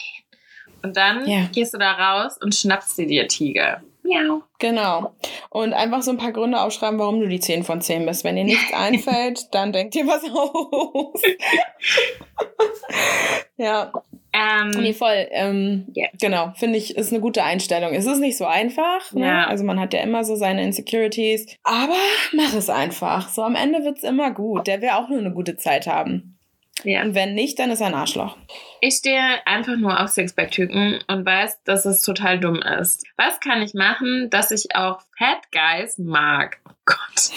Und 0.83 0.97
dann 0.97 1.27
Ja. 1.27 1.47
gehst 1.53 1.73
du 1.73 1.77
da 1.77 1.91
raus 1.93 2.37
und 2.41 2.53
schnappst 2.53 2.97
dir 2.97 3.07
dir 3.07 3.27
Tiger. 3.27 3.81
Miau. 4.03 4.41
Genau. 4.59 5.13
Und 5.49 5.73
einfach 5.73 6.01
so 6.01 6.11
ein 6.11 6.17
paar 6.17 6.31
Gründe 6.31 6.59
aufschreiben, 6.61 6.99
warum 6.99 7.19
du 7.19 7.27
die 7.27 7.39
10 7.39 7.63
von 7.63 7.81
10 7.81 8.05
bist. 8.05 8.23
Wenn 8.23 8.35
dir 8.35 8.43
nichts 8.43 8.73
einfällt, 8.77 9.53
dann 9.53 9.71
denk 9.71 9.91
dir 9.91 10.07
was 10.07 10.23
aus. 10.23 11.21
ja, 13.57 13.91
Ähm, 14.33 14.69
nee, 14.71 14.93
voll. 14.93 15.27
Ähm, 15.31 15.87
Ja. 15.93 16.07
Genau, 16.19 16.51
finde 16.55 16.77
ich, 16.77 16.95
ist 16.95 17.11
eine 17.11 17.21
gute 17.21 17.43
Einstellung. 17.43 17.93
Es 17.93 18.05
ist 18.05 18.19
nicht 18.19 18.37
so 18.37 18.45
einfach. 18.45 19.11
Ne? 19.11 19.25
Ja. 19.25 19.47
Also 19.47 19.63
man 19.65 19.79
hat 19.79 19.93
ja 19.93 20.01
immer 20.01 20.23
so 20.23 20.35
seine 20.35 20.63
Insecurities. 20.63 21.57
Aber 21.63 21.95
mach 22.31 22.53
es 22.53 22.69
einfach. 22.69 23.27
So 23.29 23.43
am 23.43 23.55
Ende 23.55 23.83
wird's 23.83 24.03
immer 24.03 24.31
gut. 24.31 24.67
Der 24.67 24.81
will 24.81 24.89
auch 24.89 25.09
nur 25.09 25.19
eine 25.19 25.31
gute 25.33 25.57
Zeit 25.57 25.85
haben. 25.85 26.30
Ja. 26.83 27.01
Und 27.01 27.15
wenn 27.15 27.33
nicht, 27.33 27.59
dann 27.59 27.71
ist 27.71 27.81
er 27.81 27.87
ein 27.87 27.93
Arschloch. 27.93 28.37
Ich 28.79 28.95
stehe 28.95 29.21
einfach 29.45 29.77
nur 29.77 29.99
auf 29.99 30.09
Sixpack-Typen 30.09 30.99
und 31.07 31.25
weiß, 31.25 31.63
dass 31.63 31.85
es 31.85 32.01
total 32.01 32.39
dumm 32.39 32.61
ist. 32.79 33.05
Was 33.17 33.39
kann 33.39 33.61
ich 33.61 33.73
machen, 33.73 34.29
dass 34.29 34.51
ich 34.51 34.75
auch 34.75 35.01
Fat 35.17 35.51
Guys 35.51 35.97
mag? 35.97 36.57
Oh 36.67 36.73
Gott. 36.85 37.31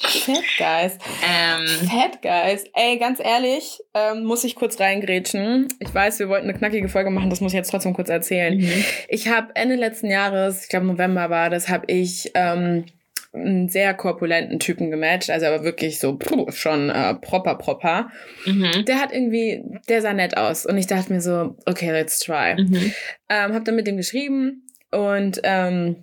Fat 0.00 0.44
Guys. 0.56 0.98
Ähm, 1.22 1.66
Fat 1.88 2.22
Guys. 2.22 2.64
Ey, 2.74 2.98
ganz 2.98 3.20
ehrlich, 3.20 3.80
ähm, 3.94 4.24
muss 4.24 4.44
ich 4.44 4.54
kurz 4.54 4.80
reingrätschen. 4.80 5.68
Ich 5.78 5.94
weiß, 5.94 6.18
wir 6.18 6.28
wollten 6.28 6.48
eine 6.48 6.56
knackige 6.56 6.88
Folge 6.88 7.10
machen, 7.10 7.28
das 7.28 7.40
muss 7.40 7.52
ich 7.52 7.56
jetzt 7.56 7.70
trotzdem 7.70 7.92
kurz 7.92 8.08
erzählen. 8.08 8.56
mhm. 8.56 8.84
Ich 9.08 9.28
habe 9.28 9.54
Ende 9.54 9.76
letzten 9.76 10.10
Jahres, 10.10 10.62
ich 10.64 10.68
glaube 10.70 10.86
November 10.86 11.28
war 11.28 11.50
das, 11.50 11.68
habe 11.68 11.84
ich 11.88 12.30
ähm, 12.34 12.86
einen 13.32 13.68
sehr 13.68 13.94
korpulenten 13.94 14.58
Typen 14.58 14.90
gematcht, 14.90 15.30
also 15.30 15.46
aber 15.46 15.62
wirklich 15.62 16.00
so 16.00 16.16
puh, 16.16 16.50
schon 16.50 16.90
äh, 16.90 17.14
proper 17.14 17.54
proper. 17.54 18.10
Mhm. 18.44 18.84
Der 18.86 18.98
hat 18.98 19.12
irgendwie, 19.12 19.62
der 19.88 20.02
sah 20.02 20.12
nett 20.12 20.36
aus 20.36 20.66
und 20.66 20.76
ich 20.76 20.86
dachte 20.86 21.12
mir 21.12 21.20
so, 21.20 21.56
okay, 21.66 21.92
let's 21.92 22.18
try. 22.18 22.56
Mhm. 22.56 22.92
Ähm, 23.28 23.54
hab 23.54 23.64
dann 23.64 23.76
mit 23.76 23.86
dem 23.86 23.96
geschrieben 23.96 24.66
und 24.90 25.40
ähm, 25.44 25.96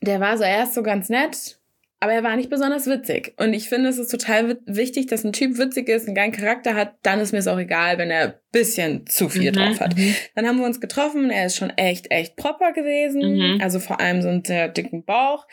der 0.00 0.20
war 0.20 0.36
so 0.38 0.44
erst 0.44 0.74
so 0.74 0.82
ganz 0.82 1.08
nett, 1.08 1.58
aber 2.02 2.12
er 2.12 2.22
war 2.22 2.36
nicht 2.36 2.50
besonders 2.50 2.86
witzig. 2.86 3.34
Und 3.38 3.54
ich 3.54 3.68
finde, 3.68 3.88
es 3.88 3.98
ist 3.98 4.10
total 4.10 4.48
wi- 4.50 4.56
wichtig, 4.66 5.06
dass 5.06 5.24
ein 5.24 5.32
Typ 5.32 5.56
witzig 5.58 5.88
ist, 5.88 6.06
einen 6.06 6.14
geilen 6.14 6.32
Charakter 6.32 6.74
hat. 6.74 6.94
Dann 7.02 7.20
ist 7.20 7.32
mir 7.32 7.38
es 7.38 7.46
auch 7.48 7.58
egal, 7.58 7.96
wenn 7.98 8.10
er 8.10 8.22
ein 8.24 8.34
bisschen 8.50 9.06
zu 9.06 9.28
viel 9.28 9.50
Mhm. 9.50 9.54
drauf 9.54 9.80
hat. 9.80 9.96
Mhm. 9.96 10.14
Dann 10.34 10.46
haben 10.46 10.58
wir 10.58 10.66
uns 10.66 10.80
getroffen. 10.80 11.30
Er 11.30 11.46
ist 11.46 11.56
schon 11.56 11.70
echt, 11.70 12.10
echt 12.10 12.36
proper 12.36 12.72
gewesen. 12.72 13.22
Mhm. 13.56 13.60
Also 13.62 13.78
vor 13.78 14.00
allem 14.00 14.20
so 14.20 14.28
einen 14.28 14.44
sehr 14.44 14.68
dicken 14.68 15.04
Bauch, 15.04 15.46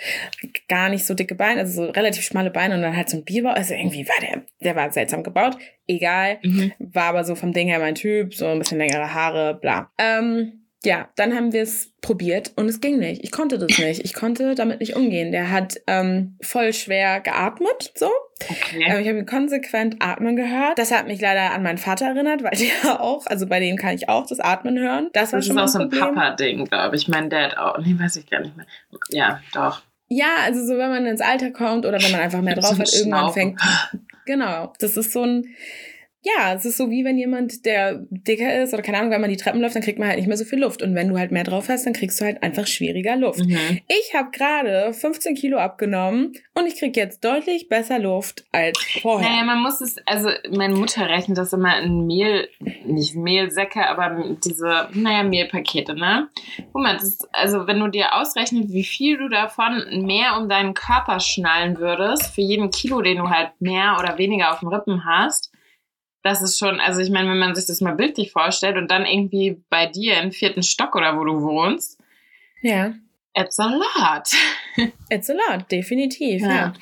gar 0.68 0.90
nicht 0.90 1.06
so 1.06 1.14
dicke 1.14 1.36
Beine, 1.36 1.62
also 1.62 1.86
so 1.86 1.92
relativ 1.92 2.24
schmale 2.24 2.52
Beine 2.52 2.76
und 2.76 2.82
dann 2.82 2.96
halt 2.98 3.10
so 3.10 3.18
ein 3.18 3.24
Bierbauch. 3.24 3.56
Also 3.56 3.74
irgendwie 3.74 4.08
war 4.08 4.20
der, 4.22 4.44
der 4.62 4.76
war 4.76 4.92
seltsam 4.92 5.24
gebaut. 5.24 5.58
Egal. 5.88 6.40
Mhm. 6.44 6.74
War 6.80 7.06
aber 7.06 7.24
so 7.24 7.36
vom 7.36 7.54
Ding 7.54 7.68
her 7.68 7.80
mein 7.80 7.96
Typ, 7.96 8.34
so 8.34 8.48
ein 8.48 8.60
bisschen 8.60 8.78
längere 8.80 9.14
Haare, 9.14 9.58
bla. 9.60 9.92
Ähm, 9.98 10.66
ja, 10.86 11.10
dann 11.16 11.36
haben 11.36 11.52
wir 11.52 11.64
es 11.64 11.92
probiert 12.02 12.54
und 12.56 12.70
es 12.70 12.80
ging 12.80 13.00
nicht. 13.00 13.22
Ich 13.24 13.32
konnte 13.32 13.58
das 13.58 13.78
nicht. 13.78 14.06
Ich 14.06 14.14
konnte 14.14 14.56
damit 14.56 14.80
nicht 14.80 14.96
umgehen. 14.96 15.34
Der 15.34 15.52
hat 15.52 15.76
ähm, 15.88 16.38
voll 16.42 16.72
schwer 16.72 17.20
geatmet, 17.20 17.92
so. 17.96 18.10
Okay. 18.50 18.86
Ähm, 18.88 19.02
ich 19.02 19.08
habe 19.10 19.20
ihn 19.20 19.26
konsequent 19.26 19.98
atmen 20.00 20.38
gehört. 20.38 20.80
Das 20.80 20.92
hat 20.92 21.08
mich 21.08 21.20
leider 21.20 21.52
an 21.52 21.64
meinen 21.64 21.78
Vater 21.78 22.06
erinnert, 22.06 22.44
weil 22.44 22.52
der 22.84 23.02
auch, 23.02 23.26
also 23.28 23.46
bei 23.46 23.60
dem 23.60 23.76
kann 23.76 23.94
ich 23.94 24.08
auch 24.08 24.26
das 24.26 24.40
Atmen 24.40 24.80
hören. 24.80 25.10
Das 25.12 25.34
war 25.34 25.40
das 25.40 25.48
schon 25.48 25.58
ist 25.58 25.64
auch 25.64 25.68
so 25.68 25.80
ein. 25.80 25.90
Papa-Ding, 25.90 26.66
glaube 26.66 26.96
ich. 26.96 27.10
Mein 27.10 27.30
Dad 27.30 27.58
auch. 27.58 27.78
Nee, 27.80 27.96
weiß 28.00 28.16
ich 28.16 28.30
gar 28.30 28.40
nicht 28.40 28.56
mehr. 28.56 28.66
Ja, 29.10 29.42
doch. 29.54 29.82
Ja, 30.08 30.38
also 30.44 30.66
so, 30.66 30.78
wenn 30.78 30.90
man 30.90 31.06
ins 31.06 31.22
Alter 31.22 31.52
kommt 31.52 31.86
oder 31.86 32.02
wenn 32.02 32.12
man 32.12 32.22
einfach 32.22 32.42
mehr 32.42 32.56
drauf 32.56 32.80
hat, 32.80 32.94
irgendwann 32.94 33.34
fängt. 33.34 33.62
Genau. 34.26 34.74
Das 34.78 34.96
ist 34.96 35.12
so 35.12 35.24
ein. 35.24 35.56
Ja, 36.22 36.54
es 36.54 36.66
ist 36.66 36.78
so 36.78 36.90
wie 36.90 37.06
wenn 37.06 37.18
jemand, 37.18 37.66
der 37.66 38.06
dicker 38.10 38.62
ist 38.62 38.74
oder 38.74 38.84
keine 38.84 38.98
Ahnung, 38.98 39.12
wenn 39.12 39.22
man 39.22 39.30
die 39.30 39.38
Treppen 39.38 39.62
läuft, 39.62 39.76
dann 39.76 39.84
kriegt 39.84 40.00
man 40.00 40.10
halt 40.10 40.18
nicht 40.18 40.28
mehr 40.28 40.36
so 40.36 40.44
viel 40.44 40.60
Luft. 40.60 40.82
Und 40.82 40.94
wenn 40.94 41.08
du 41.08 41.18
halt 41.18 41.32
mehr 41.32 41.46
drauf 41.46 41.70
hast, 41.70 41.86
dann 41.86 41.94
kriegst 41.94 42.20
du 42.20 42.26
halt 42.26 42.44
einfach 42.44 42.68
schwieriger 42.68 43.16
Luft. 43.16 43.40
Mhm. 43.40 43.80
Ich 43.88 44.14
habe 44.14 44.30
gerade 44.32 44.94
15 44.94 45.36
Kilo 45.36 45.58
abgenommen 45.58 46.34
und 46.56 46.68
ich 46.68 46.78
krieg 46.78 46.98
jetzt 46.98 47.24
deutlich 47.24 47.70
besser 47.70 48.00
Luft 48.00 48.46
als 48.52 48.78
vorher. 49.02 49.30
Naja, 49.30 49.44
man 49.44 49.62
muss 49.62 49.80
es, 49.80 49.96
also 50.06 50.30
meine 50.52 50.76
Mutter 50.76 51.08
rechnet 51.08 51.38
das 51.38 51.54
immer 51.54 51.80
in 51.80 52.06
Mehl, 52.06 52.50
nicht 52.86 53.16
Mehlsäcke, 53.16 53.88
aber 53.88 54.36
diese, 54.44 54.90
naja, 54.94 55.24
Mehlpakete, 55.24 55.96
ne? 55.96 56.28
Guck 56.74 56.82
mal, 56.82 56.94
das 56.94 57.04
ist, 57.04 57.30
also 57.32 57.66
wenn 57.66 57.80
du 57.80 57.88
dir 57.88 58.14
ausrechnest, 58.16 58.74
wie 58.74 58.84
viel 58.84 59.18
du 59.18 59.30
davon 59.30 60.04
mehr 60.06 60.38
um 60.38 60.50
deinen 60.50 60.74
Körper 60.74 61.22
schnallen 61.22 61.78
würdest, 61.78 62.28
für 62.36 62.42
jeden 62.42 62.72
Kilo, 62.72 63.02
den 63.02 63.20
du 63.20 63.30
halt 63.30 63.52
mehr 63.60 63.96
oder 64.00 64.18
weniger 64.18 64.52
auf 64.52 64.60
dem 64.60 64.68
Rippen 64.68 65.06
hast, 65.06 65.49
das 66.30 66.42
ist 66.42 66.58
schon, 66.60 66.80
also 66.80 67.02
ich 67.02 67.10
meine, 67.10 67.30
wenn 67.30 67.40
man 67.40 67.56
sich 67.56 67.66
das 67.66 67.82
mal 67.82 67.96
bildlich 67.96 68.32
vorstellt 68.32 68.78
und 68.78 68.90
dann 68.92 69.06
irgendwie 69.06 69.62
bei 69.70 69.86
dir 69.88 70.20
im 70.22 70.32
vierten 70.32 70.64
Stock 70.64 70.96
oder 70.96 71.18
wo 71.18 71.24
du 71.24 71.42
wohnst, 71.42 72.00
Ja. 72.62 72.94
it's 73.36 73.60
a 73.60 73.68
lot. 73.68 74.30
It's 75.10 75.30
a 75.30 75.34
lot, 75.34 75.70
definitiv, 75.72 76.42
ja. 76.42 76.50
Ja. 76.50 76.74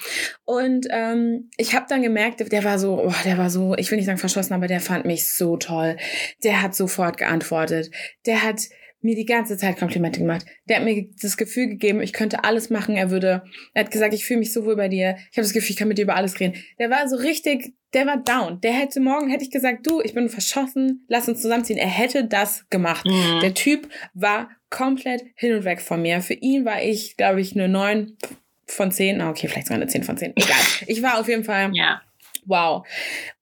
Und 0.45 0.85
ähm, 0.91 1.49
ich 1.57 1.73
habe 1.73 1.85
dann 1.89 2.03
gemerkt, 2.03 2.51
der 2.51 2.63
war 2.63 2.77
so, 2.77 3.01
oh, 3.05 3.13
der 3.25 3.37
war 3.37 3.49
so, 3.49 3.73
ich 3.75 3.89
will 3.89 3.95
nicht 3.97 4.05
sagen 4.05 4.17
verschossen, 4.19 4.53
aber 4.53 4.67
der 4.67 4.81
fand 4.81 5.05
mich 5.05 5.31
so 5.31 5.57
toll. 5.57 5.97
Der 6.43 6.61
hat 6.61 6.75
sofort 6.75 7.17
geantwortet. 7.17 7.89
Der 8.27 8.43
hat 8.43 8.59
mir 9.01 9.15
die 9.15 9.25
ganze 9.25 9.57
Zeit 9.57 9.77
Komplimente 9.77 10.19
gemacht. 10.19 10.45
Der 10.67 10.77
hat 10.77 10.83
mir 10.83 11.07
das 11.21 11.37
Gefühl 11.37 11.67
gegeben, 11.67 12.01
ich 12.01 12.13
könnte 12.13 12.43
alles 12.43 12.69
machen. 12.69 12.95
Er 12.95 13.11
würde, 13.11 13.43
er 13.73 13.83
hat 13.83 13.91
gesagt, 13.91 14.13
ich 14.13 14.25
fühle 14.25 14.39
mich 14.39 14.53
so 14.53 14.65
wohl 14.65 14.75
bei 14.75 14.87
dir. 14.87 15.17
Ich 15.31 15.37
habe 15.37 15.43
das 15.43 15.53
Gefühl, 15.53 15.71
ich 15.71 15.77
kann 15.77 15.87
mit 15.87 15.97
dir 15.97 16.03
über 16.03 16.15
alles 16.15 16.39
reden. 16.39 16.55
Der 16.79 16.89
war 16.89 17.07
so 17.07 17.15
richtig, 17.17 17.73
der 17.93 18.05
war 18.05 18.17
down. 18.17 18.59
Der 18.61 18.73
hätte 18.73 18.99
morgen, 18.99 19.29
hätte 19.29 19.43
ich 19.43 19.51
gesagt, 19.51 19.85
du, 19.85 20.01
ich 20.01 20.13
bin 20.13 20.29
verschossen, 20.29 21.05
lass 21.07 21.29
uns 21.29 21.41
zusammenziehen. 21.41 21.77
Er 21.77 21.87
hätte 21.87 22.25
das 22.25 22.67
gemacht. 22.69 23.05
Mhm. 23.05 23.39
Der 23.41 23.53
Typ 23.53 23.87
war 24.13 24.49
komplett 24.69 25.23
hin 25.35 25.53
und 25.53 25.63
weg 25.63 25.81
von 25.81 26.01
mir. 26.01 26.21
Für 26.21 26.33
ihn 26.33 26.65
war 26.65 26.81
ich, 26.81 27.17
glaube 27.17 27.39
ich, 27.41 27.53
eine 27.53 27.69
9 27.69 28.17
von 28.65 28.91
10. 28.91 29.21
Okay, 29.21 29.47
vielleicht 29.47 29.67
sogar 29.67 29.81
eine 29.81 29.87
10 29.87 30.03
von 30.03 30.17
10. 30.17 30.33
Egal. 30.35 30.57
Ich 30.87 31.01
war 31.01 31.19
auf 31.19 31.27
jeden 31.27 31.43
Fall. 31.43 31.71
Ja. 31.73 32.01
Wow. 32.45 32.85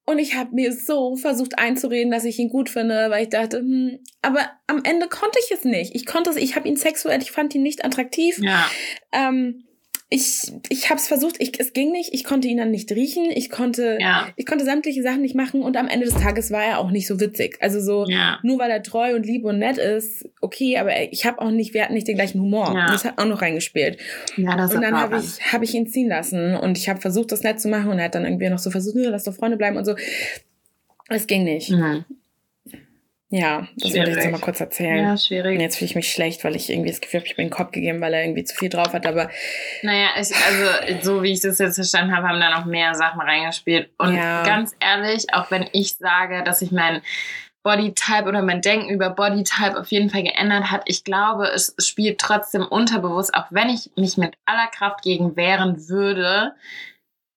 Und 0.08 0.20
ich 0.20 0.36
habe 0.36 0.54
mir 0.54 0.72
so 0.72 1.16
versucht 1.16 1.58
einzureden, 1.58 2.12
dass 2.12 2.24
ich 2.24 2.38
ihn 2.38 2.48
gut 2.48 2.70
finde, 2.70 3.10
weil 3.10 3.24
ich 3.24 3.28
dachte, 3.28 3.58
hm, 3.58 3.98
aber 4.22 4.48
am 4.68 4.82
Ende 4.84 5.08
konnte 5.08 5.38
ich 5.44 5.50
es 5.50 5.64
nicht. 5.64 5.96
Ich 5.96 6.06
konnte 6.06 6.30
es, 6.30 6.36
ich 6.36 6.54
habe 6.54 6.68
ihn 6.68 6.76
sexuell, 6.76 7.20
ich 7.20 7.32
fand 7.32 7.54
ihn 7.56 7.62
nicht 7.62 7.84
attraktiv. 7.84 8.38
Ja. 8.38 8.70
Ähm, 9.12 9.65
ich, 10.08 10.52
ich 10.68 10.88
habe 10.88 11.00
es 11.00 11.08
versucht, 11.08 11.36
ich, 11.40 11.58
es 11.58 11.72
ging 11.72 11.90
nicht, 11.90 12.14
ich 12.14 12.22
konnte 12.22 12.46
ihn 12.46 12.58
dann 12.58 12.70
nicht 12.70 12.92
riechen, 12.92 13.24
ich 13.28 13.50
konnte, 13.50 13.98
ja. 14.00 14.28
ich 14.36 14.46
konnte 14.46 14.64
sämtliche 14.64 15.02
Sachen 15.02 15.20
nicht 15.20 15.34
machen 15.34 15.62
und 15.62 15.76
am 15.76 15.88
Ende 15.88 16.06
des 16.06 16.14
Tages 16.14 16.52
war 16.52 16.62
er 16.62 16.78
auch 16.78 16.92
nicht 16.92 17.08
so 17.08 17.18
witzig. 17.18 17.58
Also 17.60 17.80
so, 17.80 18.06
ja. 18.08 18.38
nur 18.44 18.60
weil 18.60 18.70
er 18.70 18.84
treu 18.84 19.16
und 19.16 19.26
lieb 19.26 19.44
und 19.44 19.58
nett 19.58 19.78
ist, 19.78 20.28
okay, 20.40 20.78
aber 20.78 20.92
ich 21.12 21.26
habe 21.26 21.40
auch 21.40 21.50
nicht, 21.50 21.74
wir 21.74 21.82
hatten 21.82 21.94
nicht 21.94 22.06
den 22.06 22.14
gleichen 22.14 22.40
Humor. 22.40 22.72
Ja. 22.72 22.86
Das 22.86 23.04
hat 23.04 23.18
auch 23.18 23.24
noch 23.24 23.42
reingespielt. 23.42 23.98
Ja, 24.36 24.56
das 24.56 24.72
und 24.72 24.82
dann 24.82 24.96
habe 24.96 25.18
ich, 25.18 25.52
hab 25.52 25.62
ich 25.62 25.74
ihn 25.74 25.88
ziehen 25.88 26.08
lassen 26.08 26.54
und 26.54 26.78
ich 26.78 26.88
habe 26.88 27.00
versucht, 27.00 27.32
das 27.32 27.42
nett 27.42 27.60
zu 27.60 27.68
machen 27.68 27.90
und 27.90 27.98
er 27.98 28.04
hat 28.04 28.14
dann 28.14 28.24
irgendwie 28.24 28.48
noch 28.48 28.60
so 28.60 28.70
versucht, 28.70 28.96
lass 28.96 29.24
doch 29.24 29.34
Freunde 29.34 29.56
bleiben 29.56 29.76
und 29.76 29.86
so. 29.86 29.96
Es 31.08 31.26
ging 31.26 31.42
nicht. 31.42 31.70
Mhm. 31.70 32.04
Ja, 33.28 33.66
das 33.76 33.92
wollte 33.92 34.10
ich 34.10 34.16
jetzt 34.16 34.30
mal 34.30 34.40
kurz 34.40 34.60
erzählen. 34.60 35.04
Ja, 35.04 35.16
schwierig. 35.16 35.56
Und 35.56 35.60
jetzt 35.60 35.78
fühle 35.78 35.88
ich 35.88 35.96
mich 35.96 36.12
schlecht, 36.12 36.44
weil 36.44 36.54
ich 36.54 36.70
irgendwie 36.70 36.90
das 36.90 37.00
Gefühl 37.00 37.20
habe, 37.20 37.26
ich 37.26 37.34
bin 37.34 37.46
den 37.46 37.52
Kopf 37.52 37.72
gegeben, 37.72 38.00
weil 38.00 38.14
er 38.14 38.22
irgendwie 38.22 38.44
zu 38.44 38.54
viel 38.54 38.68
drauf 38.68 38.92
hat, 38.92 39.04
aber. 39.04 39.30
Naja, 39.82 40.10
ich, 40.14 40.28
also, 40.32 41.02
so 41.02 41.22
wie 41.24 41.32
ich 41.32 41.40
das 41.40 41.58
jetzt 41.58 41.74
verstanden 41.74 42.14
habe, 42.14 42.28
haben 42.28 42.40
da 42.40 42.56
noch 42.56 42.66
mehr 42.66 42.94
Sachen 42.94 43.20
reingespielt. 43.20 43.90
Und 43.98 44.14
ja. 44.14 44.44
ganz 44.44 44.76
ehrlich, 44.78 45.26
auch 45.32 45.50
wenn 45.50 45.68
ich 45.72 45.96
sage, 45.96 46.44
dass 46.44 46.62
ich 46.62 46.70
mein 46.70 47.02
Bodytype 47.64 48.28
oder 48.28 48.42
mein 48.42 48.62
Denken 48.62 48.90
über 48.90 49.10
Bodytype 49.10 49.76
auf 49.80 49.90
jeden 49.90 50.08
Fall 50.08 50.22
geändert 50.22 50.70
hat, 50.70 50.82
ich 50.84 51.02
glaube, 51.02 51.48
es 51.48 51.74
spielt 51.78 52.20
trotzdem 52.20 52.64
unterbewusst, 52.64 53.34
auch 53.34 53.46
wenn 53.50 53.70
ich 53.70 53.90
mich 53.96 54.16
mit 54.16 54.36
aller 54.44 54.68
Kraft 54.68 55.02
gegen 55.02 55.34
wehren 55.34 55.88
würde, 55.88 56.54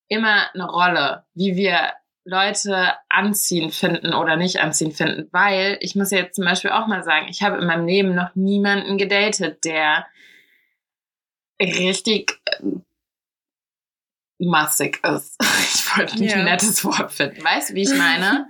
immer 0.07 0.53
eine 0.53 0.69
Rolle, 0.69 1.23
wie 1.33 1.55
wir 1.55 1.93
Leute 2.29 2.93
anziehen 3.09 3.71
finden 3.71 4.13
oder 4.13 4.35
nicht 4.35 4.61
anziehen 4.61 4.91
finden. 4.91 5.27
Weil 5.31 5.77
ich 5.81 5.95
muss 5.95 6.11
jetzt 6.11 6.35
zum 6.35 6.45
Beispiel 6.45 6.71
auch 6.71 6.87
mal 6.87 7.03
sagen, 7.03 7.27
ich 7.29 7.41
habe 7.41 7.57
in 7.57 7.65
meinem 7.65 7.87
Leben 7.87 8.15
noch 8.15 8.35
niemanden 8.35 8.97
gedatet, 8.97 9.65
der 9.65 10.05
richtig 11.61 12.39
äh, 12.45 12.79
massig 14.39 14.99
ist. 15.03 15.37
Ich 15.71 15.97
wollte 15.97 16.19
nicht 16.19 16.31
ja. 16.31 16.37
ein 16.37 16.45
nettes 16.45 16.85
Wort 16.85 17.11
finden. 17.11 17.43
Weißt 17.43 17.71
du, 17.71 17.73
wie 17.73 17.81
ich 17.81 17.93
meine? 17.93 18.47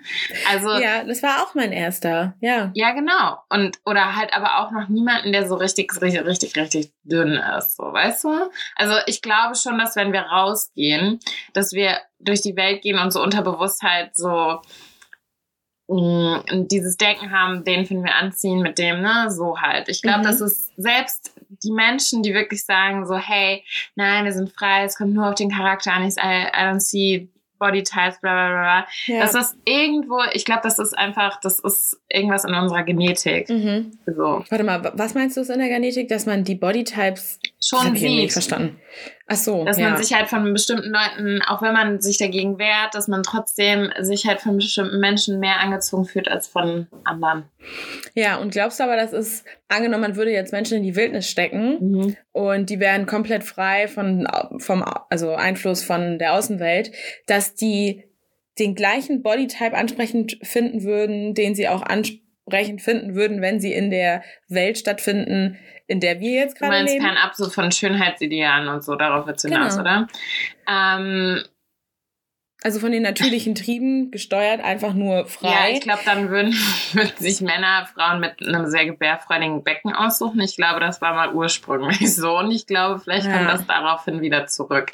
Also. 0.50 0.72
Ja, 0.78 1.06
das 1.06 1.24
war 1.24 1.42
auch 1.42 1.56
mein 1.56 1.72
erster. 1.72 2.36
Ja. 2.42 2.70
Ja, 2.74 2.92
genau. 2.92 3.38
Und, 3.50 3.80
oder 3.86 4.18
halt 4.18 4.34
aber 4.34 4.60
auch 4.60 4.72
noch 4.72 4.90
niemanden, 4.90 5.32
der 5.32 5.48
so 5.48 5.56
richtig, 5.56 5.90
richtig, 6.02 6.26
richtig, 6.26 6.56
richtig 6.58 6.94
dünn 7.04 7.40
ist. 7.58 7.78
So, 7.78 7.84
weißt 7.84 8.26
du? 8.26 8.52
Also, 8.76 8.96
ich 9.06 9.22
glaube 9.22 9.56
schon, 9.56 9.78
dass 9.78 9.96
wenn 9.96 10.12
wir 10.12 10.24
rausgehen, 10.24 11.20
dass 11.54 11.72
wir 11.72 11.98
durch 12.20 12.42
die 12.42 12.56
Welt 12.56 12.82
gehen 12.82 13.00
und 13.00 13.12
so 13.12 13.22
Unterbewusstheit 13.22 14.16
so, 14.16 14.60
mh, 15.88 16.44
mm, 16.52 16.68
dieses 16.68 16.98
Denken 16.98 17.32
haben, 17.32 17.64
den 17.64 17.86
finden 17.86 18.04
wir 18.04 18.16
anziehen 18.16 18.62
mit 18.62 18.78
dem, 18.78 19.02
ne, 19.02 19.30
so 19.30 19.60
halt. 19.60 19.90
Ich 19.90 20.02
glaube, 20.02 20.20
mhm. 20.20 20.24
das 20.24 20.42
ist 20.42 20.72
selbst 20.78 21.34
die 21.64 21.72
Menschen, 21.72 22.24
die 22.24 22.34
wirklich 22.34 22.66
sagen 22.66 23.06
so, 23.06 23.18
hey, 23.18 23.64
nein, 23.96 24.26
wir 24.26 24.34
sind 24.34 24.52
frei, 24.52 24.84
es 24.84 24.98
kommt 24.98 25.14
nur 25.14 25.28
auf 25.28 25.36
den 25.36 25.52
Charakter 25.52 25.94
an, 25.94 26.08
ich, 26.08 26.18
I, 26.18 26.48
I 26.48 26.64
don't 26.66 26.80
see 26.80 27.30
Body 27.60 27.84
Types, 27.84 28.20
bla 28.22 28.34
bla 28.34 28.50
bla. 28.50 28.88
Ja. 29.06 29.20
Das 29.20 29.36
ist 29.36 29.58
irgendwo, 29.66 30.22
ich 30.34 30.46
glaube, 30.46 30.62
das 30.64 30.80
ist 30.80 30.98
einfach, 30.98 31.40
das 31.42 31.60
ist 31.60 32.02
irgendwas 32.08 32.46
in 32.46 32.56
unserer 32.56 32.84
Genetik. 32.84 33.50
Mhm. 33.50 33.92
So. 34.06 34.44
Warte 34.50 34.64
mal, 34.64 34.92
was 34.96 35.14
meinst 35.14 35.38
du 35.38 35.42
in 35.42 35.60
der 35.60 35.68
Genetik, 35.68 36.08
dass 36.08 36.26
man 36.26 36.44
die 36.44 36.56
Body 36.56 36.86
Types 36.86 37.40
schon 37.62 37.96
sieht? 37.96 38.10
Nicht 38.10 38.34
verstanden. 38.34 38.80
Ach 39.32 39.36
so. 39.36 39.64
Dass 39.64 39.78
ja. 39.78 39.90
man 39.90 40.02
sich 40.02 40.12
halt 40.14 40.28
von 40.28 40.52
bestimmten 40.52 40.90
Leuten, 40.90 41.42
auch 41.44 41.62
wenn 41.62 41.74
man 41.74 42.02
sich 42.02 42.18
dagegen 42.18 42.58
wehrt, 42.58 42.96
dass 42.96 43.08
man 43.08 43.22
trotzdem 43.22 43.92
sich 44.00 44.26
halt 44.26 44.42
von 44.42 44.56
bestimmten 44.56 45.00
Menschen 45.00 45.40
mehr 45.40 45.60
angezogen 45.60 46.06
fühlt 46.06 46.28
als 46.28 46.48
von 46.48 46.88
anderen. 47.04 47.44
Ja, 48.16 48.38
und 48.38 48.52
glaubst 48.52 48.80
du 48.80 48.86
aber, 48.86 48.96
das 48.96 49.14
ist, 49.14 49.46
angenommen, 49.68 50.02
man 50.02 50.16
würde 50.16 50.32
jetzt 50.32 50.52
Menschen 50.52 50.78
in 50.78 50.84
die 50.84 50.96
Wildnis 50.96 51.30
stecken 51.30 51.78
mhm. 51.80 52.18
und 52.32 52.72
die 52.72 52.80
wären 52.80 53.06
komplett 53.06 53.44
frei 53.44 53.88
von, 53.88 54.28
vom, 54.58 54.84
also 55.12 55.36
Einfluss 55.36 55.84
von 55.84 56.18
der 56.18 56.34
Außenwelt, 56.34 56.92
dass 57.28 57.54
die 57.54 58.04
den 58.58 58.74
gleichen 58.74 59.22
Bodytype 59.22 59.78
ansprechend 59.78 60.40
finden 60.42 60.84
würden, 60.84 61.36
den 61.36 61.54
sie 61.54 61.68
auch 61.68 61.84
ansprechend 62.50 62.82
finden 62.82 63.16
würden, 63.16 63.42
wenn 63.42 63.60
sie 63.60 63.74
in 63.74 63.90
der 63.90 64.24
Welt 64.48 64.78
stattfinden, 64.78 65.58
in 65.88 66.00
der 66.00 66.20
wir 66.20 66.32
jetzt 66.32 66.58
gerade 66.58 66.84
leben. 66.84 66.98
Du 66.98 67.04
meinst 67.04 67.16
fernab 67.16 67.36
so 67.36 67.50
von 67.50 67.72
Schönheitsidealen 67.72 68.68
und 68.68 68.84
so, 68.84 68.96
darauf 68.96 69.28
wird 69.28 69.38
es 69.38 69.44
hinaus, 69.44 69.78
genau. 69.78 69.82
oder? 69.82 70.08
Ähm, 70.68 71.44
also 72.62 72.80
von 72.80 72.92
den 72.92 73.04
natürlichen 73.04 73.56
Trieben 73.56 74.12
gesteuert, 74.12 74.62
einfach 74.62 74.94
nur 74.94 75.26
frei. 75.28 75.50
Ja, 75.50 75.76
ich 75.76 75.82
glaube, 75.82 76.02
dann 76.06 76.30
würden, 76.30 76.54
würden 76.94 77.12
sich 77.18 77.42
Männer 77.42 77.88
Frauen 77.94 78.20
mit 78.20 78.46
einem 78.46 78.68
sehr 78.68 78.86
gebärfreudigen 78.86 79.64
Becken 79.64 79.94
aussuchen. 79.94 80.42
Ich 80.42 80.58
glaube, 80.58 80.80
das 80.80 81.02
war 81.02 81.14
mal 81.14 81.34
ursprünglich 81.34 82.00
so 82.16 82.38
und 82.38 82.52
ich 82.52 82.68
glaube, 82.68 83.00
vielleicht 83.00 83.28
ja. 83.28 83.38
kommt 83.38 83.50
das 83.50 83.66
daraufhin 83.66 84.22
wieder 84.22 84.48
zurück. 84.48 84.92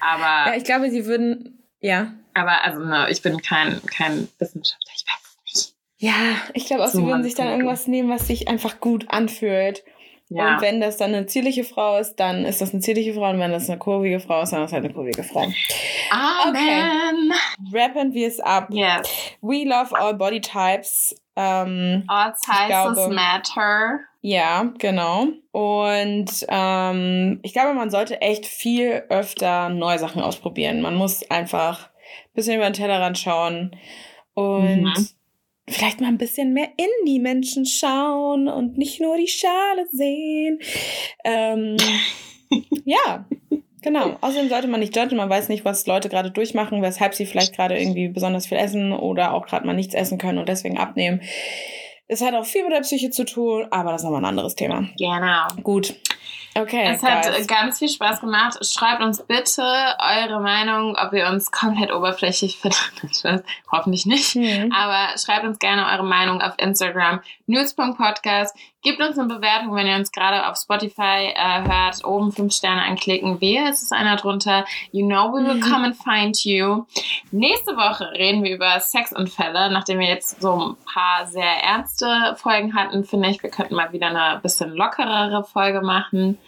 Aber. 0.00 0.50
Ja, 0.50 0.54
ich 0.56 0.64
glaube, 0.64 0.90
sie 0.90 1.06
würden, 1.06 1.64
ja. 1.80 2.12
Aber 2.34 2.64
also, 2.64 2.80
ne, 2.80 3.08
ich 3.10 3.22
bin 3.22 3.40
kein, 3.40 3.80
kein 3.86 4.28
Wissenschaftler, 4.38 4.92
ich 4.96 5.04
weiß 5.06 5.20
es 5.22 5.54
nicht. 5.54 5.74
Ja, 6.04 6.36
ich 6.52 6.66
glaube 6.66 6.84
auch, 6.84 6.88
so 6.88 6.98
sie 6.98 7.06
würden 7.06 7.22
sich 7.22 7.34
dann 7.34 7.48
irgendwas 7.48 7.86
nehmen, 7.86 8.10
was 8.10 8.26
sich 8.26 8.46
einfach 8.46 8.78
gut 8.78 9.06
anfühlt. 9.08 9.84
Ja. 10.28 10.54
Und 10.54 10.60
wenn 10.60 10.78
das 10.78 10.98
dann 10.98 11.14
eine 11.14 11.24
zierliche 11.24 11.64
Frau 11.64 11.96
ist, 11.96 12.16
dann 12.16 12.44
ist 12.44 12.60
das 12.60 12.74
eine 12.74 12.80
zierliche 12.82 13.14
Frau. 13.14 13.30
Und 13.30 13.38
wenn 13.38 13.52
das 13.52 13.70
eine 13.70 13.78
kurvige 13.78 14.20
Frau 14.20 14.42
ist, 14.42 14.52
dann 14.52 14.62
ist 14.62 14.66
das 14.66 14.72
halt 14.74 14.84
eine 14.84 14.92
kurvige 14.92 15.22
Frau. 15.22 15.46
Amen. 16.10 17.32
Okay. 17.32 17.72
Wrappen 17.72 18.12
wir 18.12 18.28
es 18.28 18.38
ab. 18.38 18.68
Yes. 18.70 19.08
We 19.40 19.64
love 19.64 19.96
all 19.98 20.12
body 20.12 20.42
types. 20.42 21.16
Ähm, 21.36 22.04
all 22.06 22.34
sizes 22.36 23.08
matter. 23.08 24.00
Ja, 24.20 24.74
genau. 24.78 25.28
Und 25.52 26.46
ähm, 26.48 27.40
ich 27.42 27.54
glaube, 27.54 27.72
man 27.72 27.88
sollte 27.88 28.20
echt 28.20 28.44
viel 28.44 29.04
öfter 29.08 29.70
neue 29.70 29.98
Sachen 29.98 30.20
ausprobieren. 30.20 30.82
Man 30.82 30.96
muss 30.96 31.30
einfach 31.30 31.88
ein 31.88 32.34
bisschen 32.34 32.56
über 32.56 32.68
den 32.68 32.74
Tellerrand 32.74 33.16
schauen. 33.16 33.74
Und 34.34 34.82
mhm 34.82 35.08
vielleicht 35.68 36.00
mal 36.00 36.08
ein 36.08 36.18
bisschen 36.18 36.52
mehr 36.52 36.68
in 36.76 37.06
die 37.06 37.18
Menschen 37.18 37.66
schauen 37.66 38.48
und 38.48 38.76
nicht 38.76 39.00
nur 39.00 39.16
die 39.16 39.28
Schale 39.28 39.86
sehen. 39.90 40.58
Ähm, 41.24 41.76
ja, 42.84 43.26
genau. 43.82 44.16
Außerdem 44.20 44.48
sollte 44.48 44.68
man 44.68 44.80
nicht 44.80 44.96
judgen. 44.96 45.16
Man 45.16 45.30
weiß 45.30 45.48
nicht, 45.48 45.64
was 45.64 45.86
Leute 45.86 46.08
gerade 46.08 46.30
durchmachen, 46.30 46.82
weshalb 46.82 47.14
sie 47.14 47.26
vielleicht 47.26 47.54
gerade 47.54 47.78
irgendwie 47.78 48.08
besonders 48.08 48.46
viel 48.46 48.58
essen 48.58 48.92
oder 48.92 49.32
auch 49.32 49.46
gerade 49.46 49.66
mal 49.66 49.74
nichts 49.74 49.94
essen 49.94 50.18
können 50.18 50.38
und 50.38 50.48
deswegen 50.48 50.78
abnehmen. 50.78 51.22
Es 52.06 52.20
hat 52.20 52.34
auch 52.34 52.44
viel 52.44 52.64
mit 52.64 52.72
der 52.72 52.80
Psyche 52.80 53.10
zu 53.10 53.24
tun, 53.24 53.66
aber 53.70 53.92
das 53.92 54.02
ist 54.02 54.04
nochmal 54.04 54.20
ein 54.20 54.26
anderes 54.26 54.54
Thema. 54.54 54.86
Genau. 54.98 55.62
Gut. 55.62 55.94
Okay. 56.56 56.84
Es 56.86 57.02
hat 57.02 57.24
guys. 57.24 57.46
ganz 57.48 57.78
viel 57.80 57.88
Spaß 57.88 58.20
gemacht. 58.20 58.64
Schreibt 58.64 59.02
uns 59.02 59.20
bitte 59.22 59.62
eure 59.62 60.40
Meinung, 60.40 60.96
ob 60.96 61.12
ihr 61.12 61.26
uns 61.26 61.50
komplett 61.50 61.92
oberflächlich 61.92 62.58
findet. 62.60 63.44
Hoffentlich 63.72 64.06
nicht. 64.06 64.36
Mhm. 64.36 64.72
Aber 64.72 65.18
schreibt 65.18 65.44
uns 65.44 65.58
gerne 65.58 65.86
eure 65.86 66.04
Meinung 66.04 66.40
auf 66.40 66.54
Instagram. 66.58 67.20
News.podcast. 67.46 68.56
Gebt 68.82 69.00
uns 69.00 69.18
eine 69.18 69.34
Bewertung, 69.34 69.74
wenn 69.74 69.86
ihr 69.86 69.96
uns 69.96 70.12
gerade 70.12 70.46
auf 70.46 70.56
Spotify 70.56 71.32
äh, 71.34 71.62
hört. 71.62 72.04
Oben 72.04 72.32
fünf 72.32 72.52
Sterne 72.52 72.82
anklicken. 72.82 73.40
Ist 73.40 73.82
es 73.82 73.92
einer 73.92 74.16
drunter? 74.16 74.64
You 74.92 75.06
know 75.06 75.32
we 75.32 75.44
will 75.44 75.54
mhm. 75.54 75.60
come 75.60 75.86
and 75.86 75.96
find 75.96 76.44
you. 76.44 76.84
Nächste 77.32 77.76
Woche 77.76 78.10
reden 78.12 78.44
wir 78.44 78.54
über 78.54 78.78
Sexunfälle. 78.78 79.70
Nachdem 79.70 79.98
wir 79.98 80.08
jetzt 80.08 80.40
so 80.40 80.52
ein 80.52 80.76
paar 80.84 81.26
sehr 81.26 81.64
ernste 81.64 82.36
Folgen 82.36 82.74
hatten, 82.74 83.04
finde 83.04 83.30
ich, 83.30 83.42
wir 83.42 83.50
könnten 83.50 83.74
mal 83.74 83.92
wieder 83.92 84.08
eine 84.08 84.40
bisschen 84.40 84.74
lockerere 84.74 85.44
Folge 85.44 85.80
machen. 85.80 86.38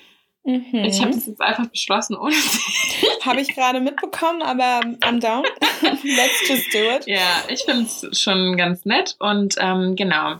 Mhm. 0.46 0.84
Ich 0.84 1.00
habe 1.00 1.10
das 1.10 1.26
jetzt 1.26 1.40
einfach 1.40 1.66
beschlossen, 1.66 2.16
ohne 2.16 2.34
Habe 3.24 3.40
ich 3.40 3.52
gerade 3.54 3.80
mitbekommen, 3.80 4.42
aber 4.42 4.80
I'm 5.00 5.20
down. 5.20 5.44
Let's 5.82 6.48
just 6.48 6.72
do 6.72 6.78
it. 6.78 7.06
Ja, 7.06 7.42
ich 7.48 7.62
finde 7.64 7.82
es 7.82 8.20
schon 8.20 8.56
ganz 8.56 8.84
nett 8.84 9.16
und 9.18 9.56
ähm, 9.58 9.96
genau. 9.96 10.36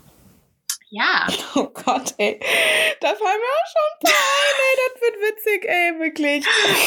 Ja. 0.90 1.26
Oh 1.57 1.66
Gott, 1.66 2.14
ey. 2.18 2.38
Da 3.00 3.09
fallen 3.09 3.18
mir 3.18 3.52
auch 3.52 3.70
schon 3.72 3.82
ein 3.90 4.04
paar 4.04 4.12
ein, 4.12 4.57
ey. 4.62 4.76
Das 4.78 5.02
wird 5.02 5.16
witzig, 5.36 5.68
ey, 5.68 5.98
wirklich. 5.98 6.44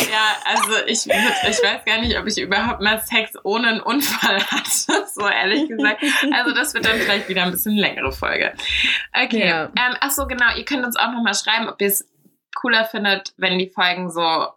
Ja, 0.10 0.38
also 0.46 0.86
ich, 0.88 1.06
ich 1.06 1.64
weiß 1.64 1.86
gar 1.86 2.00
nicht, 2.00 2.18
ob 2.18 2.26
ich 2.26 2.38
überhaupt 2.38 2.80
mal 2.80 3.02
Sex 3.02 3.34
ohne 3.44 3.68
einen 3.68 3.82
Unfall 3.82 4.42
hatte, 4.46 5.06
so 5.14 5.28
ehrlich 5.28 5.68
gesagt. 5.68 6.04
Also 6.34 6.54
das 6.54 6.74
wird 6.74 6.86
dann 6.86 6.98
vielleicht 6.98 7.28
wieder 7.28 7.44
ein 7.44 7.52
bisschen 7.52 7.76
längere 7.76 8.14
Folge. 8.14 8.54
Okay. 9.14 9.46
Ja. 9.46 9.66
Ähm, 9.66 9.98
ach 10.00 10.12
so, 10.12 10.26
genau. 10.28 10.56
Ihr 10.56 10.64
könnt 10.64 10.86
uns 10.86 10.96
auch 10.96 11.12
nochmal 11.12 11.36
schreiben, 11.36 11.68
ob 11.68 11.82
ihr 11.82 11.88
es 11.88 12.08
cooler 12.60 12.86
findet, 12.86 13.34
wenn 13.38 13.60
die 13.60 13.70
Folgen 13.70 14.10
so 14.12 14.48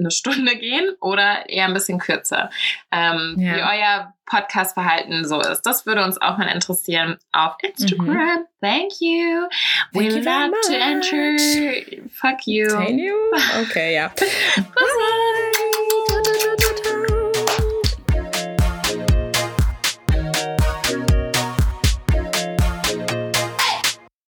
eine 0.00 0.10
Stunde 0.10 0.56
gehen 0.56 0.96
oder 1.00 1.48
eher 1.48 1.66
ein 1.66 1.74
bisschen 1.74 1.98
kürzer. 1.98 2.50
Ähm, 2.90 3.36
ja. 3.38 3.54
Wie 3.54 3.62
euer 3.62 4.14
Podcast-Verhalten 4.26 5.26
so 5.26 5.40
ist. 5.40 5.62
Das 5.62 5.86
würde 5.86 6.04
uns 6.04 6.20
auch 6.20 6.38
mal 6.38 6.46
interessieren 6.46 7.18
auf 7.32 7.56
Instagram. 7.62 8.08
Mhm. 8.08 8.46
Thank 8.62 9.00
you. 9.00 9.48
Thank 9.92 9.94
We 9.94 10.04
you 10.04 10.24
love 10.24 10.52
to 10.66 10.72
enter. 10.72 12.08
Fuck 12.10 12.46
you. 12.46 12.68
Thank 12.68 13.00
you. 13.00 13.14
Okay, 13.62 13.94
ja. 13.94 14.10